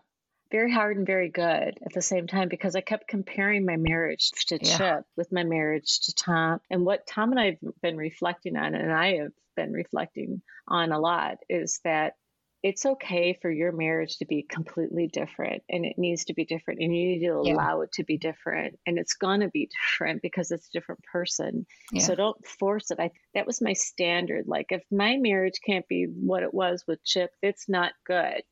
Very 0.51 0.71
hard 0.71 0.97
and 0.97 1.07
very 1.07 1.29
good 1.29 1.79
at 1.85 1.93
the 1.93 2.01
same 2.01 2.27
time 2.27 2.49
because 2.49 2.75
I 2.75 2.81
kept 2.81 3.07
comparing 3.07 3.65
my 3.65 3.77
marriage 3.77 4.31
to 4.47 4.59
yeah. 4.61 4.77
Chip 4.77 5.05
with 5.15 5.31
my 5.31 5.43
marriage 5.43 6.01
to 6.01 6.13
Tom. 6.13 6.59
And 6.69 6.85
what 6.85 7.07
Tom 7.07 7.31
and 7.31 7.39
I 7.39 7.45
have 7.45 7.57
been 7.81 7.97
reflecting 7.97 8.57
on, 8.57 8.75
and 8.75 8.91
I 8.91 9.17
have 9.17 9.31
been 9.55 9.71
reflecting 9.71 10.41
on 10.67 10.91
a 10.91 10.99
lot, 10.99 11.37
is 11.49 11.79
that 11.85 12.15
it's 12.63 12.85
okay 12.85 13.37
for 13.41 13.49
your 13.49 13.71
marriage 13.71 14.17
to 14.17 14.25
be 14.25 14.45
completely 14.47 15.07
different 15.07 15.63
and 15.69 15.85
it 15.85 15.95
needs 15.97 16.25
to 16.25 16.33
be 16.33 16.45
different 16.45 16.79
and 16.79 16.95
you 16.95 17.07
need 17.07 17.25
to 17.25 17.33
allow 17.33 17.77
yeah. 17.77 17.83
it 17.83 17.91
to 17.91 18.03
be 18.03 18.17
different 18.17 18.77
and 18.85 18.99
it's 18.99 19.15
going 19.15 19.39
to 19.39 19.49
be 19.49 19.69
different 19.89 20.21
because 20.21 20.51
it's 20.51 20.67
a 20.67 20.71
different 20.71 21.01
person 21.11 21.65
yeah. 21.91 22.01
so 22.01 22.15
don't 22.15 22.45
force 22.45 22.91
it 22.91 22.99
i 22.99 23.09
that 23.33 23.47
was 23.47 23.61
my 23.61 23.73
standard 23.73 24.45
like 24.47 24.67
if 24.69 24.83
my 24.91 25.17
marriage 25.17 25.59
can't 25.65 25.87
be 25.87 26.05
what 26.05 26.43
it 26.43 26.53
was 26.53 26.83
with 26.87 27.03
chip 27.03 27.31
it's 27.41 27.67
not 27.67 27.93
good 28.05 28.43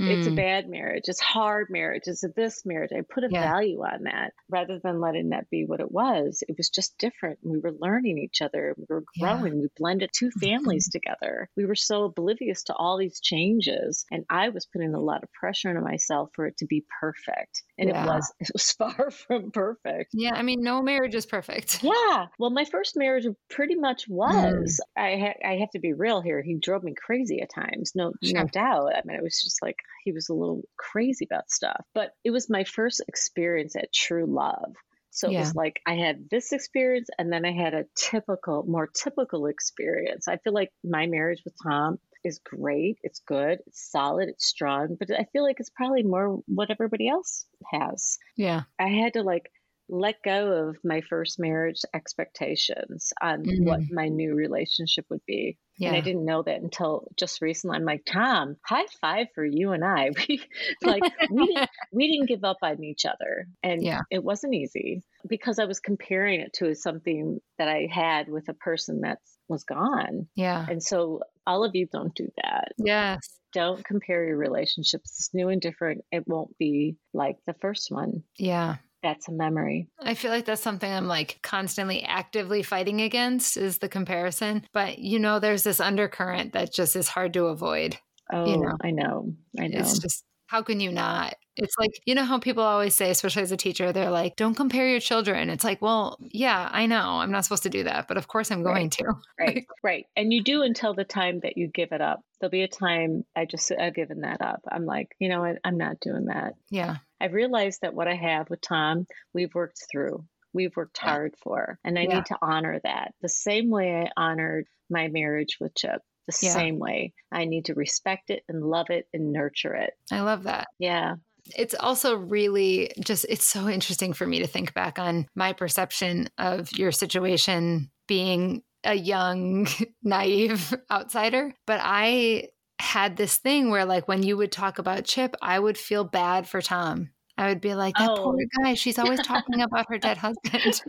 Mm. 0.00 0.16
It's 0.16 0.26
a 0.26 0.30
mm. 0.30 0.36
bad 0.36 0.68
marriage. 0.68 1.04
It's 1.06 1.20
hard 1.20 1.68
marriage. 1.70 2.02
It's 2.06 2.22
a 2.22 2.28
this 2.28 2.64
marriage. 2.64 2.90
I 2.96 3.02
put 3.02 3.24
a 3.24 3.28
yeah. 3.30 3.42
value 3.42 3.80
on 3.80 4.04
that 4.04 4.32
rather 4.48 4.78
than 4.78 5.00
letting 5.00 5.30
that 5.30 5.50
be 5.50 5.64
what 5.64 5.80
it 5.80 5.90
was. 5.90 6.42
It 6.48 6.56
was 6.56 6.70
just 6.70 6.96
different. 6.98 7.40
We 7.42 7.58
were 7.58 7.72
learning 7.72 8.18
each 8.18 8.40
other. 8.40 8.74
We 8.76 8.84
were 8.88 9.04
growing. 9.18 9.54
Yeah. 9.54 9.60
We 9.62 9.68
blended 9.76 10.10
two 10.12 10.30
families 10.30 10.88
together. 10.88 11.48
We 11.56 11.66
were 11.66 11.74
so 11.74 12.04
oblivious 12.04 12.64
to 12.64 12.74
all 12.74 12.96
these 12.98 13.20
changes. 13.20 14.04
And 14.10 14.24
I 14.30 14.50
was 14.50 14.66
putting 14.66 14.94
a 14.94 15.00
lot 15.00 15.24
of 15.24 15.32
pressure 15.32 15.76
on 15.76 15.82
myself 15.82 16.30
for 16.34 16.46
it 16.46 16.58
to 16.58 16.66
be 16.66 16.84
perfect. 17.00 17.62
And 17.78 17.88
yeah. 17.88 18.02
it 18.02 18.06
was 18.06 18.32
it 18.40 18.50
was 18.52 18.72
far 18.72 19.10
from 19.10 19.50
perfect. 19.50 20.10
Yeah. 20.12 20.34
I 20.34 20.42
mean, 20.42 20.62
no 20.62 20.82
marriage 20.82 21.14
is 21.14 21.26
perfect. 21.26 21.82
Yeah. 21.88 22.26
Well, 22.38 22.50
my 22.50 22.64
first 22.64 22.96
marriage 22.96 23.24
pretty 23.48 23.74
much 23.74 24.06
was. 24.08 24.80
Mm. 24.98 25.02
I 25.02 25.16
ha- 25.18 25.48
I 25.48 25.56
have 25.56 25.70
to 25.70 25.78
be 25.78 25.92
real 25.94 26.20
here. 26.20 26.42
He 26.42 26.56
drove 26.58 26.82
me 26.82 26.94
crazy 26.94 27.40
at 27.40 27.50
times. 27.54 27.92
No, 27.94 28.12
sure. 28.22 28.40
no 28.40 28.46
doubt. 28.46 28.94
I 28.94 29.00
mean, 29.04 29.16
it 29.16 29.22
was 29.22 29.40
just 29.42 29.62
like 29.62 29.76
he 30.04 30.12
was 30.12 30.28
a 30.28 30.34
little 30.34 30.62
crazy 30.76 31.24
about 31.24 31.50
stuff. 31.50 31.82
But 31.94 32.10
it 32.24 32.30
was 32.30 32.50
my 32.50 32.64
first 32.64 33.02
experience 33.08 33.74
at 33.76 33.92
true 33.92 34.26
love. 34.26 34.74
So 35.10 35.30
yeah. 35.30 35.38
it 35.38 35.40
was 35.40 35.54
like 35.54 35.80
I 35.86 35.94
had 35.94 36.28
this 36.30 36.52
experience 36.52 37.08
and 37.18 37.32
then 37.32 37.44
I 37.44 37.52
had 37.52 37.74
a 37.74 37.86
typical, 37.96 38.64
more 38.68 38.86
typical 38.86 39.46
experience. 39.46 40.28
I 40.28 40.36
feel 40.36 40.52
like 40.52 40.70
my 40.84 41.06
marriage 41.06 41.42
with 41.44 41.54
Tom 41.62 41.98
is 42.24 42.40
great. 42.44 42.98
It's 43.02 43.20
good. 43.20 43.60
It's 43.66 43.90
solid. 43.90 44.28
It's 44.28 44.46
strong. 44.46 44.96
But 44.98 45.10
I 45.10 45.26
feel 45.32 45.42
like 45.42 45.60
it's 45.60 45.70
probably 45.70 46.02
more 46.02 46.40
what 46.46 46.70
everybody 46.70 47.08
else 47.08 47.46
has. 47.72 48.18
Yeah. 48.36 48.62
I 48.78 48.88
had 48.88 49.14
to 49.14 49.22
like 49.22 49.50
let 49.88 50.22
go 50.22 50.68
of 50.68 50.76
my 50.84 51.00
first 51.00 51.38
marriage 51.38 51.80
expectations 51.94 53.12
on 53.22 53.42
mm-hmm. 53.42 53.64
what 53.64 53.80
my 53.90 54.08
new 54.08 54.34
relationship 54.34 55.06
would 55.08 55.24
be. 55.26 55.56
Yeah. 55.78 55.88
And 55.88 55.96
I 55.96 56.00
didn't 56.00 56.24
know 56.24 56.42
that 56.42 56.60
until 56.60 57.08
just 57.16 57.40
recently. 57.40 57.76
I'm 57.76 57.84
like, 57.84 58.04
Tom, 58.04 58.56
high 58.64 58.86
five 59.00 59.28
for 59.34 59.44
you 59.44 59.72
and 59.72 59.84
I. 59.84 60.10
We 60.28 60.42
like 60.82 61.02
we 61.30 61.46
didn't, 61.46 61.70
we 61.92 62.10
didn't 62.10 62.28
give 62.28 62.44
up 62.44 62.58
on 62.62 62.82
each 62.82 63.06
other, 63.06 63.46
and 63.62 63.82
yeah. 63.82 64.00
it 64.10 64.22
wasn't 64.22 64.54
easy 64.54 65.02
because 65.28 65.58
I 65.58 65.64
was 65.64 65.80
comparing 65.80 66.40
it 66.40 66.52
to 66.54 66.74
something 66.74 67.40
that 67.58 67.68
I 67.68 67.88
had 67.90 68.28
with 68.28 68.48
a 68.48 68.54
person 68.54 69.02
that 69.02 69.18
was 69.48 69.64
gone. 69.64 70.28
Yeah. 70.34 70.66
And 70.68 70.82
so 70.82 71.20
all 71.46 71.64
of 71.64 71.74
you 71.74 71.86
don't 71.92 72.14
do 72.14 72.28
that. 72.42 72.72
Yes. 72.78 73.18
Don't 73.52 73.84
compare 73.84 74.26
your 74.26 74.36
relationships. 74.36 75.16
It's 75.18 75.30
new 75.32 75.48
and 75.48 75.60
different. 75.60 76.04
It 76.12 76.28
won't 76.28 76.56
be 76.58 76.96
like 77.14 77.38
the 77.46 77.54
first 77.54 77.90
one. 77.90 78.22
Yeah 78.36 78.76
that's 79.02 79.28
a 79.28 79.32
memory. 79.32 79.88
I 80.00 80.14
feel 80.14 80.30
like 80.30 80.44
that's 80.44 80.62
something 80.62 80.90
I'm 80.90 81.06
like 81.06 81.38
constantly 81.42 82.02
actively 82.02 82.62
fighting 82.62 83.00
against 83.00 83.56
is 83.56 83.78
the 83.78 83.88
comparison. 83.88 84.66
But 84.72 84.98
you 84.98 85.18
know, 85.18 85.38
there's 85.38 85.62
this 85.62 85.80
undercurrent 85.80 86.52
that 86.52 86.72
just 86.72 86.96
is 86.96 87.08
hard 87.08 87.32
to 87.34 87.46
avoid. 87.46 87.96
Oh, 88.32 88.46
you 88.46 88.58
know? 88.58 88.76
I 88.82 88.90
know. 88.90 89.34
I 89.58 89.68
know. 89.68 89.78
It's 89.78 89.98
just 89.98 90.24
how 90.46 90.62
can 90.62 90.80
you 90.80 90.90
not? 90.90 91.34
It's 91.58 91.74
like, 91.78 92.00
you 92.06 92.14
know 92.14 92.24
how 92.24 92.38
people 92.38 92.62
always 92.62 92.94
say, 92.94 93.10
especially 93.10 93.42
as 93.42 93.52
a 93.52 93.56
teacher, 93.56 93.92
they're 93.92 94.10
like, 94.10 94.36
don't 94.36 94.54
compare 94.54 94.88
your 94.88 95.00
children. 95.00 95.50
It's 95.50 95.64
like, 95.64 95.82
well, 95.82 96.16
yeah, 96.20 96.68
I 96.72 96.86
know. 96.86 97.18
I'm 97.18 97.30
not 97.30 97.44
supposed 97.44 97.64
to 97.64 97.70
do 97.70 97.84
that, 97.84 98.08
but 98.08 98.16
of 98.16 98.28
course 98.28 98.50
I'm 98.50 98.62
going 98.62 98.74
right. 98.84 98.92
to. 98.92 99.14
right. 99.38 99.66
Right. 99.82 100.06
And 100.16 100.32
you 100.32 100.42
do 100.42 100.62
until 100.62 100.94
the 100.94 101.04
time 101.04 101.40
that 101.42 101.56
you 101.56 101.68
give 101.68 101.92
it 101.92 102.00
up. 102.00 102.20
There'll 102.40 102.50
be 102.50 102.62
a 102.62 102.68
time 102.68 103.24
I 103.36 103.44
just, 103.44 103.72
I've 103.72 103.94
given 103.94 104.20
that 104.20 104.40
up. 104.40 104.60
I'm 104.70 104.86
like, 104.86 105.14
you 105.18 105.28
know 105.28 105.40
what? 105.40 105.58
I'm 105.64 105.76
not 105.76 106.00
doing 106.00 106.26
that. 106.26 106.54
Yeah. 106.70 106.96
I've 107.20 107.32
realized 107.32 107.80
that 107.82 107.94
what 107.94 108.08
I 108.08 108.14
have 108.14 108.48
with 108.48 108.60
Tom, 108.60 109.06
we've 109.34 109.54
worked 109.54 109.82
through. 109.90 110.24
We've 110.52 110.74
worked 110.76 110.98
hard 110.98 111.34
for. 111.42 111.78
And 111.84 111.98
I 111.98 112.02
yeah. 112.02 112.14
need 112.14 112.26
to 112.26 112.38
honor 112.40 112.80
that 112.84 113.14
the 113.20 113.28
same 113.28 113.70
way 113.70 114.04
I 114.04 114.10
honored 114.16 114.66
my 114.88 115.08
marriage 115.08 115.58
with 115.60 115.74
Chip 115.74 116.00
the 116.28 116.38
yeah. 116.42 116.52
same 116.52 116.78
way. 116.78 117.14
I 117.32 117.46
need 117.46 117.66
to 117.66 117.74
respect 117.74 118.30
it 118.30 118.42
and 118.48 118.62
love 118.62 118.90
it 118.90 119.08
and 119.12 119.32
nurture 119.32 119.74
it. 119.74 119.94
I 120.12 120.20
love 120.20 120.44
that. 120.44 120.68
Yeah. 120.78 121.14
It's 121.56 121.74
also 121.78 122.16
really 122.16 122.92
just, 123.00 123.26
it's 123.28 123.46
so 123.46 123.68
interesting 123.68 124.12
for 124.12 124.26
me 124.26 124.40
to 124.40 124.46
think 124.46 124.74
back 124.74 124.98
on 124.98 125.26
my 125.34 125.52
perception 125.52 126.28
of 126.38 126.70
your 126.72 126.92
situation 126.92 127.90
being 128.06 128.62
a 128.84 128.94
young, 128.94 129.68
naive 130.02 130.74
outsider. 130.90 131.54
But 131.66 131.80
I 131.82 132.48
had 132.80 133.16
this 133.16 133.38
thing 133.38 133.70
where, 133.70 133.84
like, 133.84 134.08
when 134.08 134.22
you 134.22 134.36
would 134.36 134.52
talk 134.52 134.78
about 134.78 135.04
Chip, 135.04 135.34
I 135.42 135.58
would 135.58 135.76
feel 135.76 136.04
bad 136.04 136.48
for 136.48 136.62
Tom. 136.62 137.10
I 137.36 137.48
would 137.48 137.60
be 137.60 137.74
like, 137.74 137.94
that 137.98 138.10
oh. 138.10 138.16
poor 138.16 138.36
guy, 138.62 138.74
she's 138.74 138.98
always 138.98 139.20
talking 139.20 139.60
about 139.62 139.86
her 139.88 139.98
dead 139.98 140.16
husband. 140.16 140.82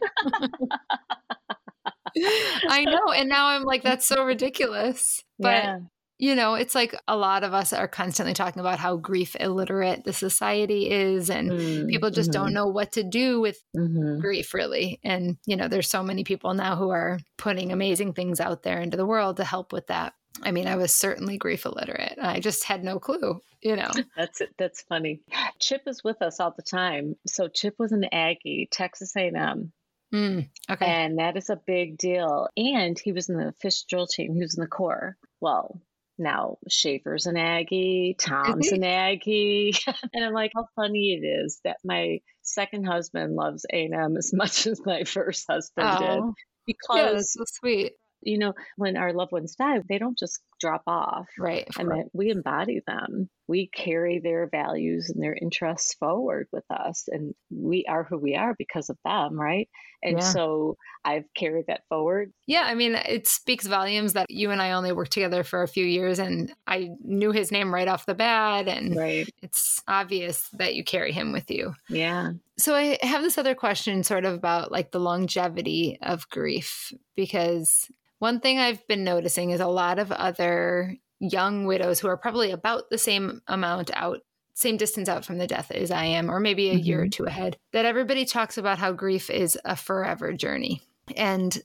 I 2.70 2.86
know. 2.86 3.12
And 3.12 3.30
now 3.30 3.48
I'm 3.50 3.64
like, 3.64 3.84
that's 3.84 4.08
so 4.08 4.24
ridiculous. 4.24 5.24
But 5.38 5.64
yeah. 5.64 5.80
You 6.20 6.36
know, 6.36 6.56
it's 6.56 6.76
like 6.76 6.94
a 7.08 7.16
lot 7.16 7.46
of 7.46 7.54
us 7.54 7.72
are 7.72 7.88
constantly 7.88 8.34
talking 8.34 8.60
about 8.60 8.78
how 8.78 8.98
grief 8.98 9.38
illiterate 9.40 10.04
the 10.04 10.12
society 10.12 10.92
is, 10.92 11.30
and 11.30 11.50
mm, 11.50 11.88
people 11.88 12.12
just 12.12 12.32
mm-hmm. 12.32 12.44
don't 12.44 12.54
know 12.54 12.68
what 12.68 12.92
to 12.92 13.04
do 13.04 13.40
with 13.40 13.64
mm-hmm. 13.76 14.20
grief, 14.20 14.54
really. 14.54 15.00
And, 15.02 15.38
you 15.46 15.56
know, 15.56 15.70
there's 15.70 15.88
so 15.88 16.04
many 16.04 16.26
people 16.26 16.54
now 16.54 16.76
who 16.76 16.90
are 16.90 17.20
putting 17.38 17.72
amazing 17.72 18.14
things 18.14 18.42
out 18.42 18.64
there 18.64 18.82
into 18.82 18.98
the 18.98 19.06
world 19.06 19.38
to 19.38 19.46
help 19.46 19.72
with 19.72 19.88
that. 19.88 20.14
I 20.44 20.52
mean, 20.52 20.68
I 20.68 20.76
was 20.76 20.92
certainly 20.92 21.38
grief 21.38 21.66
illiterate. 21.66 22.18
I 22.22 22.42
just 22.42 22.66
had 22.66 22.84
no 22.84 23.00
clue, 23.00 23.40
you 23.62 23.78
know. 23.78 23.90
That's 24.18 24.42
it. 24.42 24.54
That's 24.58 24.82
funny. 24.82 25.22
Chip 25.60 25.84
is 25.88 26.04
with 26.04 26.22
us 26.22 26.42
all 26.42 26.54
the 26.56 26.64
time. 26.64 27.16
So 27.28 27.48
Chip 27.48 27.76
was 27.80 27.94
an 27.94 28.06
Aggie, 28.12 28.68
Texas 28.70 29.16
A&M. 29.16 29.72
Mm, 30.14 30.50
okay. 30.70 30.86
And 30.86 31.20
that 31.20 31.38
is 31.38 31.50
a 31.50 31.62
big 31.66 31.98
deal. 31.98 32.50
And 32.58 33.00
he 33.00 33.14
was 33.14 33.30
in 33.30 33.38
the 33.38 33.54
fish 33.62 33.84
drill 33.84 34.08
team. 34.08 34.34
He 34.34 34.42
was 34.42 34.58
in 34.58 34.62
the 34.62 34.68
Corps. 34.68 35.16
Well, 35.40 35.80
now 36.20 36.58
Schaefer's 36.68 37.26
an 37.26 37.38
Aggie, 37.38 38.16
Tom's 38.20 38.72
an 38.72 38.84
Aggie. 38.86 39.74
and 40.14 40.26
I'm 40.26 40.34
like, 40.34 40.52
how 40.56 40.68
funny 40.76 41.14
it 41.14 41.26
is 41.26 41.60
that 41.64 41.78
my 41.84 42.20
second 42.42 42.86
husband 42.86 43.36
loves 43.36 43.66
A&M 43.72 44.18
as 44.18 44.34
much 44.34 44.68
as 44.68 44.82
my 44.86 45.04
first 45.04 45.46
husband 45.50 45.88
oh. 45.90 46.00
did. 46.26 46.34
Because 46.68 47.36
yeah, 47.38 47.44
so 47.44 47.44
sweet 47.48 47.94
you 48.22 48.38
know, 48.38 48.54
when 48.76 48.98
our 48.98 49.14
loved 49.14 49.32
ones 49.32 49.56
die, 49.56 49.82
they 49.88 49.98
don't 49.98 50.18
just 50.18 50.42
drop 50.60 50.84
off. 50.88 51.28
Right. 51.38 51.68
And 51.78 51.90
that 51.90 52.06
we 52.14 52.30
embody 52.30 52.82
them. 52.86 53.30
We 53.48 53.68
carry 53.68 54.20
their 54.20 54.48
values 54.48 55.10
and 55.10 55.24
their 55.24 55.34
interests 55.34 55.96
forward 55.96 56.48
with 56.52 56.66
us. 56.70 57.08
And 57.08 57.34
we 57.50 57.86
are 57.90 58.04
who 58.04 58.18
we 58.18 58.36
are 58.36 58.54
because 58.58 58.90
of 58.90 58.98
them. 59.04 59.40
Right. 59.40 59.70
And 60.04 60.18
yeah. 60.18 60.24
so 60.24 60.78
I've 61.04 61.26
carried 61.36 61.66
that 61.68 61.82
forward. 61.90 62.32
Yeah. 62.46 62.64
I 62.66 62.76
mean, 62.76 62.96
it 62.96 63.28
speaks 63.28 63.66
volumes 63.66 64.14
that 64.14 64.30
you 64.30 64.52
and 64.52 64.62
I 64.62 64.72
only 64.72 64.92
worked 64.92 65.12
together 65.12 65.44
for 65.44 65.64
a 65.64 65.68
few 65.68 65.86
years 65.86 66.20
and 66.20 66.54
I 66.68 66.90
knew 67.04 67.32
his 67.32 67.52
name 67.52 67.74
right 67.74 67.88
off 67.88 68.06
the 68.06 68.14
bat. 68.14 68.68
And 68.68 68.96
right. 68.96 69.28
it's 69.42 69.82
obvious 69.88 70.50
that 70.54 70.76
you 70.76 70.84
carry 70.84 71.12
him 71.12 71.32
with 71.32 71.50
you. 71.50 71.74
Yeah. 71.90 72.34
So 72.58 72.76
I 72.76 72.98
have 73.02 73.24
this 73.24 73.38
other 73.38 73.56
question 73.56 74.04
sort 74.04 74.26
of 74.26 74.34
about 74.34 74.72
like 74.72 74.92
the 74.92 75.00
longevity 75.00 75.98
of 76.02 76.30
grief 76.30 76.94
because 77.16 77.90
one 78.20 78.40
thing 78.40 78.60
I've 78.60 78.86
been 78.88 79.04
noticing 79.04 79.50
is 79.50 79.60
a 79.60 79.68
lot 79.68 80.00
of 80.00 80.12
other 80.12 80.96
young 81.20 81.66
widows 81.66 82.00
who 82.00 82.08
are 82.08 82.18
probably 82.18 82.52
about 82.52 82.90
the 82.90 82.98
same 82.98 83.42
amount 83.48 83.92
out 83.94 84.20
same 84.60 84.76
distance 84.76 85.08
out 85.08 85.24
from 85.24 85.38
the 85.38 85.48
death 85.48 85.72
as 85.72 85.90
I 85.90 86.04
am, 86.04 86.30
or 86.30 86.42
maybe 86.42 86.70
a 86.70 86.74
mm-hmm. 86.74 86.84
year 86.84 87.00
or 87.00 87.04
mm-hmm. 87.04 87.12
two 87.12 87.26
ahead, 87.26 87.58
that 87.72 87.86
everybody 87.86 88.26
talks 88.26 88.58
about 88.58 88.78
how 88.78 88.92
grief 88.92 89.30
is 89.30 89.58
a 89.64 89.78
forever 89.78 90.34
journey. 90.34 90.82
And 91.16 91.58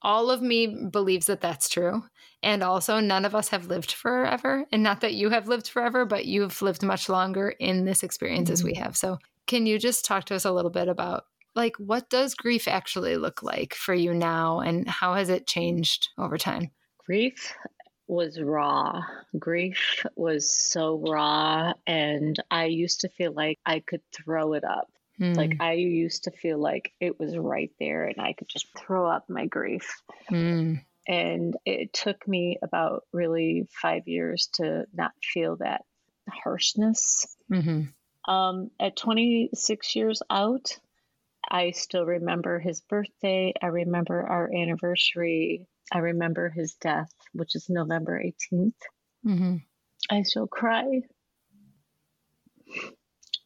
all 0.00 0.30
of 0.30 0.42
me 0.42 0.88
believes 0.88 1.26
that 1.26 1.40
that's 1.40 1.68
true. 1.68 2.04
And 2.44 2.62
also, 2.62 3.00
none 3.00 3.24
of 3.24 3.34
us 3.34 3.48
have 3.48 3.66
lived 3.66 3.90
forever. 3.90 4.64
And 4.70 4.84
not 4.84 5.00
that 5.00 5.14
you 5.14 5.30
have 5.30 5.48
lived 5.48 5.68
forever, 5.68 6.04
but 6.04 6.26
you've 6.26 6.62
lived 6.62 6.84
much 6.84 7.08
longer 7.08 7.48
in 7.48 7.84
this 7.84 8.04
experience 8.04 8.46
mm-hmm. 8.46 8.52
as 8.52 8.62
we 8.62 8.74
mm-hmm. 8.74 8.84
have. 8.84 8.96
So, 8.96 9.18
can 9.48 9.66
you 9.66 9.76
just 9.76 10.04
talk 10.04 10.24
to 10.26 10.36
us 10.36 10.44
a 10.44 10.52
little 10.52 10.70
bit 10.70 10.86
about 10.86 11.24
like 11.56 11.76
what 11.78 12.08
does 12.10 12.34
grief 12.34 12.68
actually 12.68 13.16
look 13.16 13.42
like 13.42 13.74
for 13.74 13.94
you 13.94 14.14
now 14.14 14.60
and 14.60 14.86
how 14.88 15.14
has 15.14 15.30
it 15.30 15.46
changed 15.46 16.10
over 16.18 16.38
time? 16.38 16.70
Grief 17.04 17.54
was 18.06 18.40
raw. 18.40 19.02
Grief 19.38 20.04
was 20.14 20.54
so 20.54 21.02
raw 21.08 21.72
and 21.86 22.40
I 22.50 22.66
used 22.66 23.00
to 23.00 23.08
feel 23.08 23.32
like 23.32 23.58
I 23.66 23.80
could 23.80 24.02
throw 24.12 24.52
it 24.52 24.64
up. 24.64 24.88
Mm. 25.20 25.36
Like 25.36 25.56
I 25.60 25.72
used 25.72 26.24
to 26.24 26.30
feel 26.30 26.58
like 26.58 26.92
it 27.00 27.18
was 27.18 27.36
right 27.36 27.70
there 27.80 28.04
and 28.04 28.20
I 28.20 28.34
could 28.34 28.48
just 28.48 28.66
throw 28.76 29.08
up 29.10 29.28
my 29.28 29.46
grief. 29.46 30.02
Mm. 30.30 30.82
And 31.08 31.56
it 31.64 31.92
took 31.92 32.28
me 32.28 32.58
about 32.62 33.04
really 33.12 33.66
five 33.80 34.06
years 34.06 34.48
to 34.54 34.86
not 34.92 35.12
feel 35.22 35.56
that 35.56 35.84
harshness. 36.28 37.36
Mm-hmm. 37.50 38.30
Um, 38.30 38.70
at 38.80 38.96
26 38.96 39.94
years 39.96 40.20
out, 40.28 40.76
I 41.48 41.70
still 41.70 42.04
remember 42.04 42.58
his 42.58 42.80
birthday. 42.80 43.52
I 43.62 43.66
remember 43.66 44.20
our 44.26 44.50
anniversary. 44.52 45.66
I 45.92 45.98
remember 45.98 46.50
his 46.50 46.74
death, 46.74 47.12
which 47.32 47.54
is 47.54 47.68
November 47.68 48.20
18th. 48.20 48.72
Mm-hmm. 49.24 49.56
I 50.10 50.22
still 50.22 50.46
cry. 50.46 51.02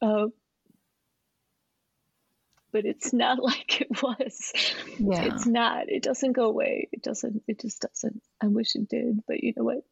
Uh, 0.01 0.29
but 2.73 2.85
it's 2.85 3.13
not 3.13 3.39
like 3.43 3.81
it 3.83 4.03
was. 4.03 4.53
Yeah. 4.99 5.35
It's 5.35 5.47
not. 5.47 5.89
It 5.89 6.03
doesn't 6.03 6.33
go 6.33 6.45
away. 6.45 6.89
It 6.93 7.03
doesn't. 7.03 7.43
It 7.47 7.61
just 7.61 7.83
doesn't. 7.83 8.23
I 8.41 8.47
wish 8.47 8.75
it 8.75 8.89
did, 8.89 9.23
but 9.27 9.43
you 9.43 9.53
know 9.57 9.65
what? 9.65 9.85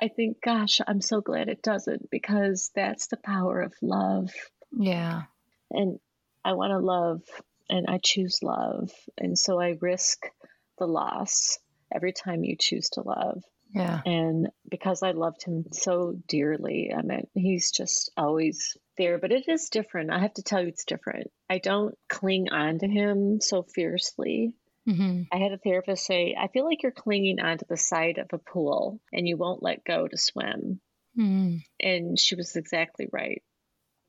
I 0.00 0.08
think, 0.08 0.40
gosh, 0.40 0.80
I'm 0.86 1.00
so 1.00 1.20
glad 1.20 1.48
it 1.48 1.62
doesn't 1.62 2.10
because 2.10 2.70
that's 2.74 3.08
the 3.08 3.16
power 3.16 3.60
of 3.60 3.74
love. 3.82 4.30
Yeah. 4.72 5.22
And 5.70 5.98
I 6.48 6.54
want 6.54 6.70
to 6.70 6.78
love 6.78 7.20
and 7.68 7.86
I 7.88 8.00
choose 8.02 8.38
love. 8.42 8.90
And 9.18 9.38
so 9.38 9.60
I 9.60 9.76
risk 9.82 10.24
the 10.78 10.86
loss 10.86 11.58
every 11.94 12.14
time 12.14 12.42
you 12.42 12.56
choose 12.58 12.88
to 12.90 13.02
love. 13.02 13.42
Yeah. 13.74 14.00
And 14.06 14.48
because 14.70 15.02
I 15.02 15.10
loved 15.10 15.42
him 15.42 15.66
so 15.72 16.16
dearly, 16.26 16.90
I 16.96 17.02
mean, 17.02 17.26
he's 17.34 17.70
just 17.70 18.10
always 18.16 18.78
there. 18.96 19.18
But 19.18 19.30
it 19.30 19.46
is 19.46 19.68
different. 19.68 20.10
I 20.10 20.20
have 20.20 20.32
to 20.34 20.42
tell 20.42 20.62
you, 20.62 20.68
it's 20.68 20.86
different. 20.86 21.30
I 21.50 21.58
don't 21.58 21.94
cling 22.08 22.48
on 22.50 22.78
to 22.78 22.88
him 22.88 23.42
so 23.42 23.62
fiercely. 23.62 24.56
Mm-hmm. 24.88 25.24
I 25.30 25.36
had 25.36 25.52
a 25.52 25.58
therapist 25.58 26.06
say, 26.06 26.34
I 26.40 26.48
feel 26.48 26.64
like 26.64 26.82
you're 26.82 26.92
clinging 26.92 27.40
onto 27.40 27.66
the 27.68 27.76
side 27.76 28.16
of 28.16 28.28
a 28.32 28.38
pool 28.38 29.02
and 29.12 29.28
you 29.28 29.36
won't 29.36 29.62
let 29.62 29.84
go 29.84 30.08
to 30.08 30.16
swim. 30.16 30.80
Mm-hmm. 31.18 31.56
And 31.78 32.18
she 32.18 32.36
was 32.36 32.56
exactly 32.56 33.06
right. 33.12 33.42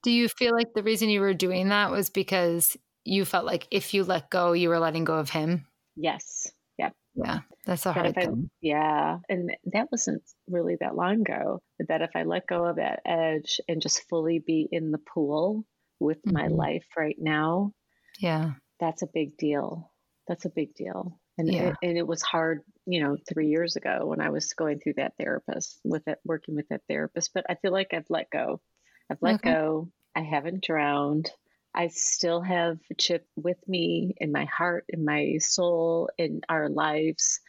Do 0.03 0.11
you 0.11 0.29
feel 0.29 0.53
like 0.53 0.73
the 0.73 0.83
reason 0.83 1.09
you 1.09 1.21
were 1.21 1.33
doing 1.33 1.69
that 1.69 1.91
was 1.91 2.09
because 2.09 2.77
you 3.03 3.25
felt 3.25 3.45
like 3.45 3.67
if 3.71 3.93
you 3.93 4.03
let 4.03 4.29
go, 4.29 4.53
you 4.53 4.69
were 4.69 4.79
letting 4.79 5.03
go 5.03 5.15
of 5.15 5.29
him? 5.29 5.65
Yes. 5.95 6.51
Yep. 6.77 6.93
Yeah. 7.15 7.39
That's 7.65 7.85
a 7.85 7.91
hard 7.93 8.15
thing. 8.15 8.49
yeah. 8.61 9.17
And 9.27 9.51
that 9.73 9.91
wasn't 9.91 10.23
really 10.47 10.77
that 10.79 10.95
long 10.95 11.21
ago. 11.21 11.61
That 11.87 12.01
if 12.01 12.11
I 12.15 12.23
let 12.23 12.47
go 12.47 12.65
of 12.65 12.77
that 12.77 13.01
edge 13.05 13.59
and 13.67 13.81
just 13.81 14.07
fully 14.09 14.39
be 14.39 14.67
in 14.71 14.91
the 14.91 14.97
pool 14.97 15.65
with 15.99 16.17
mm-hmm. 16.23 16.37
my 16.37 16.47
life 16.47 16.85
right 16.97 17.17
now, 17.19 17.73
yeah, 18.19 18.53
that's 18.79 19.01
a 19.01 19.07
big 19.13 19.37
deal. 19.37 19.91
That's 20.27 20.45
a 20.45 20.49
big 20.49 20.73
deal. 20.75 21.19
And, 21.37 21.51
yeah. 21.51 21.69
it, 21.69 21.75
and 21.81 21.97
it 21.97 22.05
was 22.05 22.21
hard, 22.21 22.61
you 22.85 23.01
know, 23.01 23.17
three 23.27 23.47
years 23.47 23.75
ago 23.75 24.05
when 24.05 24.19
I 24.19 24.29
was 24.29 24.53
going 24.53 24.79
through 24.79 24.95
that 24.97 25.13
therapist 25.17 25.79
with 25.85 26.07
it, 26.07 26.19
working 26.25 26.55
with 26.55 26.67
that 26.69 26.81
therapist. 26.89 27.31
But 27.33 27.45
I 27.49 27.55
feel 27.55 27.71
like 27.71 27.93
I've 27.93 28.09
let 28.09 28.29
go. 28.29 28.61
I've 29.09 29.21
let 29.21 29.35
okay. 29.35 29.51
go. 29.51 29.89
I 30.15 30.21
haven't 30.21 30.63
drowned. 30.63 31.31
I 31.73 31.87
still 31.87 32.41
have 32.41 32.79
Chip 32.97 33.25
with 33.35 33.57
me 33.67 34.15
in 34.17 34.31
my 34.31 34.45
heart, 34.45 34.85
in 34.89 35.05
my 35.05 35.37
soul, 35.39 36.09
in 36.17 36.41
our 36.49 36.69
lives. 36.69 37.39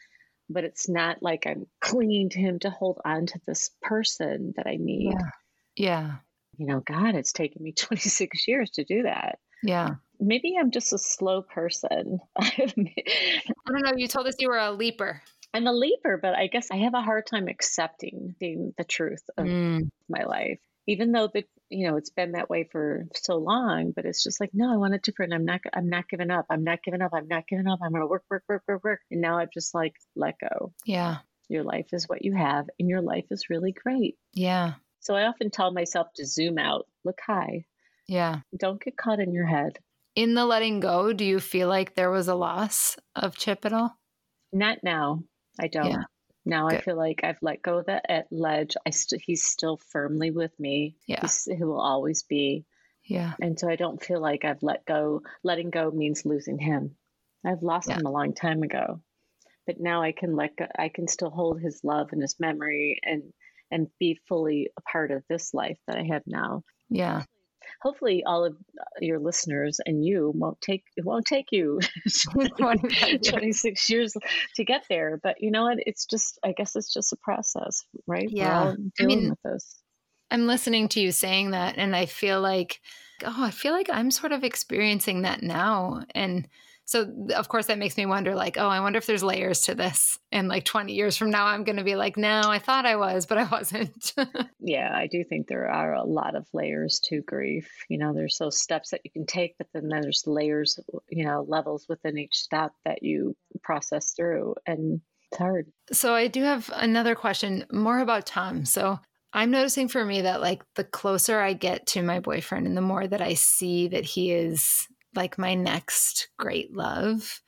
But 0.49 0.63
it's 0.63 0.89
not 0.89 1.23
like 1.23 1.45
I'm 1.47 1.65
clinging 1.79 2.29
to 2.29 2.39
him 2.39 2.59
to 2.59 2.69
hold 2.69 2.99
on 3.05 3.25
to 3.27 3.41
this 3.47 3.71
person 3.81 4.53
that 4.57 4.67
I 4.67 4.75
need. 4.77 5.13
Yeah. 5.13 5.29
yeah. 5.75 6.11
You 6.57 6.67
know, 6.67 6.81
God, 6.81 7.15
it's 7.15 7.33
taken 7.33 7.63
me 7.63 7.71
26 7.77 8.47
years 8.47 8.71
to 8.71 8.83
do 8.83 9.03
that. 9.03 9.39
Yeah. 9.63 9.95
Maybe 10.19 10.55
I'm 10.59 10.71
just 10.71 10.93
a 10.93 10.97
slow 10.97 11.41
person. 11.41 12.19
I 12.39 12.73
don't 12.75 13.83
know. 13.83 13.93
You 13.95 14.07
told 14.07 14.27
us 14.27 14.35
you 14.39 14.49
were 14.49 14.57
a 14.57 14.71
leaper. 14.71 15.21
I'm 15.53 15.67
a 15.67 15.73
leaper, 15.73 16.17
but 16.21 16.35
I 16.35 16.47
guess 16.47 16.69
I 16.71 16.77
have 16.77 16.93
a 16.93 17.01
hard 17.01 17.25
time 17.25 17.47
accepting 17.47 18.35
the, 18.39 18.73
the 18.77 18.83
truth 18.83 19.23
of 19.37 19.45
mm. 19.45 19.89
my 20.07 20.23
life 20.23 20.59
even 20.87 21.11
though 21.11 21.27
the 21.27 21.43
you 21.69 21.87
know 21.87 21.97
it's 21.97 22.09
been 22.09 22.33
that 22.33 22.49
way 22.49 22.67
for 22.71 23.07
so 23.15 23.37
long 23.37 23.91
but 23.95 24.05
it's 24.05 24.23
just 24.23 24.39
like 24.39 24.51
no 24.53 24.71
i 24.73 24.77
want 24.77 24.93
it 24.93 25.03
different. 25.03 25.33
I'm 25.33 25.45
not 25.45 25.61
i'm 25.73 25.89
not 25.89 26.09
giving 26.09 26.31
up. 26.31 26.45
I'm 26.49 26.63
not 26.63 26.83
giving 26.83 27.01
up. 27.01 27.11
I'm 27.13 27.27
not 27.27 27.47
giving 27.47 27.67
up. 27.67 27.79
I'm 27.81 27.91
going 27.91 28.01
to 28.01 28.07
work 28.07 28.23
work 28.29 28.43
work 28.47 28.63
work 28.67 28.83
work. 28.83 28.99
And 29.09 29.21
now 29.21 29.39
i've 29.39 29.51
just 29.51 29.73
like 29.73 29.93
let 30.15 30.35
go. 30.39 30.73
Yeah. 30.85 31.17
Your 31.49 31.63
life 31.63 31.87
is 31.93 32.07
what 32.07 32.23
you 32.23 32.33
have 32.33 32.69
and 32.79 32.89
your 32.89 33.01
life 33.01 33.25
is 33.31 33.49
really 33.49 33.71
great. 33.71 34.17
Yeah. 34.33 34.73
So 34.99 35.15
i 35.15 35.25
often 35.25 35.49
tell 35.49 35.71
myself 35.71 36.07
to 36.15 36.25
zoom 36.25 36.57
out 36.57 36.87
look 37.03 37.19
high. 37.25 37.65
Yeah. 38.07 38.39
Don't 38.57 38.83
get 38.83 38.97
caught 38.97 39.19
in 39.19 39.33
your 39.33 39.47
head. 39.47 39.79
In 40.15 40.33
the 40.33 40.45
letting 40.45 40.79
go 40.79 41.13
do 41.13 41.23
you 41.23 41.39
feel 41.39 41.69
like 41.69 41.95
there 41.95 42.11
was 42.11 42.27
a 42.27 42.35
loss 42.35 42.97
of 43.15 43.37
chip 43.37 43.65
at 43.65 43.73
all? 43.73 43.95
Not 44.51 44.79
now. 44.83 45.23
I 45.59 45.67
don't. 45.67 45.87
Yeah. 45.87 46.03
Now 46.45 46.69
Good. 46.69 46.79
I 46.79 46.81
feel 46.81 46.97
like 46.97 47.21
I've 47.23 47.41
let 47.41 47.61
go 47.61 47.79
of 47.79 47.85
that 47.85 48.05
at 48.09 48.31
ledge. 48.31 48.75
I 48.85 48.89
st- 48.89 49.21
he's 49.25 49.43
still 49.43 49.77
firmly 49.77 50.31
with 50.31 50.57
me. 50.59 50.95
Yeah. 51.07 51.21
He's, 51.21 51.45
he 51.45 51.63
will 51.63 51.81
always 51.81 52.23
be. 52.23 52.65
Yeah. 53.03 53.33
And 53.41 53.59
so 53.59 53.69
I 53.69 53.75
don't 53.75 54.03
feel 54.03 54.19
like 54.19 54.45
I've 54.45 54.63
let 54.63 54.85
go. 54.85 55.21
Letting 55.43 55.69
go 55.69 55.91
means 55.91 56.25
losing 56.25 56.57
him. 56.57 56.95
I've 57.45 57.63
lost 57.63 57.89
yeah. 57.89 57.99
him 57.99 58.05
a 58.05 58.11
long 58.11 58.33
time 58.33 58.63
ago. 58.63 59.01
But 59.67 59.79
now 59.79 60.01
I 60.01 60.11
can 60.11 60.35
let 60.35 60.55
go, 60.55 60.67
I 60.77 60.89
can 60.89 61.07
still 61.07 61.29
hold 61.29 61.59
his 61.59 61.83
love 61.83 62.09
and 62.11 62.21
his 62.21 62.39
memory 62.39 62.99
and 63.03 63.33
and 63.73 63.87
be 63.99 64.19
fully 64.27 64.69
a 64.77 64.81
part 64.81 65.11
of 65.11 65.23
this 65.29 65.53
life 65.53 65.77
that 65.87 65.97
I 65.97 66.03
have 66.03 66.23
now. 66.25 66.63
Yeah 66.89 67.23
hopefully 67.81 68.23
all 68.25 68.45
of 68.45 68.53
uh, 68.53 68.83
your 68.99 69.19
listeners 69.19 69.79
and 69.85 70.05
you 70.05 70.31
won't 70.35 70.59
take 70.61 70.83
it 70.95 71.05
won't 71.05 71.25
take 71.25 71.47
you 71.51 71.79
26 72.59 73.89
years 73.89 74.15
to 74.55 74.63
get 74.63 74.83
there 74.89 75.19
but 75.21 75.35
you 75.39 75.51
know 75.51 75.63
what? 75.63 75.77
It's 75.85 76.05
just 76.05 76.39
i 76.43 76.51
guess 76.51 76.75
it's 76.75 76.93
just 76.93 77.13
a 77.13 77.17
process 77.17 77.83
right? 78.07 78.27
Yeah. 78.29 78.75
i 78.99 79.03
mean 79.03 79.29
with 79.29 79.41
this. 79.43 79.81
I'm 80.29 80.47
listening 80.47 80.87
to 80.89 81.01
you 81.01 81.11
saying 81.11 81.51
that 81.51 81.77
and 81.77 81.95
i 81.95 82.05
feel 82.05 82.41
like 82.41 82.79
oh 83.25 83.43
i 83.43 83.51
feel 83.51 83.73
like 83.73 83.89
i'm 83.91 84.11
sort 84.11 84.31
of 84.31 84.43
experiencing 84.43 85.23
that 85.23 85.43
now 85.43 86.03
and 86.15 86.47
So 86.91 87.09
of 87.37 87.47
course 87.47 87.67
that 87.67 87.77
makes 87.77 87.95
me 87.95 88.05
wonder 88.05 88.35
like, 88.35 88.57
oh, 88.57 88.67
I 88.67 88.81
wonder 88.81 88.97
if 88.97 89.05
there's 89.05 89.23
layers 89.23 89.61
to 89.61 89.75
this. 89.75 90.19
And 90.29 90.49
like 90.49 90.65
20 90.65 90.91
years 90.91 91.15
from 91.15 91.29
now 91.29 91.45
I'm 91.45 91.63
going 91.63 91.77
to 91.77 91.85
be 91.85 91.95
like, 91.95 92.17
no, 92.17 92.41
I 92.43 92.59
thought 92.59 92.85
I 92.85 92.97
was, 92.97 93.25
but 93.25 93.37
I 93.37 93.45
wasn't. 93.45 94.13
yeah, 94.59 94.91
I 94.93 95.07
do 95.07 95.23
think 95.23 95.47
there 95.47 95.71
are 95.71 95.93
a 95.93 96.03
lot 96.03 96.35
of 96.35 96.45
layers 96.51 96.99
to 97.05 97.21
grief. 97.21 97.71
You 97.87 97.97
know, 97.97 98.13
there's 98.13 98.37
those 98.37 98.59
steps 98.59 98.89
that 98.89 98.99
you 99.05 99.11
can 99.11 99.25
take, 99.25 99.57
but 99.57 99.67
then 99.73 99.87
there's 99.87 100.23
layers, 100.27 100.81
you 101.07 101.23
know, 101.23 101.45
levels 101.47 101.85
within 101.87 102.17
each 102.17 102.35
step 102.35 102.73
that 102.83 103.03
you 103.03 103.37
process 103.63 104.11
through 104.11 104.55
and 104.65 104.99
it's 105.31 105.37
hard. 105.37 105.71
So 105.93 106.13
I 106.13 106.27
do 106.27 106.43
have 106.43 106.69
another 106.75 107.15
question 107.15 107.65
more 107.71 107.99
about 107.99 108.25
Tom. 108.25 108.65
So 108.65 108.99
I'm 109.31 109.49
noticing 109.49 109.87
for 109.87 110.03
me 110.03 110.23
that 110.23 110.41
like 110.41 110.61
the 110.75 110.83
closer 110.83 111.39
I 111.39 111.53
get 111.53 111.87
to 111.87 112.03
my 112.03 112.19
boyfriend 112.19 112.67
and 112.67 112.75
the 112.75 112.81
more 112.81 113.07
that 113.07 113.21
I 113.21 113.35
see 113.35 113.87
that 113.87 114.03
he 114.03 114.33
is 114.33 114.89
like 115.15 115.37
my 115.37 115.55
next 115.55 116.29
great 116.37 116.73
love, 116.73 117.41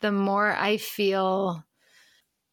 the 0.00 0.12
more 0.12 0.54
I 0.54 0.76
feel 0.76 1.64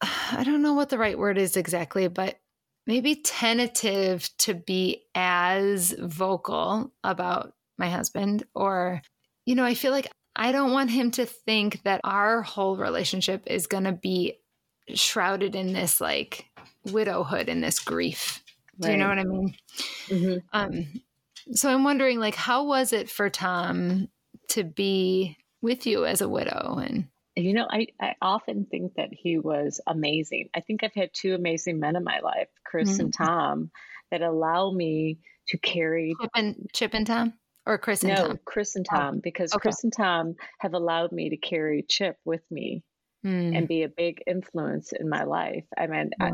I 0.00 0.44
don't 0.44 0.62
know 0.62 0.74
what 0.74 0.88
the 0.88 0.98
right 0.98 1.18
word 1.18 1.38
is 1.38 1.56
exactly, 1.56 2.08
but 2.08 2.38
maybe 2.86 3.16
tentative 3.16 4.28
to 4.38 4.54
be 4.54 5.02
as 5.14 5.94
vocal 5.98 6.92
about 7.02 7.54
my 7.78 7.90
husband 7.90 8.44
or 8.54 9.02
you 9.44 9.54
know, 9.54 9.64
I 9.64 9.74
feel 9.74 9.92
like 9.92 10.08
I 10.34 10.52
don't 10.52 10.72
want 10.72 10.90
him 10.90 11.12
to 11.12 11.24
think 11.24 11.82
that 11.84 12.00
our 12.04 12.42
whole 12.42 12.76
relationship 12.76 13.44
is 13.46 13.68
going 13.68 13.84
to 13.84 13.92
be 13.92 14.38
shrouded 14.94 15.54
in 15.54 15.72
this 15.72 16.00
like 16.00 16.46
widowhood 16.84 17.48
and 17.48 17.62
this 17.62 17.78
grief. 17.78 18.42
Do 18.78 18.90
you 18.90 18.96
know 18.96 19.08
what 19.08 19.18
I 19.18 19.24
mean? 19.24 19.54
Mm-hmm. 20.08 20.36
Um, 20.52 21.00
so 21.52 21.70
I'm 21.70 21.84
wondering, 21.84 22.18
like, 22.18 22.34
how 22.34 22.64
was 22.64 22.92
it 22.92 23.08
for 23.08 23.30
Tom 23.30 24.08
to 24.48 24.64
be 24.64 25.36
with 25.62 25.86
you 25.86 26.04
as 26.04 26.20
a 26.20 26.28
widow? 26.28 26.78
And 26.82 27.08
you 27.36 27.52
know, 27.52 27.66
I, 27.70 27.88
I 28.00 28.14
often 28.22 28.66
think 28.70 28.94
that 28.94 29.10
he 29.12 29.38
was 29.38 29.80
amazing. 29.86 30.48
I 30.54 30.60
think 30.60 30.82
I've 30.82 30.94
had 30.94 31.10
two 31.12 31.34
amazing 31.34 31.78
men 31.78 31.96
in 31.96 32.04
my 32.04 32.20
life, 32.20 32.48
Chris 32.64 32.92
mm-hmm. 32.92 33.00
and 33.00 33.14
Tom, 33.14 33.70
that 34.10 34.22
allow 34.22 34.70
me 34.70 35.18
to 35.48 35.58
carry 35.58 36.14
Chip 36.20 36.30
and 36.34 36.70
Chip 36.72 36.94
and 36.94 37.06
Tom 37.06 37.34
or 37.66 37.78
Chris 37.78 38.02
and 38.04 38.14
no, 38.14 38.28
Tom? 38.28 38.40
Chris 38.44 38.76
and 38.76 38.86
oh, 38.92 38.96
Tom, 38.96 39.14
oh. 39.16 39.20
because 39.22 39.52
okay. 39.52 39.60
Chris 39.60 39.84
and 39.84 39.92
Tom 39.92 40.34
have 40.60 40.74
allowed 40.74 41.12
me 41.12 41.30
to 41.30 41.36
carry 41.36 41.84
Chip 41.88 42.16
with 42.24 42.42
me 42.50 42.82
mm. 43.24 43.56
and 43.56 43.68
be 43.68 43.82
a 43.82 43.88
big 43.88 44.22
influence 44.26 44.92
in 44.92 45.08
my 45.08 45.24
life. 45.24 45.64
I 45.76 45.86
mean, 45.88 46.10
yeah. 46.18 46.30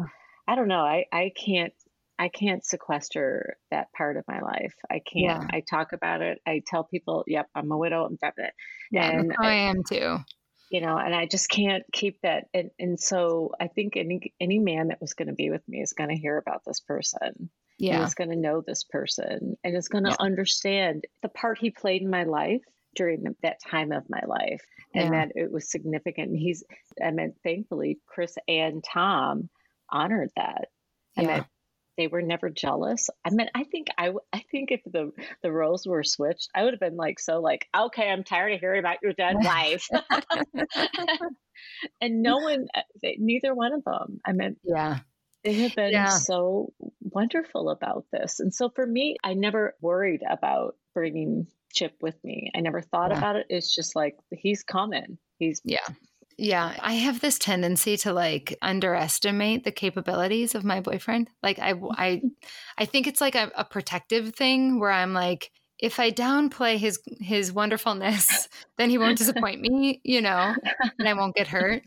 I, 0.46 0.52
I 0.52 0.54
don't 0.54 0.68
know. 0.68 0.82
I, 0.82 1.06
I 1.10 1.32
can't 1.34 1.72
I 2.22 2.28
can't 2.28 2.64
sequester 2.64 3.56
that 3.72 3.88
part 3.96 4.16
of 4.16 4.22
my 4.28 4.40
life. 4.40 4.74
I 4.88 5.00
can't. 5.00 5.42
Yeah. 5.42 5.46
I 5.50 5.60
talk 5.68 5.92
about 5.92 6.22
it. 6.22 6.38
I 6.46 6.62
tell 6.64 6.84
people, 6.84 7.24
"Yep, 7.26 7.48
I'm 7.52 7.72
a 7.72 7.76
widow." 7.76 8.04
I'm 8.04 8.16
that. 8.22 8.54
Yeah, 8.92 9.10
and 9.10 9.34
I, 9.40 9.44
I 9.44 9.52
am 9.70 9.82
too. 9.82 10.18
You 10.70 10.80
know, 10.82 10.96
and 10.96 11.12
I 11.12 11.26
just 11.26 11.50
can't 11.50 11.82
keep 11.92 12.20
that. 12.22 12.44
And 12.54 12.70
and 12.78 13.00
so 13.00 13.50
I 13.60 13.66
think 13.66 13.96
any 13.96 14.32
any 14.40 14.60
man 14.60 14.88
that 14.88 15.00
was 15.00 15.14
going 15.14 15.28
to 15.28 15.34
be 15.34 15.50
with 15.50 15.66
me 15.66 15.80
is 15.80 15.94
going 15.94 16.10
to 16.10 16.16
hear 16.16 16.38
about 16.38 16.62
this 16.64 16.78
person. 16.78 17.50
Yeah, 17.76 18.06
is 18.06 18.14
going 18.14 18.30
to 18.30 18.36
know 18.36 18.62
this 18.64 18.84
person 18.84 19.56
and 19.64 19.76
is 19.76 19.88
going 19.88 20.04
to 20.04 20.10
yeah. 20.10 20.16
understand 20.20 21.02
the 21.22 21.28
part 21.28 21.58
he 21.58 21.72
played 21.72 22.02
in 22.02 22.10
my 22.10 22.22
life 22.22 22.62
during 22.94 23.24
the, 23.24 23.34
that 23.42 23.56
time 23.68 23.90
of 23.90 24.04
my 24.08 24.22
life, 24.28 24.62
and 24.94 25.12
yeah. 25.12 25.26
that 25.26 25.32
it 25.34 25.50
was 25.50 25.72
significant. 25.72 26.28
And 26.28 26.38
he's, 26.38 26.62
I 27.04 27.10
mean, 27.10 27.34
thankfully, 27.42 27.98
Chris 28.06 28.36
and 28.46 28.84
Tom 28.84 29.50
honored 29.90 30.30
that. 30.36 30.68
And 31.16 31.26
yeah 31.26 31.44
they 32.02 32.08
were 32.08 32.20
never 32.20 32.50
jealous. 32.50 33.08
I 33.24 33.30
mean, 33.30 33.46
I 33.54 33.62
think 33.62 33.86
I, 33.96 34.10
I 34.32 34.44
think 34.50 34.72
if 34.72 34.80
the 34.84 35.12
the 35.40 35.52
roles 35.52 35.86
were 35.86 36.02
switched, 36.02 36.48
I 36.52 36.64
would 36.64 36.72
have 36.72 36.80
been 36.80 36.96
like 36.96 37.20
so 37.20 37.40
like, 37.40 37.68
okay, 37.76 38.08
I'm 38.08 38.24
tired 38.24 38.52
of 38.52 38.58
hearing 38.58 38.80
about 38.80 38.96
your 39.04 39.12
dead 39.12 39.36
wife. 39.38 39.86
and 42.00 42.22
no 42.22 42.38
one, 42.38 42.66
uh, 42.74 42.80
they, 43.00 43.18
neither 43.20 43.54
one 43.54 43.72
of 43.72 43.84
them. 43.84 44.20
I 44.26 44.32
mean, 44.32 44.56
yeah, 44.64 44.98
they 45.44 45.52
have 45.52 45.76
been 45.76 45.92
yeah. 45.92 46.08
so 46.08 46.72
wonderful 47.00 47.70
about 47.70 48.06
this. 48.10 48.40
And 48.40 48.52
so 48.52 48.68
for 48.68 48.84
me, 48.84 49.16
I 49.22 49.34
never 49.34 49.76
worried 49.80 50.22
about 50.28 50.74
bringing 50.94 51.46
Chip 51.72 51.94
with 52.00 52.16
me. 52.24 52.50
I 52.52 52.62
never 52.62 52.80
thought 52.80 53.12
yeah. 53.12 53.18
about 53.18 53.36
it. 53.36 53.46
It's 53.48 53.72
just 53.72 53.94
like 53.94 54.16
he's 54.32 54.64
coming. 54.64 55.18
He's 55.38 55.60
yeah. 55.64 55.86
Yeah, 56.38 56.74
I 56.80 56.94
have 56.94 57.20
this 57.20 57.38
tendency 57.38 57.96
to 57.98 58.12
like 58.12 58.56
underestimate 58.62 59.64
the 59.64 59.72
capabilities 59.72 60.54
of 60.54 60.64
my 60.64 60.80
boyfriend. 60.80 61.28
Like 61.42 61.58
I 61.58 61.74
I 61.92 62.22
I 62.78 62.84
think 62.84 63.06
it's 63.06 63.20
like 63.20 63.34
a, 63.34 63.50
a 63.56 63.64
protective 63.64 64.34
thing 64.34 64.78
where 64.78 64.90
I'm 64.90 65.12
like 65.12 65.50
if 65.82 65.98
I 65.98 66.12
downplay 66.12 66.78
his 66.78 67.00
his 67.20 67.52
wonderfulness, 67.52 68.48
then 68.78 68.88
he 68.88 68.98
won't 68.98 69.18
disappoint 69.18 69.60
me, 69.60 70.00
you 70.04 70.22
know, 70.22 70.54
and 70.98 71.08
I 71.08 71.12
won't 71.14 71.34
get 71.34 71.48
hurt. 71.48 71.82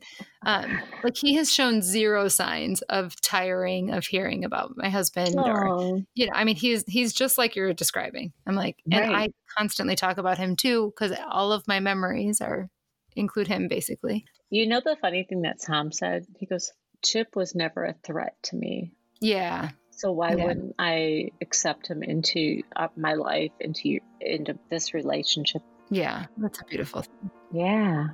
Um, 0.45 0.79
like 1.03 1.15
he 1.17 1.33
has 1.35 1.51
shown 1.51 1.81
zero 1.81 2.27
signs 2.27 2.81
of 2.83 3.19
tiring 3.21 3.91
of 3.91 4.05
hearing 4.05 4.43
about 4.43 4.73
my 4.75 4.89
husband, 4.89 5.35
Aww. 5.35 5.47
or 5.47 5.99
you 6.13 6.27
know, 6.27 6.33
I 6.35 6.43
mean, 6.43 6.57
he's 6.57 6.83
he's 6.87 7.13
just 7.13 7.37
like 7.37 7.55
you're 7.55 7.73
describing. 7.73 8.33
I'm 8.45 8.55
like, 8.55 8.75
right. 8.91 9.01
and 9.01 9.15
I 9.15 9.29
constantly 9.57 9.95
talk 9.95 10.17
about 10.17 10.37
him 10.37 10.57
too 10.57 10.93
because 10.93 11.17
all 11.31 11.53
of 11.53 11.65
my 11.67 11.79
memories 11.79 12.41
are 12.41 12.69
include 13.15 13.47
him 13.47 13.67
basically. 13.67 14.25
You 14.49 14.67
know 14.67 14.81
the 14.83 14.97
funny 15.01 15.23
thing 15.23 15.41
that 15.41 15.61
Tom 15.61 15.91
said? 15.91 16.25
He 16.37 16.45
goes, 16.45 16.71
Chip 17.03 17.35
was 17.35 17.55
never 17.55 17.85
a 17.85 17.95
threat 18.03 18.35
to 18.43 18.55
me. 18.55 18.91
Yeah. 19.21 19.69
So 19.91 20.11
why 20.11 20.33
yeah. 20.33 20.45
wouldn't 20.45 20.75
I 20.77 21.31
accept 21.41 21.87
him 21.87 22.03
into 22.03 22.63
uh, 22.75 22.89
my 22.97 23.13
life, 23.13 23.51
into 23.59 23.99
into 24.19 24.57
this 24.69 24.93
relationship? 24.93 25.61
Yeah, 25.89 26.25
that's 26.37 26.59
a 26.59 26.65
beautiful 26.65 27.03
thing. 27.03 27.31
Yeah. 27.53 28.07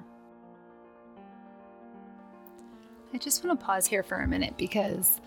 I 3.13 3.17
just 3.17 3.43
want 3.43 3.59
to 3.59 3.65
pause 3.65 3.87
here 3.87 4.03
for 4.03 4.17
a 4.17 4.27
minute 4.27 4.55
because 4.57 5.19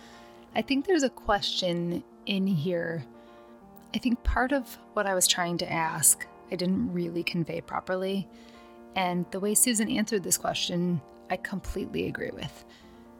I 0.54 0.62
think 0.62 0.86
there's 0.86 1.02
a 1.02 1.10
question 1.10 2.04
in 2.24 2.46
here. 2.46 3.04
I 3.94 3.98
think 3.98 4.22
part 4.22 4.52
of 4.52 4.78
what 4.94 5.06
I 5.06 5.14
was 5.14 5.26
trying 5.26 5.58
to 5.58 5.70
ask, 5.70 6.26
I 6.50 6.56
didn't 6.56 6.92
really 6.92 7.22
convey 7.22 7.60
properly. 7.60 8.28
And 8.96 9.26
the 9.30 9.40
way 9.40 9.54
Susan 9.54 9.90
answered 9.90 10.22
this 10.22 10.38
question, 10.38 11.00
I 11.30 11.36
completely 11.36 12.06
agree 12.06 12.30
with. 12.32 12.64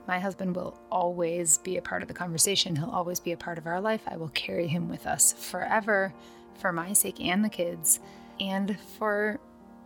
My 0.06 0.18
husband 0.18 0.54
will 0.54 0.78
always 0.90 1.58
be 1.58 1.76
a 1.76 1.82
part 1.82 2.02
of 2.02 2.08
the 2.08 2.14
conversation. 2.14 2.76
He'll 2.76 2.90
always 2.90 3.20
be 3.20 3.32
a 3.32 3.36
part 3.36 3.58
of 3.58 3.66
our 3.66 3.80
life. 3.80 4.02
I 4.06 4.16
will 4.16 4.28
carry 4.28 4.66
him 4.66 4.88
with 4.88 5.06
us 5.06 5.32
forever 5.32 6.12
for 6.58 6.72
my 6.72 6.92
sake 6.92 7.20
and 7.20 7.44
the 7.44 7.48
kids, 7.48 8.00
and 8.38 8.78
for 8.98 9.40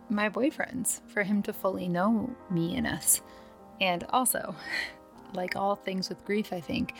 my 0.09 0.29
boyfriends, 0.29 1.01
for 1.07 1.23
him 1.23 1.41
to 1.43 1.53
fully 1.53 1.87
know 1.87 2.35
me 2.51 2.75
and 2.75 2.85
us. 2.85 3.21
And 3.79 4.03
also, 4.09 4.55
like 5.33 5.55
all 5.55 5.75
things 5.75 6.09
with 6.09 6.25
grief, 6.25 6.51
I 6.51 6.59
think, 6.59 6.93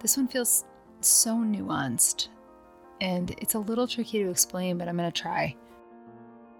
this 0.00 0.16
one 0.16 0.28
feels 0.28 0.64
so 1.00 1.36
nuanced. 1.36 2.28
And 3.00 3.30
it's 3.38 3.54
a 3.54 3.58
little 3.58 3.86
tricky 3.86 4.22
to 4.22 4.30
explain, 4.30 4.78
but 4.78 4.88
I'm 4.88 4.96
going 4.96 5.10
to 5.10 5.22
try. 5.22 5.54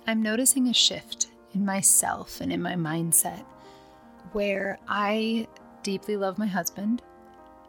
I'm 0.07 0.23
noticing 0.23 0.69
a 0.69 0.75
shift 0.75 1.29
in 1.57 1.65
myself 1.65 2.43
and 2.43 2.53
in 2.53 2.61
my 2.61 2.75
mindset 2.75 3.43
where 4.33 4.79
I 4.87 5.49
deeply 5.83 6.19
love 6.19 6.37
my 6.37 6.47
husband 6.47 7.01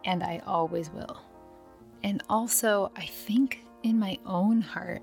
and 0.03 0.21
I 0.21 0.41
always 0.45 0.89
will. 0.91 1.21
And 2.03 2.21
also, 2.29 2.91
I 2.97 3.05
think 3.05 3.63
in 3.83 3.97
my 3.97 4.19
own 4.25 4.59
heart, 4.59 5.01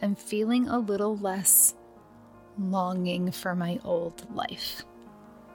I'm 0.00 0.14
feeling 0.14 0.68
a 0.68 0.78
little 0.78 1.16
less 1.16 1.74
longing 2.58 3.32
for 3.32 3.56
my 3.56 3.80
old 3.84 4.24
life, 4.36 4.84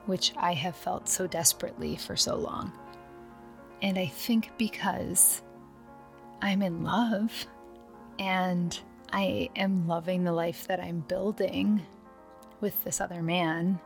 which 0.06 0.34
I 0.36 0.54
have 0.54 0.76
felt 0.76 1.08
so 1.08 1.28
desperately 1.28 1.96
for 1.96 2.18
so 2.18 2.36
long. 2.36 2.74
And 3.82 3.98
I 3.98 4.08
think 4.08 4.52
because 4.58 5.42
I'm 6.42 6.62
in 6.62 6.84
love 6.84 7.48
and 8.20 8.78
I 9.14 9.50
am 9.56 9.88
loving 9.88 10.26
the 10.26 10.34
life 10.34 10.68
that 10.68 10.82
I'm 10.82 11.00
building 11.00 11.82
with 12.66 12.84
this 12.84 13.00
other 13.00 13.22
man, 13.22 13.80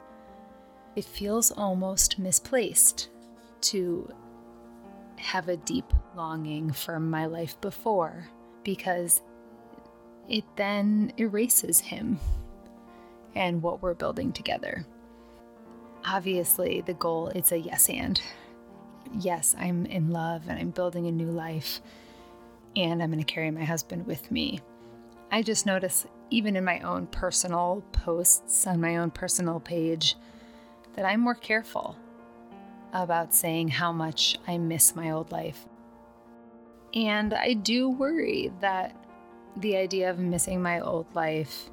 it 0.96 1.04
feels 1.04 1.52
almost 1.52 2.18
misplaced 2.18 3.10
to 3.60 4.10
have 5.18 5.50
a 5.50 5.58
deep 5.58 5.94
longing 6.16 6.72
for 6.72 6.98
my 6.98 7.26
life 7.26 7.60
before 7.60 8.30
because 8.64 9.22
it 10.30 10.46
then 10.56 11.12
erases 11.18 11.82
him 11.82 12.18
and 13.36 13.62
what 13.62 13.82
we're 13.82 13.94
building 13.94 14.32
together. 14.32 14.86
Obviously, 16.06 16.80
the 16.80 16.94
goal 16.94 17.28
is 17.36 17.52
a 17.52 17.60
yes 17.60 17.90
and. 17.90 18.22
Yes, 19.20 19.58
I'm 19.60 19.88
in 19.88 20.10
love 20.12 20.44
and 20.48 20.58
I'm 20.58 20.70
building 20.70 21.06
a 21.06 21.12
new 21.12 21.32
life 21.32 21.82
and 22.78 23.04
I'm 23.04 23.12
going 23.12 23.22
to 23.22 23.34
carry 23.34 23.52
my 23.52 23.66
husband 23.66 24.08
with 24.08 24.32
me. 24.32 24.62
I 25.34 25.42
just 25.42 25.66
notice 25.66 26.08
even 26.30 26.56
in 26.56 26.64
my 26.64 26.80
own 26.82 27.08
personal 27.08 27.84
posts 27.92 28.68
on 28.68 28.82
my 28.82 28.98
own 28.98 29.12
personal 29.12 29.60
page, 29.60 30.16
that 30.96 31.06
I'm 31.06 31.22
more 31.22 31.36
careful 31.36 31.98
about 32.94 33.34
saying 33.34 33.70
how 33.70 33.92
much 33.92 34.38
I 34.48 34.58
miss 34.58 34.96
my 34.96 35.12
old 35.12 35.32
life. 35.32 35.66
And 36.94 37.34
I 37.34 37.54
do 37.54 37.90
worry 37.90 38.52
that 38.62 38.96
the 39.58 39.78
idea 39.78 40.10
of 40.10 40.20
missing 40.20 40.62
my 40.62 40.80
old 40.80 41.14
life 41.14 41.70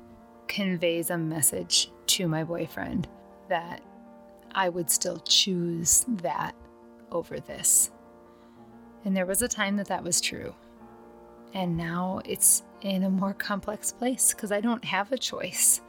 conveys 0.49 1.11
a 1.11 1.19
message 1.19 1.91
to 2.07 2.29
my 2.29 2.45
boyfriend 2.45 3.09
that 3.49 3.81
I 4.53 4.69
would 4.69 4.91
still 4.91 5.19
choose 5.19 6.05
that 6.09 6.55
over 7.11 7.41
this. 7.41 7.91
And 9.05 9.17
there 9.17 9.27
was 9.27 9.43
a 9.43 9.49
time 9.49 9.77
that 9.77 9.89
that 9.89 10.03
was 10.03 10.21
true. 10.21 10.55
And 11.55 11.77
now 11.77 12.21
it's 12.25 12.63
in 12.83 13.05
a 13.05 13.11
more 13.11 13.35
complex 13.35 13.93
place 13.93 14.35
because 14.35 14.53
I 14.53 14.61
don't 14.61 14.85
have 14.85 15.13
a 15.13 15.19
choice. 15.19 15.81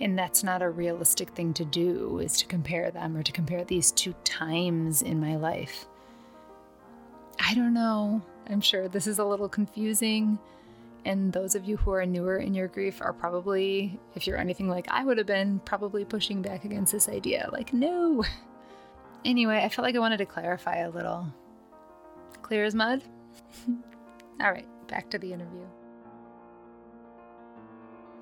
And 0.00 0.18
that's 0.18 0.42
not 0.42 0.60
a 0.60 0.68
realistic 0.68 1.30
thing 1.30 1.54
to 1.54 1.64
do, 1.64 2.18
is 2.18 2.36
to 2.38 2.46
compare 2.46 2.90
them 2.90 3.16
or 3.16 3.22
to 3.22 3.32
compare 3.32 3.64
these 3.64 3.92
two 3.92 4.14
times 4.24 5.02
in 5.02 5.20
my 5.20 5.36
life. 5.36 5.86
I 7.38 7.54
don't 7.54 7.74
know. 7.74 8.22
I'm 8.48 8.60
sure 8.60 8.88
this 8.88 9.06
is 9.06 9.18
a 9.18 9.24
little 9.24 9.48
confusing. 9.48 10.38
And 11.04 11.32
those 11.32 11.54
of 11.54 11.64
you 11.64 11.76
who 11.76 11.92
are 11.92 12.04
newer 12.06 12.38
in 12.38 12.54
your 12.54 12.66
grief 12.66 13.00
are 13.02 13.12
probably, 13.12 13.98
if 14.14 14.26
you're 14.26 14.38
anything 14.38 14.68
like 14.68 14.88
I 14.90 15.04
would 15.04 15.18
have 15.18 15.26
been, 15.26 15.60
probably 15.60 16.04
pushing 16.04 16.42
back 16.42 16.64
against 16.64 16.92
this 16.92 17.08
idea. 17.08 17.48
Like, 17.52 17.72
no. 17.72 18.24
Anyway, 19.26 19.56
I 19.56 19.70
felt 19.70 19.86
like 19.86 19.96
I 19.96 20.00
wanted 20.00 20.18
to 20.18 20.26
clarify 20.26 20.80
a 20.80 20.90
little. 20.90 21.26
Clear 22.42 22.66
as 22.66 22.74
mud? 22.74 23.02
All 24.38 24.50
right, 24.52 24.68
back 24.88 25.10
to 25.10 25.18
the 25.18 25.32
interview. 25.32 25.64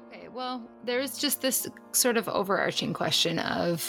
Okay, 0.09 0.29
well, 0.29 0.63
there's 0.85 1.19
just 1.19 1.41
this 1.41 1.69
sort 1.93 2.17
of 2.17 2.29
overarching 2.29 2.93
question 2.93 3.39
of 3.39 3.83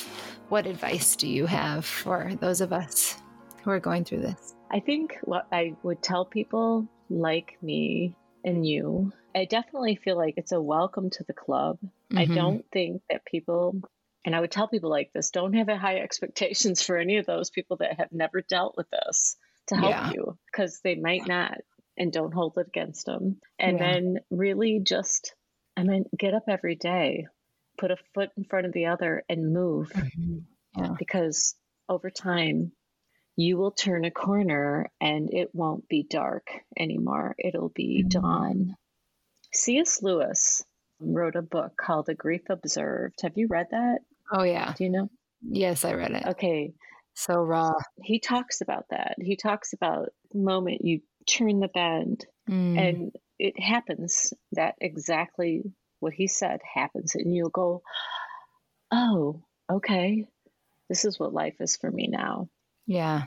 what 0.50 0.66
advice 0.66 1.16
do 1.16 1.28
you 1.28 1.46
have 1.46 1.86
for 1.86 2.32
those 2.40 2.62
of 2.62 2.72
us 2.72 3.16
who 3.64 3.72
are 3.72 3.80
going 3.80 4.04
through 4.04 4.22
this? 4.22 4.56
I 4.72 4.80
think 4.80 5.18
what 5.24 5.48
I 5.52 5.76
would 5.84 6.02
tell 6.02 6.26
people 6.26 6.88
like 7.10 7.58
me 7.62 8.16
and 8.44 8.66
you, 8.66 9.12
I 9.36 9.46
definitely 9.46 9.96
feel 9.96 10.18
like 10.18 10.36
it's 10.38 10.52
a 10.52 10.62
welcome 10.62 11.10
to 11.12 11.24
the 11.24 11.34
club. 11.34 11.78
Mm-hmm. 11.82 12.18
I 12.18 12.26
don't 12.26 12.66
think 12.72 13.02
that 13.10 13.26
people, 13.26 13.82
and 14.26 14.36
I 14.36 14.40
would 14.40 14.52
tell 14.52 14.68
people 14.68 14.90
like 14.90 15.12
this, 15.14 15.32
don't 15.32 15.54
have 15.54 15.68
high 15.68 15.98
expectations 15.98 16.82
for 16.82 16.98
any 16.98 17.18
of 17.18 17.26
those 17.26 17.50
people 17.50 17.78
that 17.78 18.00
have 18.00 18.12
never 18.12 18.42
dealt 18.42 18.76
with 18.78 18.88
this 18.90 19.38
to 19.68 19.76
help 19.76 19.92
yeah. 19.92 20.12
you 20.12 20.38
because 20.52 20.82
they 20.84 20.96
might 20.96 21.28
not 21.28 21.58
and 21.98 22.12
don't 22.12 22.34
hold 22.34 22.58
it 22.58 22.68
against 22.68 23.06
them. 23.06 23.40
And 23.60 23.78
yeah. 23.78 23.94
then 23.94 24.20
really 24.30 24.82
just, 24.84 25.36
I 25.78 25.84
mean, 25.84 26.06
get 26.18 26.34
up 26.34 26.44
every 26.48 26.76
day, 26.76 27.28
put 27.78 27.92
a 27.92 27.98
foot 28.14 28.30
in 28.38 28.46
front 28.46 28.66
of 28.66 28.74
the 28.74 28.88
other 28.88 29.24
and 29.30 29.54
move 29.54 29.92
mm-hmm. 29.92 30.40
yeah. 30.78 30.96
because 30.98 31.56
over 31.90 32.10
time, 32.10 32.72
you 33.36 33.58
will 33.58 33.72
turn 33.72 34.06
a 34.06 34.12
corner 34.12 34.92
and 35.02 35.34
it 35.34 35.50
won't 35.54 35.88
be 35.88 36.06
dark 36.08 36.48
anymore. 36.78 37.36
It'll 37.38 37.70
be 37.70 38.04
mm-hmm. 38.04 38.20
dawn. 38.20 38.76
C.S. 39.52 40.02
Lewis 40.02 40.64
wrote 41.00 41.36
a 41.36 41.42
book 41.42 41.74
called 41.78 42.06
The 42.06 42.16
Grief 42.16 42.44
Observed. 42.50 43.22
Have 43.24 43.34
you 43.36 43.48
read 43.50 43.68
that? 43.72 44.00
Oh, 44.32 44.44
yeah. 44.44 44.74
Do 44.78 44.84
you 44.84 44.90
know? 44.90 45.10
Yes, 45.42 45.84
I 45.84 45.94
read 45.94 46.12
it. 46.12 46.26
Okay. 46.26 46.74
So 47.16 47.42
raw. 47.44 47.74
He 48.02 48.20
talks 48.20 48.62
about 48.62 48.86
that. 48.90 49.16
He 49.20 49.36
talks 49.36 49.74
about 49.74 50.10
the 50.32 50.40
moment 50.40 50.84
you 50.84 51.02
turn 51.26 51.60
the 51.60 51.68
bend 51.68 52.26
mm. 52.50 52.78
and 52.78 53.12
it 53.40 53.60
happens 53.60 54.34
that 54.52 54.76
exactly 54.80 55.64
what 56.00 56.14
he 56.14 56.28
said 56.28 56.60
happens 56.74 57.16
and 57.16 57.36
you'll 57.36 57.50
go, 57.50 57.82
oh, 58.92 59.42
okay, 59.72 60.28
this 60.90 61.06
is 61.06 61.20
what 61.20 61.34
life 61.34 61.56
is 61.60 61.78
for 61.78 61.90
me 61.90 62.08
now. 62.08 62.50
Yeah. 62.86 63.24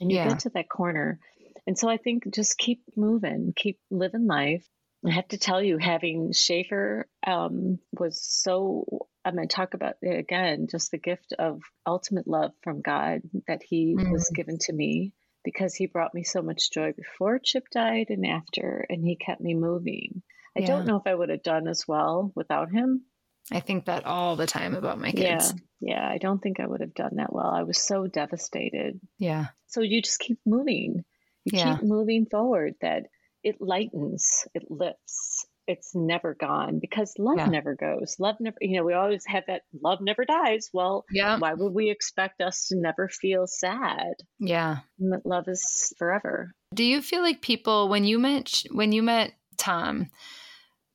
And 0.00 0.10
you 0.10 0.18
yeah. 0.18 0.28
get 0.28 0.40
to 0.40 0.50
that 0.50 0.68
corner. 0.68 1.20
And 1.66 1.78
so 1.78 1.88
I 1.88 1.96
think 1.96 2.32
just 2.34 2.58
keep 2.58 2.82
moving, 2.96 3.52
keep 3.54 3.78
living 3.90 4.26
life. 4.26 4.66
I 5.06 5.10
have 5.10 5.28
to 5.28 5.38
tell 5.38 5.62
you, 5.62 5.76
having 5.76 6.32
Schaefer 6.32 7.06
um, 7.26 7.78
was 7.92 8.20
so, 8.22 9.06
I'm 9.24 9.34
going 9.34 9.48
to 9.48 9.54
talk 9.54 9.74
about 9.74 9.96
it 10.00 10.18
again, 10.18 10.66
just 10.70 10.90
the 10.90 10.98
gift 10.98 11.34
of 11.38 11.60
ultimate 11.86 12.26
love 12.26 12.52
from 12.62 12.80
God 12.80 13.20
that 13.46 13.62
he 13.62 13.94
mm. 13.94 14.10
was 14.10 14.30
given 14.34 14.58
to 14.60 14.72
me 14.72 15.12
because 15.44 15.74
he 15.74 15.86
brought 15.86 16.14
me 16.14 16.24
so 16.24 16.42
much 16.42 16.70
joy 16.70 16.92
before 16.92 17.38
Chip 17.38 17.64
died 17.70 18.06
and 18.08 18.26
after, 18.26 18.84
and 18.88 19.04
he 19.04 19.16
kept 19.16 19.40
me 19.40 19.54
moving. 19.54 20.22
I 20.56 20.60
yeah. 20.60 20.66
don't 20.66 20.86
know 20.86 20.96
if 20.96 21.06
I 21.06 21.14
would 21.14 21.28
have 21.28 21.42
done 21.42 21.68
as 21.68 21.84
well 21.86 22.32
without 22.34 22.70
him. 22.70 23.04
I 23.52 23.60
think 23.60 23.86
that 23.86 24.06
all 24.06 24.36
the 24.36 24.46
time 24.46 24.74
about 24.74 24.98
my 24.98 25.10
kids. 25.12 25.52
Yeah, 25.80 25.96
yeah. 25.96 26.08
I 26.08 26.18
don't 26.18 26.40
think 26.40 26.60
I 26.60 26.66
would 26.66 26.80
have 26.80 26.94
done 26.94 27.16
that 27.16 27.32
well. 27.32 27.50
I 27.50 27.64
was 27.64 27.78
so 27.78 28.06
devastated. 28.06 28.98
Yeah. 29.18 29.46
So 29.66 29.82
you 29.82 30.00
just 30.00 30.20
keep 30.20 30.38
moving. 30.46 31.04
You 31.44 31.58
yeah. 31.58 31.76
keep 31.76 31.84
moving 31.84 32.26
forward. 32.26 32.74
That 32.80 33.04
it 33.42 33.56
lightens, 33.60 34.46
it 34.54 34.70
lifts. 34.70 35.46
It's 35.66 35.94
never 35.94 36.34
gone 36.34 36.78
because 36.78 37.14
love 37.18 37.38
yeah. 37.38 37.46
never 37.46 37.74
goes. 37.74 38.16
Love 38.18 38.36
never. 38.40 38.56
You 38.60 38.78
know, 38.78 38.84
we 38.84 38.92
always 38.92 39.24
have 39.26 39.44
that 39.46 39.62
love 39.82 40.00
never 40.00 40.24
dies. 40.24 40.70
Well, 40.72 41.04
yeah. 41.10 41.38
Why 41.38 41.54
would 41.54 41.72
we 41.72 41.90
expect 41.90 42.40
us 42.40 42.68
to 42.68 42.76
never 42.76 43.08
feel 43.08 43.46
sad? 43.46 44.14
Yeah. 44.38 44.78
Love 44.98 45.48
is 45.48 45.94
forever. 45.98 46.54
Do 46.74 46.84
you 46.84 47.00
feel 47.00 47.22
like 47.22 47.40
people 47.40 47.88
when 47.88 48.04
you 48.04 48.18
met 48.18 48.62
when 48.70 48.92
you 48.92 49.02
met 49.02 49.32
Tom? 49.56 50.10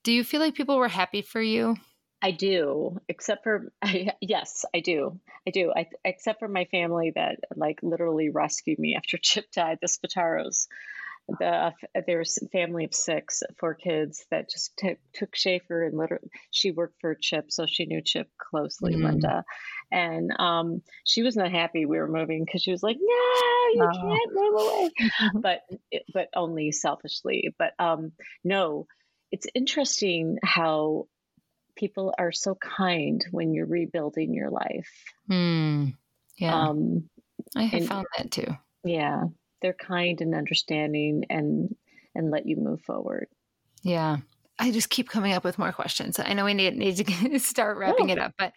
Do 0.03 0.11
you 0.11 0.23
feel 0.23 0.39
like 0.39 0.55
people 0.55 0.77
were 0.77 0.87
happy 0.87 1.21
for 1.21 1.41
you? 1.41 1.75
I 2.21 2.31
do, 2.31 2.99
except 3.07 3.43
for 3.43 3.71
I, 3.81 4.13
yes, 4.21 4.65
I 4.73 4.79
do. 4.81 5.19
I 5.47 5.51
do. 5.51 5.71
I, 5.75 5.87
except 6.03 6.39
for 6.39 6.47
my 6.47 6.65
family 6.65 7.11
that 7.15 7.39
like 7.55 7.79
literally 7.81 8.29
rescued 8.29 8.79
me 8.79 8.95
after 8.95 9.17
Chip 9.21 9.51
died. 9.51 9.79
The 9.81 9.87
Spataros, 9.87 10.67
the 11.39 11.73
there 12.07 12.19
was 12.19 12.37
a 12.41 12.47
family 12.49 12.85
of 12.85 12.93
six, 12.93 13.43
four 13.59 13.73
kids 13.73 14.25
that 14.31 14.49
just 14.49 14.75
t- 14.77 14.97
took 15.13 15.35
Schaefer 15.35 15.85
and 15.85 15.97
literally 15.97 16.29
she 16.51 16.71
worked 16.71 16.99
for 17.01 17.15
Chip, 17.15 17.51
so 17.51 17.65
she 17.67 17.85
knew 17.85 18.01
Chip 18.01 18.29
closely, 18.37 18.93
mm-hmm. 18.93 19.05
Linda, 19.05 19.43
and 19.91 20.31
um, 20.39 20.81
she 21.05 21.23
was 21.23 21.35
not 21.35 21.51
happy 21.51 21.85
we 21.85 21.97
were 21.97 22.07
moving 22.07 22.45
because 22.45 22.61
she 22.61 22.71
was 22.71 22.83
like, 22.83 22.97
"No, 22.99 23.05
you 23.05 23.89
oh. 23.91 24.01
can't 24.01 24.33
move 24.33 24.53
away," 24.61 24.89
but 25.35 25.61
but 26.13 26.29
only 26.35 26.71
selfishly. 26.71 27.53
But 27.57 27.73
um, 27.79 28.11
no, 28.43 28.87
it's 29.31 29.47
interesting 29.53 30.37
how 30.43 31.07
people 31.75 32.13
are 32.19 32.31
so 32.31 32.55
kind 32.55 33.25
when 33.31 33.53
you're 33.53 33.65
rebuilding 33.65 34.33
your 34.33 34.49
life. 34.49 34.89
Mm, 35.29 35.95
yeah. 36.37 36.53
Um, 36.53 37.09
I 37.55 37.63
have 37.63 37.81
and, 37.81 37.89
found 37.89 38.05
that 38.17 38.31
too. 38.31 38.57
Yeah. 38.83 39.23
They're 39.61 39.73
kind 39.73 40.21
and 40.21 40.35
understanding 40.35 41.25
and 41.29 41.75
and 42.15 42.31
let 42.31 42.45
you 42.45 42.57
move 42.57 42.81
forward. 42.81 43.27
Yeah. 43.83 44.17
I 44.57 44.71
just 44.71 44.89
keep 44.89 45.09
coming 45.09 45.31
up 45.31 45.43
with 45.43 45.59
more 45.59 45.71
questions. 45.71 46.19
I 46.19 46.33
know 46.33 46.43
we 46.43 46.53
need, 46.53 46.75
need 46.75 46.97
to 46.97 47.39
start 47.39 47.77
oh, 47.77 47.79
wrapping 47.79 48.09
oh. 48.09 48.13
it 48.13 48.19
up, 48.19 48.33
but 48.37 48.53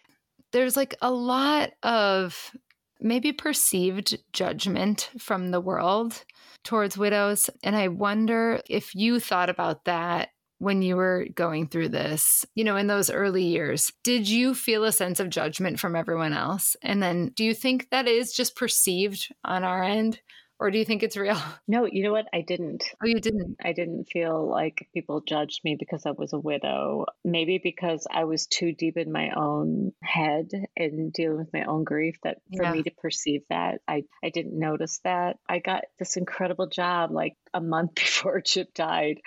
there's 0.50 0.76
like 0.76 0.96
a 1.00 1.10
lot 1.10 1.70
of 1.82 2.52
maybe 3.00 3.32
perceived 3.32 4.18
judgment 4.32 5.10
from 5.18 5.50
the 5.50 5.60
world 5.60 6.24
towards 6.64 6.98
widows. 6.98 7.50
And 7.62 7.76
I 7.76 7.88
wonder 7.88 8.60
if 8.68 8.94
you 8.94 9.20
thought 9.20 9.50
about 9.50 9.84
that 9.84 10.30
when 10.58 10.80
you 10.80 10.94
were 10.94 11.26
going 11.34 11.66
through 11.66 11.88
this, 11.88 12.44
you 12.54 12.62
know, 12.62 12.76
in 12.76 12.86
those 12.86 13.10
early 13.10 13.42
years, 13.42 13.92
did 14.04 14.28
you 14.28 14.54
feel 14.54 14.84
a 14.84 14.92
sense 14.92 15.18
of 15.18 15.28
judgment 15.28 15.80
from 15.80 15.96
everyone 15.96 16.32
else? 16.32 16.76
And 16.82 17.02
then 17.02 17.32
do 17.34 17.44
you 17.44 17.52
think 17.52 17.88
that 17.90 18.06
is 18.06 18.32
just 18.32 18.54
perceived 18.54 19.34
on 19.44 19.64
our 19.64 19.82
end? 19.82 20.20
Or 20.62 20.70
do 20.70 20.78
you 20.78 20.84
think 20.84 21.02
it's 21.02 21.16
real? 21.16 21.36
No, 21.68 21.86
you 21.86 22.02
know 22.02 22.12
what? 22.12 22.26
I 22.34 22.42
didn't. 22.42 22.84
Oh, 23.02 23.06
you 23.06 23.18
didn't? 23.18 23.56
I 23.64 23.72
didn't 23.72 24.04
feel 24.04 24.46
like 24.48 24.88
people 24.92 25.22
judged 25.26 25.60
me 25.64 25.76
because 25.78 26.04
I 26.04 26.10
was 26.10 26.32
a 26.32 26.38
widow. 26.38 27.06
Maybe 27.24 27.58
because 27.62 28.06
I 28.10 28.24
was 28.24 28.46
too 28.46 28.72
deep 28.72 28.98
in 28.98 29.10
my 29.10 29.30
own 29.30 29.92
head 30.02 30.48
and 30.76 31.12
dealing 31.12 31.38
with 31.38 31.52
my 31.52 31.64
own 31.64 31.84
grief 31.84 32.16
that 32.24 32.38
for 32.54 32.64
yeah. 32.64 32.72
me 32.72 32.82
to 32.82 32.90
perceive 32.90 33.42
that, 33.48 33.80
I, 33.88 34.04
I 34.22 34.28
didn't 34.28 34.58
notice 34.58 35.00
that. 35.04 35.38
I 35.48 35.60
got 35.60 35.84
this 35.98 36.16
incredible 36.16 36.66
job 36.66 37.10
like 37.10 37.36
a 37.54 37.60
month 37.60 37.94
before 37.96 38.40
Chip 38.40 38.74
died 38.74 39.20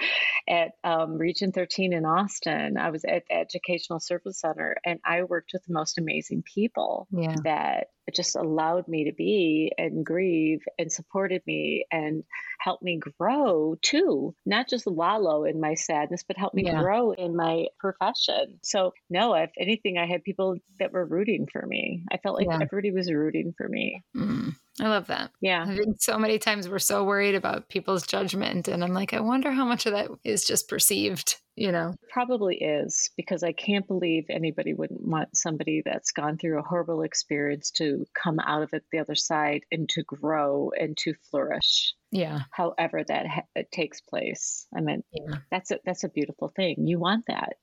at 0.47 0.71
um, 0.83 1.17
Region 1.17 1.51
13 1.51 1.93
in 1.93 2.05
Austin. 2.05 2.77
I 2.77 2.91
was 2.91 3.05
at 3.05 3.23
the 3.27 3.35
Educational 3.35 3.99
Service 3.99 4.39
Center 4.39 4.75
and 4.85 4.99
I 5.03 5.23
worked 5.23 5.51
with 5.53 5.63
the 5.65 5.73
most 5.73 5.97
amazing 5.97 6.43
people 6.43 7.07
yeah. 7.11 7.35
that 7.43 7.87
just 8.13 8.35
allowed 8.35 8.87
me 8.87 9.05
to 9.05 9.13
be 9.13 9.71
and 9.77 10.05
grieve 10.05 10.61
and 10.77 10.91
supported 10.91 11.41
me 11.47 11.85
and 11.91 12.23
helped 12.59 12.83
me 12.83 12.99
grow 13.19 13.75
too, 13.81 14.35
not 14.45 14.69
just 14.69 14.85
wallow 14.85 15.45
in 15.45 15.59
my 15.59 15.73
sadness, 15.73 16.23
but 16.27 16.37
help 16.37 16.53
me 16.53 16.65
yeah. 16.65 16.79
grow 16.81 17.11
in 17.11 17.35
my 17.35 17.65
profession. 17.79 18.59
So, 18.63 18.93
no, 19.09 19.33
if 19.33 19.51
anything, 19.57 19.97
I 19.97 20.05
had 20.05 20.23
people 20.23 20.57
that 20.79 20.91
were 20.91 21.05
rooting 21.05 21.47
for 21.51 21.65
me. 21.65 22.03
I 22.11 22.17
felt 22.17 22.37
like 22.37 22.47
yeah. 22.47 22.55
everybody 22.61 22.91
was 22.91 23.11
rooting 23.11 23.53
for 23.57 23.67
me. 23.67 24.03
Mm. 24.15 24.55
I 24.81 24.89
love 24.89 25.07
that. 25.07 25.31
Yeah. 25.39 25.65
I 25.65 25.75
think 25.75 26.01
so 26.01 26.17
many 26.17 26.37
times 26.37 26.67
we're 26.67 26.79
so 26.79 27.05
worried 27.05 27.35
about 27.35 27.69
people's 27.69 28.05
judgment. 28.05 28.67
And 28.67 28.83
I'm 28.83 28.93
like, 28.93 29.13
I 29.13 29.21
wonder 29.21 29.51
how 29.51 29.63
much 29.63 29.85
of 29.85 29.93
that 29.93 30.09
is 30.25 30.43
just 30.43 30.67
perceived, 30.67 31.37
you 31.55 31.71
know? 31.71 31.95
Probably 32.11 32.57
is, 32.57 33.09
because 33.15 33.41
I 33.41 33.53
can't 33.53 33.87
believe 33.87 34.25
anybody 34.29 34.73
wouldn't 34.73 35.07
want 35.07 35.37
somebody 35.37 35.81
that's 35.85 36.11
gone 36.11 36.37
through 36.37 36.59
a 36.59 36.63
horrible 36.63 37.03
experience 37.03 37.71
to 37.71 38.05
come 38.21 38.37
out 38.39 38.63
of 38.63 38.73
it 38.73 38.83
the 38.91 38.99
other 38.99 39.15
side 39.15 39.61
and 39.71 39.87
to 39.89 40.03
grow 40.03 40.71
and 40.77 40.97
to 40.97 41.13
flourish. 41.31 41.93
Yeah. 42.11 42.41
However 42.51 43.01
that 43.07 43.27
ha- 43.27 43.63
takes 43.71 44.01
place. 44.01 44.67
I 44.75 44.81
mean, 44.81 45.03
yeah. 45.13 45.37
that's 45.51 45.71
a, 45.71 45.79
that's 45.85 46.03
a 46.03 46.09
beautiful 46.09 46.51
thing. 46.53 46.85
You 46.85 46.99
want 46.99 47.25
that. 47.27 47.53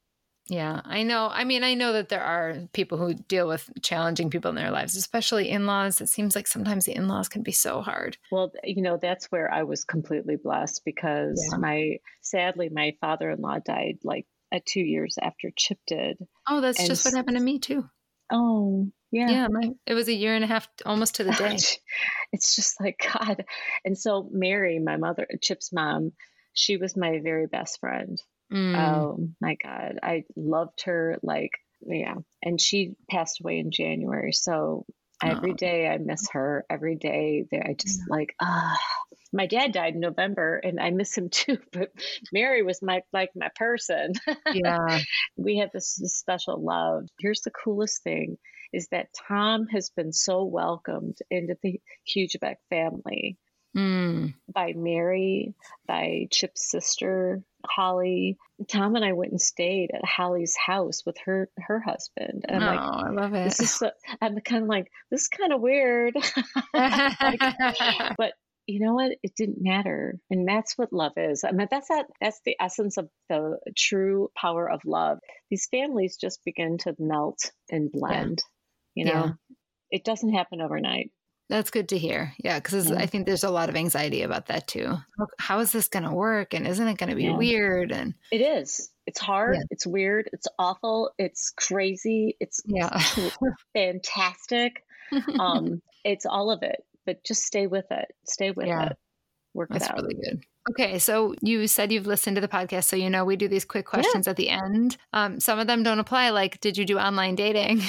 Yeah, 0.49 0.80
I 0.84 1.03
know. 1.05 1.28
I 1.32 1.45
mean, 1.45 1.62
I 1.62 1.74
know 1.74 1.93
that 1.93 2.09
there 2.09 2.22
are 2.22 2.68
people 2.72 2.99
who 2.99 3.14
deal 3.14 3.47
with 3.47 3.70
challenging 3.80 4.28
people 4.28 4.49
in 4.51 4.57
their 4.57 4.70
lives, 4.70 4.97
especially 4.97 5.49
in 5.49 5.66
laws. 5.66 6.01
It 6.01 6.09
seems 6.09 6.34
like 6.34 6.47
sometimes 6.47 6.84
the 6.84 6.97
in 6.97 7.07
laws 7.09 7.28
can 7.28 7.43
be 7.43 7.53
so 7.53 7.80
hard. 7.80 8.18
Well, 8.30 8.53
you 8.64 8.82
know, 8.82 8.99
that's 9.01 9.30
where 9.30 9.53
I 9.53 9.62
was 9.62 9.84
completely 9.84 10.36
blessed 10.36 10.82
because 10.84 11.49
yeah. 11.51 11.59
my, 11.59 11.99
sadly, 12.22 12.68
my 12.70 12.97
father 13.01 13.30
in 13.30 13.40
law 13.40 13.59
died 13.64 13.99
like 14.03 14.26
at 14.53 14.66
two 14.66 14.80
years 14.80 15.16
after 15.20 15.51
Chip 15.57 15.78
did. 15.86 16.18
Oh, 16.49 16.61
that's 16.61 16.80
and 16.80 16.88
just 16.88 17.05
what 17.05 17.14
happened 17.14 17.36
to 17.36 17.43
me 17.43 17.59
too. 17.59 17.88
Oh, 18.30 18.90
yeah. 19.12 19.30
Yeah, 19.30 19.49
my, 19.49 19.70
it 19.86 19.95
was 19.95 20.09
a 20.09 20.14
year 20.14 20.34
and 20.34 20.45
a 20.45 20.49
half, 20.49 20.68
almost 20.84 21.16
to 21.16 21.24
the 21.24 21.32
day. 21.32 21.57
it's 22.32 22.57
just 22.57 22.80
like 22.80 23.01
God. 23.12 23.45
And 23.84 23.97
so 23.97 24.28
Mary, 24.32 24.78
my 24.80 24.97
mother, 24.97 25.26
Chip's 25.40 25.72
mom, 25.72 26.12
she 26.53 26.76
was 26.76 26.97
my 26.97 27.20
very 27.22 27.47
best 27.47 27.78
friend. 27.78 28.20
Mm. 28.53 28.76
Oh 28.76 29.28
my 29.40 29.57
God. 29.62 29.98
I 30.03 30.24
loved 30.36 30.82
her 30.84 31.18
like, 31.22 31.53
yeah. 31.80 32.16
And 32.42 32.61
she 32.61 32.94
passed 33.11 33.40
away 33.40 33.59
in 33.59 33.70
January. 33.70 34.32
So 34.32 34.84
every 35.22 35.55
day 35.55 35.88
I 35.88 35.98
miss 35.98 36.28
her. 36.32 36.64
Every 36.68 36.96
day 36.96 37.44
I 37.53 37.74
just 37.74 38.00
yeah. 38.00 38.16
like, 38.16 38.34
ah. 38.40 38.78
My 39.34 39.46
dad 39.46 39.72
died 39.72 39.94
in 39.94 40.00
November 40.00 40.61
and 40.62 40.78
I 40.78 40.90
miss 40.90 41.16
him 41.16 41.28
too, 41.30 41.57
but 41.72 41.90
Mary 42.32 42.62
was 42.62 42.82
my 42.82 43.03
like 43.12 43.30
my 43.34 43.48
person. 43.57 44.12
Yeah. 44.53 45.00
we 45.36 45.57
had 45.57 45.70
this, 45.72 45.96
this 45.96 46.16
special 46.16 46.62
love. 46.62 47.09
Here's 47.18 47.40
the 47.40 47.50
coolest 47.50 48.03
thing 48.03 48.36
is 48.72 48.88
that 48.90 49.09
Tom 49.28 49.66
has 49.68 49.90
been 49.90 50.12
so 50.12 50.44
welcomed 50.44 51.18
into 51.30 51.57
the 51.62 51.80
Hugebeck 52.14 52.57
family 52.68 53.38
mm. 53.76 54.34
by 54.52 54.72
Mary, 54.74 55.54
by 55.86 56.28
Chip's 56.30 56.70
sister, 56.70 57.42
Holly. 57.66 58.38
Tom 58.68 58.96
and 58.96 59.04
I 59.04 59.12
went 59.12 59.32
and 59.32 59.40
stayed 59.40 59.90
at 59.92 60.04
Holly's 60.04 60.56
house 60.56 61.04
with 61.04 61.16
her 61.24 61.48
her 61.58 61.80
husband. 61.80 62.44
And 62.48 62.62
I'm 62.64 62.78
oh, 62.78 62.96
like, 62.96 63.04
I 63.04 63.10
love 63.10 63.34
it. 63.34 63.44
This 63.44 63.60
is 63.60 63.74
so, 63.74 63.90
I'm 64.20 64.38
kind 64.40 64.62
of 64.62 64.68
like, 64.68 64.90
this 65.10 65.22
is 65.22 65.28
kind 65.28 65.52
of 65.52 65.60
weird. 65.60 66.14
like, 66.74 67.40
but 68.18 68.32
you 68.66 68.80
know 68.80 68.94
what? 68.94 69.12
It 69.22 69.34
didn't 69.36 69.58
matter. 69.60 70.18
And 70.30 70.46
that's 70.46 70.78
what 70.78 70.92
love 70.92 71.12
is. 71.16 71.44
I 71.44 71.52
mean, 71.52 71.68
that's 71.70 71.88
that 71.88 72.06
that's 72.20 72.40
the 72.44 72.56
essence 72.60 72.96
of 72.96 73.08
the 73.28 73.58
true 73.76 74.30
power 74.36 74.70
of 74.70 74.80
love. 74.84 75.18
These 75.50 75.68
families 75.70 76.16
just 76.20 76.44
begin 76.44 76.78
to 76.78 76.94
melt 76.98 77.50
and 77.70 77.90
blend. 77.90 78.42
Yeah. 78.94 79.04
You 79.04 79.04
know, 79.12 79.24
yeah. 79.24 79.32
it 79.90 80.04
doesn't 80.04 80.32
happen 80.32 80.60
overnight. 80.60 81.10
That's 81.53 81.70
good 81.70 81.90
to 81.90 81.98
hear. 81.98 82.32
Yeah, 82.42 82.59
because 82.61 82.88
yeah. 82.88 82.96
I 82.96 83.05
think 83.05 83.26
there's 83.26 83.44
a 83.44 83.50
lot 83.50 83.68
of 83.68 83.76
anxiety 83.76 84.22
about 84.22 84.46
that 84.46 84.66
too. 84.66 84.96
How 85.38 85.59
is 85.59 85.70
this 85.70 85.86
going 85.86 86.05
to 86.05 86.11
work? 86.11 86.55
And 86.55 86.66
isn't 86.66 86.88
it 86.88 86.96
going 86.96 87.11
to 87.11 87.14
be 87.14 87.24
yeah. 87.24 87.36
weird? 87.36 87.92
And 87.92 88.14
it 88.30 88.40
is. 88.40 88.88
It's 89.07 89.20
hard. 89.20 89.57
Yeah. 89.57 89.62
It's 89.68 89.86
weird. 89.86 90.30
It's 90.32 90.46
awful. 90.59 91.11
It's 91.18 91.50
crazy. 91.50 92.38
It's 92.40 92.62
yeah, 92.64 93.03
fantastic. 93.74 94.82
um, 95.38 95.82
it's 96.07 96.24
all 96.24 96.50
of 96.50 96.62
it. 96.62 96.82
But 97.05 97.22
just 97.22 97.42
stay 97.42 97.66
with 97.66 97.84
it. 97.90 98.07
Stay 98.24 98.50
with 98.53 98.68
it. 98.68 98.96
Work 99.53 99.68
That's 99.68 99.84
it 99.84 99.90
out. 99.90 99.96
That's 99.96 100.09
really 100.09 100.24
good. 100.24 100.42
Okay, 100.70 101.00
so 101.00 101.34
you 101.42 101.66
said 101.66 101.90
you've 101.90 102.06
listened 102.06 102.36
to 102.36 102.40
the 102.40 102.46
podcast, 102.46 102.84
so 102.84 102.94
you 102.94 103.10
know 103.10 103.24
we 103.24 103.34
do 103.34 103.48
these 103.48 103.64
quick 103.64 103.84
questions 103.84 104.26
yeah. 104.26 104.30
at 104.30 104.36
the 104.36 104.48
end. 104.48 104.96
Um, 105.12 105.40
some 105.40 105.58
of 105.58 105.66
them 105.66 105.82
don't 105.82 105.98
apply. 105.98 106.30
Like, 106.30 106.60
did 106.60 106.78
you 106.78 106.84
do 106.84 106.98
online 106.98 107.34
dating? 107.34 107.82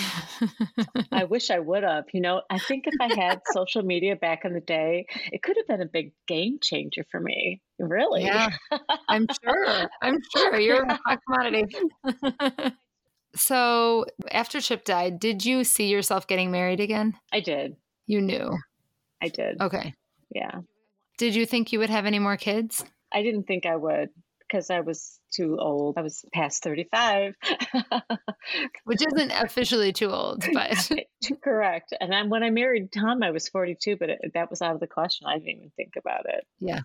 I 1.11 1.23
wish 1.29 1.51
I 1.51 1.59
would 1.59 1.83
have. 1.83 2.05
You 2.13 2.21
know, 2.21 2.41
I 2.49 2.57
think 2.57 2.85
if 2.87 2.95
I 2.99 3.13
had 3.13 3.41
social 3.53 3.83
media 3.83 4.15
back 4.15 4.43
in 4.43 4.53
the 4.53 4.59
day, 4.59 5.05
it 5.31 5.43
could 5.43 5.55
have 5.57 5.67
been 5.67 5.81
a 5.81 5.89
big 5.89 6.13
game 6.27 6.57
changer 6.61 7.05
for 7.11 7.19
me. 7.19 7.61
Really? 7.77 8.23
Yeah, 8.23 8.49
I'm 9.07 9.27
sure. 9.43 9.89
I'm 10.01 10.17
sure 10.35 10.59
you're 10.59 10.83
a 10.83 10.99
hot 11.05 11.19
commodity. 11.27 11.75
so, 13.35 14.05
after 14.31 14.59
Chip 14.59 14.83
died, 14.83 15.19
did 15.19 15.45
you 15.45 15.63
see 15.63 15.89
yourself 15.89 16.25
getting 16.25 16.49
married 16.49 16.79
again? 16.79 17.13
I 17.31 17.39
did. 17.39 17.75
You 18.07 18.19
knew. 18.19 18.57
I 19.21 19.27
did. 19.27 19.61
Okay. 19.61 19.93
Yeah. 20.33 20.61
Did 21.17 21.35
you 21.35 21.45
think 21.45 21.71
you 21.71 21.79
would 21.79 21.89
have 21.89 22.05
any 22.05 22.19
more 22.19 22.37
kids? 22.37 22.83
I 23.11 23.21
didn't 23.21 23.43
think 23.43 23.65
I 23.65 23.75
would 23.75 24.09
because 24.39 24.69
I 24.69 24.81
was 24.81 25.19
too 25.33 25.57
old. 25.59 25.97
I 25.97 26.01
was 26.01 26.23
past 26.33 26.63
35. 26.63 27.35
Which 28.83 29.01
isn't 29.05 29.31
officially 29.31 29.91
too 29.91 30.11
old, 30.11 30.45
but. 30.53 30.91
Correct. 31.43 31.93
And 31.99 32.11
then 32.11 32.29
when 32.29 32.43
I 32.43 32.49
married 32.49 32.91
Tom, 32.91 33.23
I 33.23 33.31
was 33.31 33.47
42, 33.49 33.97
but 33.97 34.09
it, 34.09 34.19
that 34.33 34.49
was 34.49 34.61
out 34.61 34.73
of 34.75 34.79
the 34.79 34.87
question. 34.87 35.27
I 35.27 35.39
didn't 35.39 35.49
even 35.49 35.71
think 35.75 35.93
about 35.97 36.25
it. 36.27 36.45
Yeah. 36.59 36.81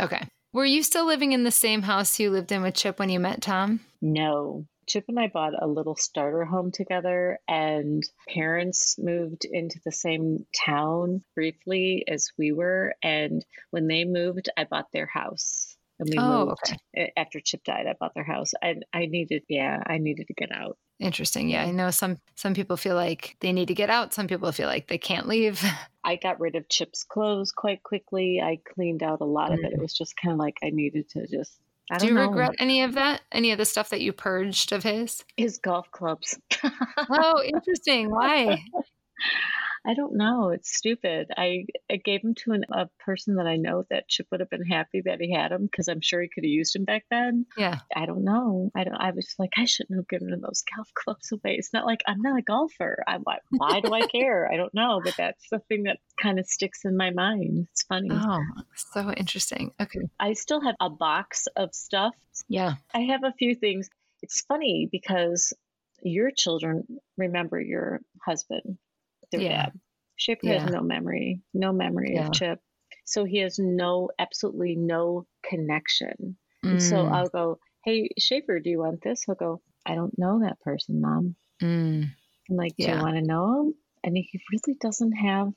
Okay. 0.00 0.22
Were 0.52 0.64
you 0.64 0.82
still 0.82 1.06
living 1.06 1.32
in 1.32 1.44
the 1.44 1.50
same 1.50 1.82
house 1.82 2.18
you 2.18 2.30
lived 2.30 2.52
in 2.52 2.62
with 2.62 2.74
Chip 2.74 2.98
when 2.98 3.10
you 3.10 3.20
met 3.20 3.42
Tom? 3.42 3.80
No. 4.00 4.64
Chip 4.88 5.04
and 5.08 5.20
I 5.20 5.28
bought 5.28 5.52
a 5.60 5.66
little 5.66 5.96
starter 5.96 6.44
home 6.44 6.72
together, 6.72 7.38
and 7.46 8.02
parents 8.26 8.98
moved 8.98 9.44
into 9.44 9.78
the 9.84 9.92
same 9.92 10.46
town 10.56 11.22
briefly 11.34 12.04
as 12.08 12.30
we 12.38 12.52
were. 12.52 12.94
And 13.02 13.44
when 13.70 13.86
they 13.86 14.04
moved, 14.04 14.48
I 14.56 14.64
bought 14.64 14.90
their 14.92 15.06
house. 15.06 15.76
And 16.00 16.08
we 16.10 16.18
oh, 16.18 16.46
moved 16.46 16.74
okay. 16.96 17.12
after 17.16 17.40
Chip 17.40 17.64
died. 17.64 17.86
I 17.86 17.94
bought 17.98 18.14
their 18.14 18.24
house. 18.24 18.52
and 18.62 18.84
I 18.92 19.06
needed, 19.06 19.42
yeah, 19.48 19.82
I 19.86 19.98
needed 19.98 20.28
to 20.28 20.34
get 20.34 20.52
out. 20.52 20.78
Interesting. 21.00 21.48
Yeah, 21.48 21.64
I 21.64 21.70
know 21.70 21.90
some 21.90 22.18
some 22.34 22.54
people 22.54 22.76
feel 22.76 22.96
like 22.96 23.36
they 23.40 23.52
need 23.52 23.68
to 23.68 23.74
get 23.74 23.88
out. 23.88 24.14
Some 24.14 24.26
people 24.26 24.50
feel 24.50 24.66
like 24.66 24.88
they 24.88 24.98
can't 24.98 25.28
leave. 25.28 25.62
I 26.04 26.16
got 26.16 26.40
rid 26.40 26.56
of 26.56 26.68
Chip's 26.68 27.04
clothes 27.04 27.52
quite 27.52 27.82
quickly. 27.84 28.40
I 28.40 28.58
cleaned 28.74 29.02
out 29.02 29.20
a 29.20 29.24
lot 29.24 29.52
of 29.52 29.60
it. 29.60 29.72
It 29.72 29.78
mm. 29.78 29.82
was 29.82 29.92
just 29.92 30.16
kind 30.16 30.32
of 30.32 30.38
like 30.38 30.56
I 30.62 30.70
needed 30.70 31.08
to 31.10 31.26
just 31.28 31.60
do 31.98 32.06
you 32.06 32.14
know. 32.14 32.28
regret 32.28 32.52
any 32.58 32.82
of 32.82 32.94
that? 32.94 33.22
Any 33.32 33.52
of 33.52 33.58
the 33.58 33.64
stuff 33.64 33.88
that 33.90 34.00
you 34.00 34.12
purged 34.12 34.72
of 34.72 34.82
his? 34.82 35.24
His 35.36 35.58
golf 35.58 35.90
clubs. 35.90 36.38
oh, 37.10 37.42
interesting. 37.42 38.10
Why? 38.10 38.62
I 39.86 39.94
don't 39.94 40.16
know. 40.16 40.50
It's 40.50 40.76
stupid. 40.76 41.28
I, 41.36 41.66
I 41.90 41.96
gave 41.96 42.22
him 42.22 42.34
to 42.44 42.52
an, 42.52 42.64
a 42.72 42.88
person 42.98 43.36
that 43.36 43.46
I 43.46 43.56
know 43.56 43.84
that 43.90 44.08
Chip 44.08 44.26
would 44.30 44.40
have 44.40 44.50
been 44.50 44.64
happy 44.64 45.02
that 45.04 45.20
he 45.20 45.32
had 45.32 45.52
him 45.52 45.66
because 45.66 45.88
I'm 45.88 46.00
sure 46.00 46.20
he 46.20 46.28
could 46.28 46.44
have 46.44 46.50
used 46.50 46.74
him 46.74 46.84
back 46.84 47.04
then. 47.10 47.46
Yeah. 47.56 47.78
I 47.94 48.06
don't 48.06 48.24
know. 48.24 48.70
I 48.74 48.84
don't. 48.84 48.94
I 48.94 49.12
was 49.12 49.34
like, 49.38 49.52
I 49.56 49.64
shouldn't 49.64 49.98
have 49.98 50.08
given 50.08 50.32
him 50.32 50.40
those 50.40 50.62
golf 50.74 50.88
clubs 50.94 51.32
away. 51.32 51.56
It's 51.58 51.72
not 51.72 51.86
like 51.86 52.02
I'm 52.06 52.20
not 52.20 52.38
a 52.38 52.42
golfer. 52.42 53.02
I'm 53.06 53.22
like, 53.26 53.42
why 53.50 53.80
do 53.80 53.92
I 53.92 54.06
care? 54.12 54.50
I 54.52 54.56
don't 54.56 54.74
know, 54.74 55.00
but 55.02 55.14
that's 55.16 55.44
the 55.50 55.60
thing 55.60 55.84
that 55.84 55.98
kind 56.20 56.38
of 56.38 56.46
sticks 56.46 56.84
in 56.84 56.96
my 56.96 57.10
mind. 57.10 57.68
It's 57.72 57.82
funny. 57.84 58.10
Oh, 58.12 58.42
so 58.74 59.12
interesting. 59.12 59.72
Okay. 59.80 60.00
I 60.18 60.32
still 60.34 60.60
have 60.60 60.76
a 60.80 60.90
box 60.90 61.46
of 61.56 61.74
stuff. 61.74 62.14
Yeah. 62.48 62.74
I 62.94 63.00
have 63.00 63.24
a 63.24 63.32
few 63.32 63.54
things. 63.54 63.88
It's 64.22 64.42
funny 64.42 64.88
because 64.90 65.52
your 66.02 66.30
children 66.30 66.84
remember 67.16 67.60
your 67.60 68.00
husband 68.24 68.78
their 69.30 69.40
yeah. 69.40 69.66
Shaper 70.16 70.46
yeah. 70.46 70.60
has 70.60 70.70
no 70.70 70.80
memory, 70.80 71.42
no 71.54 71.72
memory 71.72 72.14
yeah. 72.14 72.26
of 72.26 72.32
Chip. 72.32 72.60
So 73.04 73.24
he 73.24 73.38
has 73.38 73.58
no, 73.58 74.10
absolutely 74.18 74.74
no 74.76 75.26
connection. 75.42 76.36
Mm. 76.64 76.70
And 76.70 76.82
so. 76.82 77.06
I'll 77.06 77.28
go, 77.28 77.58
Hey, 77.84 78.10
Shaper, 78.18 78.60
do 78.60 78.68
you 78.68 78.80
want 78.80 79.02
this? 79.02 79.22
He'll 79.24 79.34
go, 79.34 79.62
I 79.86 79.94
don't 79.94 80.18
know 80.18 80.40
that 80.40 80.60
person, 80.60 81.00
mom. 81.00 81.36
Mm. 81.62 82.10
I'm 82.50 82.56
like, 82.56 82.76
Do 82.76 82.84
you 82.84 82.98
want 82.98 83.16
to 83.16 83.22
know 83.22 83.60
him? 83.60 83.74
And 84.04 84.16
he 84.16 84.40
really 84.52 84.76
doesn't 84.80 85.12
have 85.12 85.52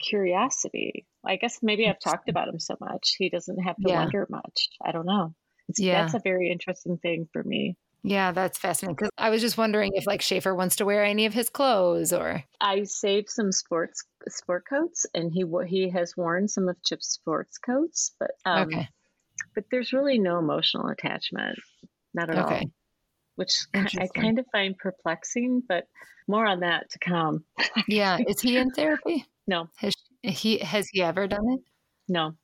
curiosity. 0.00 1.06
I 1.24 1.36
guess 1.36 1.58
maybe 1.62 1.86
I've 1.86 2.00
talked 2.00 2.28
about 2.28 2.48
him 2.48 2.58
so 2.58 2.76
much. 2.80 3.16
He 3.18 3.28
doesn't 3.28 3.62
have 3.62 3.76
to 3.76 3.92
wonder 3.92 4.26
much. 4.30 4.68
I 4.84 4.92
don't 4.92 5.06
know. 5.06 5.34
It's, 5.68 5.78
yeah. 5.80 6.02
That's 6.02 6.14
a 6.14 6.20
very 6.22 6.50
interesting 6.50 6.98
thing 6.98 7.28
for 7.32 7.42
me. 7.42 7.76
Yeah, 8.02 8.32
that's 8.32 8.58
fascinating. 8.58 8.96
Because 8.96 9.10
I 9.18 9.30
was 9.30 9.40
just 9.40 9.58
wondering 9.58 9.92
if 9.94 10.06
like 10.06 10.22
Schaefer 10.22 10.54
wants 10.54 10.76
to 10.76 10.84
wear 10.84 11.04
any 11.04 11.26
of 11.26 11.34
his 11.34 11.50
clothes 11.50 12.12
or. 12.12 12.44
I 12.60 12.84
saved 12.84 13.28
some 13.28 13.52
sports 13.52 14.04
sport 14.28 14.64
coats, 14.68 15.06
and 15.14 15.32
he 15.32 15.44
he 15.66 15.90
has 15.90 16.16
worn 16.16 16.48
some 16.48 16.68
of 16.68 16.82
Chip's 16.82 17.08
sports 17.08 17.58
coats, 17.58 18.12
but 18.18 18.30
um, 18.44 18.68
okay. 18.68 18.88
But 19.54 19.64
there's 19.70 19.92
really 19.92 20.18
no 20.18 20.38
emotional 20.38 20.88
attachment, 20.88 21.58
not 22.14 22.30
at 22.30 22.38
okay. 22.38 22.54
all. 22.54 22.70
Which 23.36 23.66
I 23.74 24.06
kind 24.14 24.38
of 24.38 24.46
find 24.52 24.76
perplexing, 24.76 25.62
but 25.68 25.86
more 26.28 26.46
on 26.46 26.60
that 26.60 26.90
to 26.90 26.98
come. 26.98 27.44
yeah, 27.88 28.18
is 28.26 28.40
he 28.40 28.56
in 28.56 28.70
therapy? 28.70 29.26
No. 29.46 29.68
Has 29.76 29.94
he 30.22 30.58
has 30.58 30.88
he 30.88 31.02
ever 31.02 31.26
done 31.26 31.48
it? 31.50 31.60
No. 32.08 32.34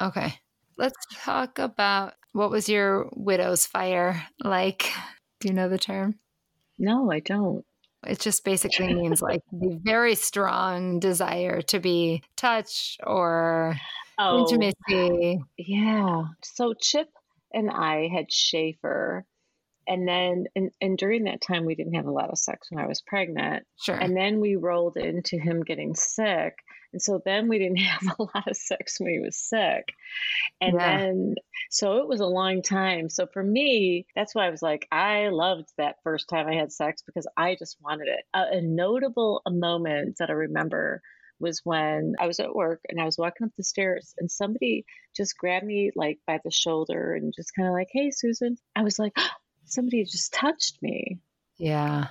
Okay. 0.00 0.34
Let's 0.76 0.96
talk 1.12 1.58
about 1.58 2.14
what 2.34 2.50
was 2.50 2.68
your 2.68 3.08
widow's 3.14 3.64
fire 3.64 4.26
like? 4.42 4.90
Do 5.40 5.48
you 5.48 5.54
know 5.54 5.68
the 5.68 5.78
term? 5.78 6.16
No, 6.78 7.10
I 7.10 7.20
don't. 7.20 7.64
It 8.06 8.18
just 8.18 8.44
basically 8.44 8.92
means 8.94 9.22
like 9.22 9.40
the 9.52 9.78
very 9.82 10.16
strong 10.16 10.98
desire 10.98 11.62
to 11.62 11.78
be 11.78 12.22
touched 12.36 13.00
or 13.06 13.76
oh, 14.18 14.40
intimacy. 14.40 15.40
Yeah. 15.56 16.24
So 16.42 16.74
Chip 16.78 17.08
and 17.52 17.70
I 17.70 18.08
had 18.12 18.32
Schaefer 18.32 19.24
And 19.86 20.08
then, 20.08 20.46
and, 20.56 20.72
and 20.80 20.98
during 20.98 21.24
that 21.24 21.40
time, 21.40 21.64
we 21.64 21.76
didn't 21.76 21.94
have 21.94 22.06
a 22.06 22.12
lot 22.12 22.30
of 22.30 22.38
sex 22.38 22.66
when 22.68 22.82
I 22.84 22.88
was 22.88 23.00
pregnant. 23.00 23.64
Sure. 23.80 23.94
And 23.94 24.16
then 24.16 24.40
we 24.40 24.56
rolled 24.56 24.96
into 24.96 25.38
him 25.38 25.62
getting 25.62 25.94
sick. 25.94 26.54
And 26.94 27.02
so 27.02 27.20
then 27.24 27.48
we 27.48 27.58
didn't 27.58 27.76
have 27.80 28.14
a 28.18 28.22
lot 28.22 28.48
of 28.48 28.56
sex 28.56 29.00
when 29.00 29.12
he 29.12 29.18
was 29.18 29.36
sick. 29.36 29.92
And 30.60 30.74
yeah. 30.74 30.98
then, 30.98 31.34
so 31.68 31.98
it 31.98 32.08
was 32.08 32.20
a 32.20 32.26
long 32.26 32.62
time. 32.62 33.10
So 33.10 33.26
for 33.26 33.42
me, 33.42 34.06
that's 34.14 34.32
why 34.32 34.46
I 34.46 34.50
was 34.50 34.62
like, 34.62 34.86
I 34.92 35.28
loved 35.28 35.68
that 35.76 35.96
first 36.04 36.28
time 36.28 36.46
I 36.46 36.54
had 36.54 36.72
sex 36.72 37.02
because 37.04 37.26
I 37.36 37.56
just 37.58 37.76
wanted 37.82 38.06
it. 38.06 38.24
A, 38.32 38.58
a 38.58 38.60
notable 38.62 39.42
moment 39.46 40.16
that 40.20 40.30
I 40.30 40.34
remember 40.34 41.02
was 41.40 41.62
when 41.64 42.14
I 42.20 42.28
was 42.28 42.38
at 42.38 42.54
work 42.54 42.80
and 42.88 43.00
I 43.00 43.04
was 43.04 43.18
walking 43.18 43.46
up 43.46 43.50
the 43.56 43.64
stairs 43.64 44.14
and 44.18 44.30
somebody 44.30 44.84
just 45.16 45.36
grabbed 45.36 45.66
me 45.66 45.90
like 45.96 46.20
by 46.28 46.38
the 46.44 46.52
shoulder 46.52 47.14
and 47.14 47.34
just 47.34 47.50
kind 47.56 47.66
of 47.66 47.74
like, 47.74 47.88
Hey, 47.90 48.12
Susan. 48.12 48.56
I 48.76 48.84
was 48.84 49.00
like, 49.00 49.16
somebody 49.64 50.04
just 50.04 50.32
touched 50.32 50.80
me. 50.80 51.18
Yeah. 51.56 52.06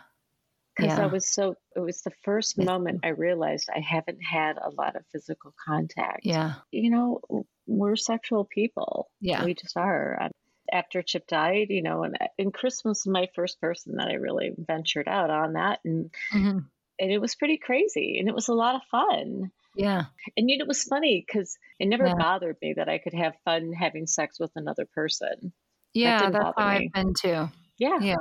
Because 0.75 0.97
yeah. 0.97 1.03
I 1.03 1.07
was 1.07 1.31
so, 1.31 1.55
it 1.75 1.79
was 1.79 2.01
the 2.01 2.11
first 2.23 2.57
moment 2.57 3.01
I 3.03 3.09
realized 3.09 3.69
I 3.73 3.79
haven't 3.79 4.19
had 4.23 4.57
a 4.57 4.69
lot 4.69 4.95
of 4.95 5.03
physical 5.11 5.53
contact. 5.63 6.21
Yeah. 6.23 6.53
You 6.71 6.89
know, 6.89 7.45
we're 7.67 7.95
sexual 7.95 8.45
people. 8.45 9.09
Yeah. 9.21 9.45
We 9.45 9.53
just 9.53 9.77
are. 9.77 10.29
After 10.71 11.03
Chip 11.03 11.27
died, 11.27 11.67
you 11.69 11.83
know, 11.83 12.03
and, 12.03 12.17
and 12.39 12.53
Christmas 12.53 13.05
was 13.05 13.11
my 13.13 13.27
first 13.35 13.61
person 13.61 13.97
that 13.97 14.07
I 14.07 14.13
really 14.13 14.51
ventured 14.57 15.07
out 15.07 15.29
on 15.29 15.53
that. 15.53 15.79
And, 15.85 16.09
mm-hmm. 16.33 16.59
and 16.99 17.11
it 17.11 17.21
was 17.21 17.35
pretty 17.35 17.57
crazy 17.57 18.17
and 18.19 18.27
it 18.27 18.33
was 18.33 18.47
a 18.47 18.53
lot 18.55 18.75
of 18.75 18.81
fun. 18.89 19.51
Yeah. 19.75 20.05
And 20.37 20.49
you 20.49 20.57
know, 20.57 20.63
it 20.63 20.67
was 20.67 20.83
funny 20.83 21.23
because 21.25 21.57
it 21.79 21.87
never 21.87 22.07
yeah. 22.07 22.15
bothered 22.15 22.57
me 22.61 22.73
that 22.77 22.89
I 22.89 22.97
could 22.97 23.13
have 23.13 23.33
fun 23.45 23.73
having 23.73 24.07
sex 24.07 24.39
with 24.39 24.51
another 24.55 24.87
person. 24.95 25.53
Yeah, 25.93 26.29
that 26.29 26.33
that's 26.33 26.53
how 26.57 26.69
me. 26.69 26.85
I've 26.85 26.93
been 26.93 27.13
too. 27.13 27.49
Yeah. 27.77 27.99
Yeah. 28.01 28.15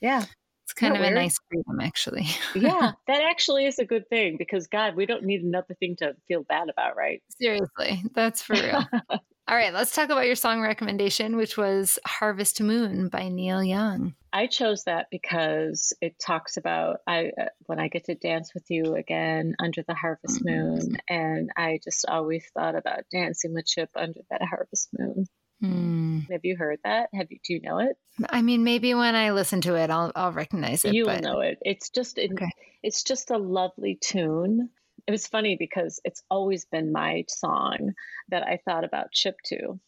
Yeah. 0.00 0.24
It's 0.64 0.72
kind 0.72 0.96
of 0.96 1.02
a 1.02 1.10
nice 1.10 1.38
freedom, 1.48 1.80
actually. 1.80 2.26
yeah, 2.54 2.92
that 3.06 3.22
actually 3.22 3.66
is 3.66 3.78
a 3.78 3.84
good 3.84 4.08
thing 4.08 4.36
because, 4.38 4.66
God, 4.66 4.96
we 4.96 5.06
don't 5.06 5.24
need 5.24 5.42
another 5.42 5.74
thing 5.74 5.96
to 5.96 6.14
feel 6.28 6.44
bad 6.44 6.68
about, 6.68 6.96
right? 6.96 7.22
Seriously, 7.38 8.02
that's 8.14 8.42
for 8.42 8.54
real. 8.54 8.84
All 9.48 9.56
right, 9.56 9.74
let's 9.74 9.94
talk 9.94 10.06
about 10.08 10.26
your 10.26 10.36
song 10.36 10.62
recommendation, 10.62 11.36
which 11.36 11.56
was 11.56 11.98
Harvest 12.06 12.60
Moon 12.60 13.08
by 13.08 13.28
Neil 13.28 13.62
Young. 13.62 14.14
I 14.32 14.46
chose 14.46 14.84
that 14.84 15.08
because 15.10 15.92
it 16.00 16.18
talks 16.18 16.56
about 16.56 17.00
I 17.06 17.32
uh, 17.38 17.46
when 17.66 17.80
I 17.80 17.88
get 17.88 18.04
to 18.04 18.14
dance 18.14 18.54
with 18.54 18.70
you 18.70 18.94
again 18.94 19.56
under 19.58 19.82
the 19.82 19.94
harvest 19.94 20.44
mm-hmm. 20.44 20.68
moon, 20.70 20.96
and 21.08 21.50
I 21.56 21.80
just 21.82 22.06
always 22.08 22.44
thought 22.54 22.76
about 22.76 23.04
dancing 23.10 23.52
with 23.52 23.66
Chip 23.66 23.90
under 23.96 24.20
that 24.30 24.42
harvest 24.42 24.88
moon. 24.96 25.26
Hmm. 25.62 26.18
Have 26.28 26.40
you 26.42 26.56
heard 26.56 26.80
that? 26.82 27.08
Have 27.14 27.30
you? 27.30 27.38
Do 27.46 27.54
you 27.54 27.60
know 27.60 27.78
it? 27.78 27.96
I 28.28 28.42
mean, 28.42 28.64
maybe 28.64 28.94
when 28.94 29.14
I 29.14 29.30
listen 29.30 29.60
to 29.60 29.76
it, 29.76 29.90
I'll 29.90 30.10
I'll 30.16 30.32
recognize 30.32 30.84
it. 30.84 30.92
You 30.92 31.06
will 31.06 31.20
know 31.20 31.40
it. 31.40 31.58
It's 31.62 31.88
just 31.90 32.18
it, 32.18 32.32
okay. 32.32 32.50
it's 32.82 33.04
just 33.04 33.30
a 33.30 33.38
lovely 33.38 33.96
tune. 34.00 34.70
It 35.06 35.12
was 35.12 35.28
funny 35.28 35.54
because 35.56 36.00
it's 36.04 36.24
always 36.28 36.64
been 36.64 36.90
my 36.90 37.24
song 37.28 37.92
that 38.30 38.42
I 38.42 38.58
thought 38.64 38.82
about 38.82 39.12
Chip 39.12 39.36
to. 39.46 39.78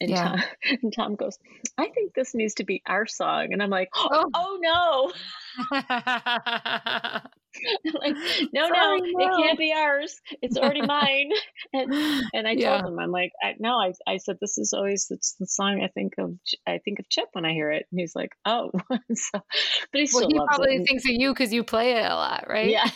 And, 0.00 0.10
yeah. 0.10 0.28
Tom, 0.28 0.42
and 0.82 0.92
Tom 0.92 1.16
goes, 1.16 1.38
I 1.76 1.88
think 1.88 2.14
this 2.14 2.34
needs 2.34 2.54
to 2.54 2.64
be 2.64 2.82
our 2.86 3.06
song. 3.06 3.48
And 3.52 3.62
I'm 3.62 3.70
like, 3.70 3.88
oh, 3.96 4.30
oh 4.32 5.12
no. 5.70 5.80
like, 7.94 8.14
no, 8.52 8.68
Sorry, 8.68 9.00
no, 9.00 9.18
no, 9.18 9.40
it 9.40 9.46
can't 9.46 9.58
be 9.58 9.72
ours. 9.72 10.20
It's 10.42 10.56
already 10.56 10.82
mine. 10.86 11.30
and, 11.72 11.92
and 12.32 12.48
I 12.48 12.52
yeah. 12.52 12.80
told 12.80 12.92
him, 12.92 12.98
I'm 12.98 13.10
like, 13.10 13.32
I, 13.42 13.54
no, 13.58 13.74
I, 13.78 13.92
I 14.06 14.16
said, 14.18 14.38
this 14.40 14.58
is 14.58 14.72
always 14.72 15.06
it's 15.10 15.34
the 15.38 15.46
song 15.46 15.82
I 15.82 15.88
think 15.88 16.14
of. 16.18 16.34
I 16.66 16.78
think 16.78 16.98
of 16.98 17.08
Chip 17.08 17.28
when 17.32 17.44
I 17.44 17.52
hear 17.52 17.70
it. 17.70 17.86
And 17.90 18.00
he's 18.00 18.14
like, 18.14 18.32
oh, 18.44 18.70
so, 18.90 19.40
but 19.92 20.00
he 20.00 20.08
well, 20.12 20.28
he 20.28 20.34
probably 20.34 20.76
it. 20.76 20.86
thinks 20.86 21.04
of 21.04 21.12
you 21.12 21.32
because 21.32 21.52
you 21.52 21.64
play 21.64 21.92
it 21.92 22.04
a 22.04 22.14
lot, 22.14 22.46
right? 22.48 22.70
Yeah. 22.70 22.90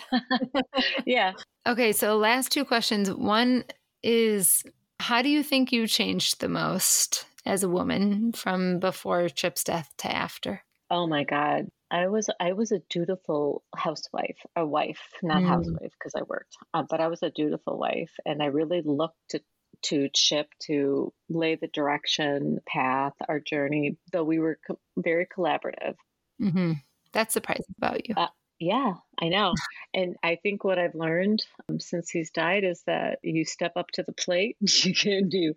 yeah. 1.06 1.32
Okay. 1.66 1.92
So 1.92 2.16
last 2.16 2.52
two 2.52 2.64
questions. 2.64 3.10
One 3.10 3.64
is, 4.02 4.64
how 4.98 5.22
do 5.22 5.28
you 5.28 5.42
think 5.42 5.72
you 5.72 5.86
changed 5.86 6.40
the 6.40 6.48
most 6.48 7.26
as 7.46 7.62
a 7.62 7.68
woman 7.68 8.32
from 8.32 8.78
before 8.78 9.28
Chip's 9.28 9.64
death 9.64 9.90
to 9.98 10.14
after? 10.14 10.62
Oh 10.90 11.06
my 11.06 11.24
God. 11.24 11.66
I 11.90 12.08
was 12.08 12.30
I 12.38 12.52
was 12.52 12.72
a 12.72 12.82
dutiful 12.88 13.62
housewife, 13.74 14.38
a 14.54 14.64
wife, 14.64 15.00
not 15.22 15.42
mm. 15.42 15.48
housewife 15.48 15.92
because 15.98 16.14
I 16.16 16.22
worked, 16.22 16.56
uh, 16.72 16.84
but 16.88 17.00
I 17.00 17.08
was 17.08 17.22
a 17.22 17.30
dutiful 17.30 17.78
wife, 17.78 18.12
and 18.24 18.42
I 18.42 18.46
really 18.46 18.82
looked 18.82 19.18
to 19.30 19.40
to 19.82 20.08
Chip 20.14 20.48
to 20.66 21.12
lay 21.28 21.56
the 21.56 21.68
direction, 21.68 22.58
path, 22.66 23.14
our 23.28 23.40
journey. 23.40 23.96
Though 24.12 24.24
we 24.24 24.38
were 24.38 24.58
co- 24.66 24.78
very 24.96 25.26
collaborative. 25.26 25.96
Mm-hmm. 26.40 26.72
That's 27.12 27.34
surprising 27.34 27.74
about 27.78 28.08
you. 28.08 28.14
Uh, 28.16 28.28
yeah, 28.60 28.92
I 29.20 29.28
know, 29.28 29.54
and 29.94 30.16
I 30.22 30.36
think 30.36 30.62
what 30.64 30.78
I've 30.78 30.94
learned 30.94 31.42
um, 31.68 31.80
since 31.80 32.10
he's 32.10 32.30
died 32.30 32.62
is 32.62 32.82
that 32.86 33.18
you 33.22 33.46
step 33.46 33.72
up 33.74 33.86
to 33.94 34.02
the 34.02 34.12
plate, 34.12 34.56
you 34.60 34.94
can 34.94 35.28
do, 35.28 35.54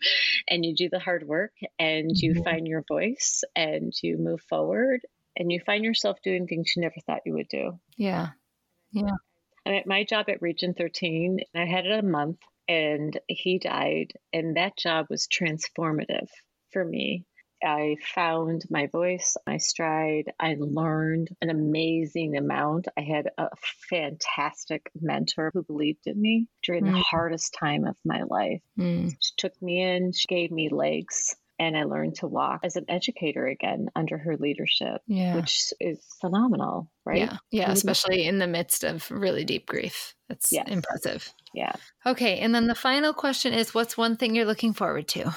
and 0.47 0.65
you 0.65 0.73
do 0.73 0.89
the 0.89 0.99
hard 0.99 1.27
work, 1.27 1.51
and 1.77 2.09
you 2.15 2.33
mm-hmm. 2.33 2.43
find 2.43 2.67
your 2.67 2.83
voice, 2.87 3.43
and 3.55 3.93
you 4.01 4.17
move 4.17 4.41
forward, 4.49 5.01
and 5.37 5.51
you 5.51 5.59
find 5.65 5.83
yourself 5.83 6.17
doing 6.23 6.47
things 6.47 6.73
you 6.75 6.81
never 6.81 6.99
thought 7.05 7.21
you 7.25 7.33
would 7.33 7.49
do. 7.49 7.79
Yeah. 7.97 8.29
Yeah. 8.91 9.15
And 9.65 9.75
at 9.75 9.87
my 9.87 10.03
job 10.03 10.25
at 10.29 10.41
Region 10.41 10.73
13, 10.73 11.39
I 11.55 11.65
had 11.65 11.85
it 11.85 12.03
a 12.03 12.07
month 12.07 12.39
and 12.67 13.17
he 13.27 13.59
died. 13.59 14.13
And 14.31 14.57
that 14.57 14.77
job 14.77 15.07
was 15.09 15.27
transformative 15.27 16.27
for 16.71 16.83
me. 16.83 17.25
I 17.65 17.95
found 18.13 18.65
my 18.69 18.87
voice, 18.87 19.37
my 19.47 19.55
stride. 19.57 20.33
I 20.37 20.57
learned 20.59 21.29
an 21.41 21.49
amazing 21.49 22.35
amount. 22.35 22.89
I 22.97 23.01
had 23.01 23.29
a 23.37 23.47
fantastic 23.89 24.91
mentor 24.99 25.49
who 25.53 25.63
believed 25.63 26.05
in 26.05 26.19
me 26.19 26.47
during 26.61 26.83
mm. 26.83 26.91
the 26.91 26.99
hardest 26.99 27.55
time 27.57 27.85
of 27.85 27.95
my 28.03 28.23
life. 28.23 28.61
Mm. 28.77 29.15
She 29.17 29.31
took 29.37 29.59
me 29.61 29.81
in, 29.81 30.11
she 30.11 30.27
gave 30.27 30.51
me 30.51 30.67
legs 30.67 31.37
and 31.59 31.77
I 31.77 31.83
learned 31.83 32.15
to 32.15 32.27
walk 32.27 32.61
as 32.63 32.75
an 32.75 32.85
educator 32.87 33.45
again 33.45 33.87
under 33.95 34.17
her 34.17 34.37
leadership, 34.37 35.01
yeah. 35.07 35.35
which 35.35 35.73
is 35.79 35.99
phenomenal, 36.19 36.89
right? 37.05 37.19
Yeah, 37.19 37.37
yeah, 37.51 37.71
especially 37.71 38.25
in 38.25 38.39
the 38.39 38.47
midst 38.47 38.83
of 38.83 39.09
really 39.11 39.45
deep 39.45 39.65
grief. 39.65 40.15
That's 40.29 40.51
yes. 40.51 40.67
impressive. 40.67 41.31
Yeah. 41.53 41.73
Okay, 42.05 42.39
and 42.39 42.53
then 42.53 42.67
the 42.67 42.75
final 42.75 43.13
question 43.13 43.53
is 43.53 43.73
what's 43.73 43.97
one 43.97 44.17
thing 44.17 44.35
you're 44.35 44.45
looking 44.45 44.73
forward 44.73 45.07
to? 45.09 45.33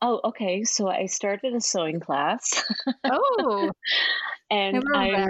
Oh, 0.00 0.20
okay. 0.24 0.64
So 0.64 0.88
I 0.88 1.06
started 1.06 1.54
a 1.54 1.60
sewing 1.60 2.00
class. 2.00 2.62
Oh. 3.04 3.70
and 4.50 4.82
I'm 4.94 5.28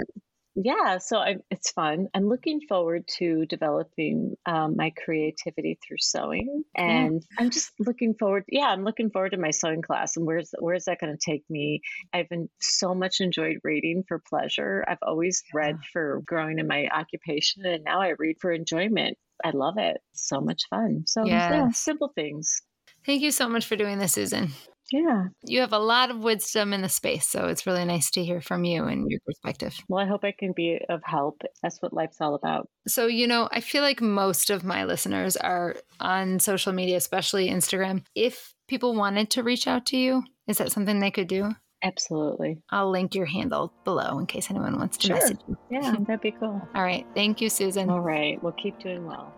yeah, 0.57 0.97
so 0.99 1.19
I, 1.19 1.37
it's 1.51 1.71
fun. 1.71 2.09
I'm 2.15 2.29
looking 2.29 2.63
forward 2.67 3.07
to 3.19 3.45
developing 3.45 4.37
um, 4.47 4.75
my 4.75 4.91
creativity 5.05 5.79
through 5.87 5.99
sewing, 6.01 6.65
and 6.75 7.23
yeah. 7.23 7.45
I'm 7.45 7.51
just 7.51 7.73
looking 7.79 8.15
forward. 8.15 8.45
Yeah, 8.49 8.69
I'm 8.69 8.83
looking 8.83 9.11
forward 9.11 9.33
to 9.33 9.37
my 9.37 9.51
sewing 9.51 9.83
class, 9.83 10.17
and 10.17 10.27
where's 10.27 10.55
where's 10.59 10.87
that 10.87 10.99
going 10.99 11.15
to 11.15 11.31
take 11.31 11.45
me? 11.51 11.83
I've 12.15 12.31
been 12.31 12.49
so 12.59 12.95
much 12.95 13.21
enjoyed 13.21 13.59
reading 13.65 14.03
for 14.09 14.19
pleasure. 14.19 14.83
I've 14.89 15.03
always 15.03 15.43
yeah. 15.53 15.61
read 15.61 15.77
for 15.93 16.23
growing 16.25 16.59
in 16.59 16.67
my 16.67 16.89
occupation, 16.89 17.67
and 17.67 17.85
now 17.85 18.01
I 18.01 18.15
read 18.19 18.37
for 18.41 18.51
enjoyment. 18.51 19.19
I 19.45 19.51
love 19.51 19.75
it. 19.77 19.99
so 20.15 20.41
much 20.41 20.63
fun. 20.71 21.05
So 21.07 21.27
yes. 21.27 21.53
yeah, 21.53 21.69
simple 21.73 22.11
things. 22.15 22.63
Thank 23.05 23.21
you 23.21 23.31
so 23.31 23.47
much 23.47 23.67
for 23.67 23.77
doing 23.77 23.99
this, 23.99 24.15
Susan. 24.15 24.53
Yeah. 24.93 25.29
You 25.43 25.61
have 25.61 25.73
a 25.73 25.79
lot 25.79 26.11
of 26.11 26.19
wisdom 26.19 26.73
in 26.73 26.83
the 26.83 26.89
space, 26.89 27.29
so 27.29 27.47
it's 27.47 27.67
really 27.67 27.85
nice 27.85 28.11
to 28.13 28.25
hear 28.25 28.41
from 28.41 28.65
you 28.65 28.85
and 28.85 29.11
your 29.11 29.21
perspective. 29.27 29.75
Well, 29.89 30.05
I 30.05 30.09
hope 30.09 30.25
I 30.25 30.33
can 30.33 30.53
be 30.53 30.81
of 30.89 31.03
help. 31.05 31.43
That's 31.63 31.81
what 31.83 31.93
life's 31.93 32.21
all 32.21 32.35
about. 32.35 32.69
So, 32.87 33.07
you 33.07 33.27
know, 33.27 33.49
I 33.51 33.61
feel 33.61 33.83
like 33.83 34.01
most 34.01 34.51
of 34.51 34.65
my 34.65 34.85
listeners 34.85 35.37
are 35.37 35.77
on 36.01 36.39
social 36.39 36.73
media, 36.73 36.97
especially 36.97 37.49
Instagram. 37.49 38.05
If 38.15 38.55
people 38.69 38.95
wanted 38.95 39.31
to 39.31 39.43
reach 39.43 39.67
out 39.67 39.87
to 39.87 39.97
you, 39.97 40.23
is 40.47 40.59
that 40.59 40.73
something 40.73 41.01
they 41.01 41.11
could 41.11 41.29
do? 41.29 41.53
Absolutely. 41.83 42.59
I'll 42.71 42.91
link 42.91 43.15
your 43.15 43.27
handle 43.27 43.73
below 43.85 44.19
in 44.19 44.27
case 44.27 44.51
anyone 44.51 44.79
wants 44.79 44.97
to 44.99 45.09
sure. 45.09 45.17
message 45.17 45.39
you. 45.47 45.57
Yeah, 45.71 45.95
that'd 46.01 46.21
be 46.21 46.33
cool. 46.33 46.61
All 46.75 46.83
right. 46.83 47.07
Thank 47.15 47.41
you, 47.41 47.49
Susan. 47.49 47.91
All 47.91 48.01
right. 48.01 48.43
We'll 48.43 48.53
keep 48.53 48.79
doing 48.79 49.07
well. 49.07 49.33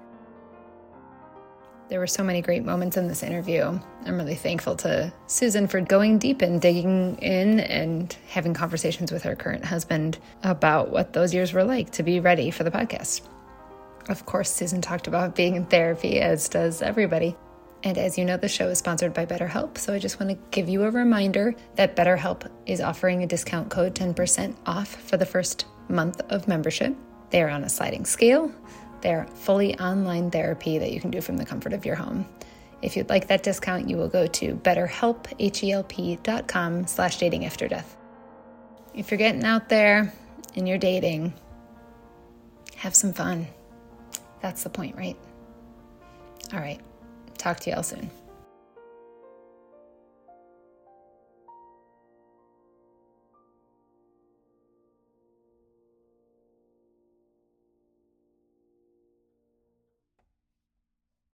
There 1.89 2.01
were 2.01 2.07
so 2.07 2.22
many 2.22 2.43
great 2.43 2.64
moments 2.64 2.99
in 2.99 3.09
this 3.09 3.22
interview. 3.22 3.78
I'm 4.05 4.16
really 4.16 4.34
thankful 4.34 4.76
to 4.76 5.11
Susan 5.26 5.66
for 5.66 5.80
going 5.80 6.18
deep 6.18 6.43
and 6.43 6.61
digging 6.61 7.16
in 7.16 7.61
and 7.61 8.14
having 8.28 8.53
conversations 8.53 9.11
with 9.11 9.22
her 9.22 9.34
current 9.34 9.64
husband 9.64 10.18
about 10.43 10.91
what 10.91 11.14
those 11.14 11.32
years 11.32 11.55
were 11.55 11.64
like 11.64 11.91
to 11.93 12.03
be 12.03 12.20
ready 12.20 12.51
for 12.51 12.62
the 12.62 12.70
podcast. 12.70 13.22
Of 14.11 14.26
course, 14.26 14.51
Susan 14.51 14.82
talked 14.82 15.07
about 15.07 15.34
being 15.34 15.57
in 15.57 15.64
therapy, 15.64 16.20
as 16.20 16.51
does 16.51 16.82
everybody. 16.82 17.34
And 17.84 17.97
as 17.97 18.18
you 18.18 18.24
know, 18.26 18.36
the 18.36 18.49
show 18.49 18.68
is 18.68 18.78
sponsored 18.78 19.14
by 19.14 19.24
BetterHelp, 19.24 19.78
so 19.78 19.95
I 19.95 19.99
just 19.99 20.20
want 20.20 20.30
to 20.30 20.39
give 20.51 20.68
you 20.68 20.82
a 20.82 20.91
reminder 20.91 21.55
that 21.76 21.97
BetterHelp 21.97 22.51
is 22.66 22.80
offering 22.82 23.22
a 23.22 23.26
discount 23.26 23.70
code 23.70 23.95
10% 23.95 24.55
off 24.66 24.89
for 24.89 25.16
the 25.16 25.26
first 25.26 25.64
month 25.89 26.20
of 26.28 26.49
membership. 26.49 26.95
They 27.30 27.43
are 27.43 27.49
on 27.49 27.64
a 27.64 27.68
sliding 27.68 28.05
scale, 28.05 28.53
they're 29.01 29.26
fully 29.34 29.78
online 29.78 30.30
therapy 30.30 30.78
that 30.78 30.92
you 30.92 31.01
can 31.01 31.11
do 31.11 31.20
from 31.20 31.36
the 31.36 31.44
comfort 31.44 31.72
of 31.72 31.86
your 31.86 31.96
home. 31.96 32.26
If 32.82 32.96
you'd 32.96 33.09
like 33.09 33.28
that 33.28 33.42
discount, 33.42 33.88
you 33.88 33.96
will 33.96 34.09
go 34.09 34.26
to 34.26 34.55
betterhelp.com 34.55 36.86
slash 36.86 37.18
dating 37.18 37.44
after 37.44 37.68
death. 37.68 37.96
if 38.94 39.11
you're 39.11 39.18
getting 39.18 39.44
out 39.44 39.68
there 39.68 40.12
and 40.55 40.68
you're 40.68 40.78
dating, 40.78 41.34
have 42.76 42.94
some 42.94 43.12
fun. 43.12 43.46
That's 44.40 44.62
the 44.62 44.70
point, 44.70 44.96
right? 44.96 45.16
All 46.53 46.61
right. 46.61 46.80
Talk 47.36 47.61
to 47.61 47.70
y'all 47.70 47.82
soon. 47.82 48.11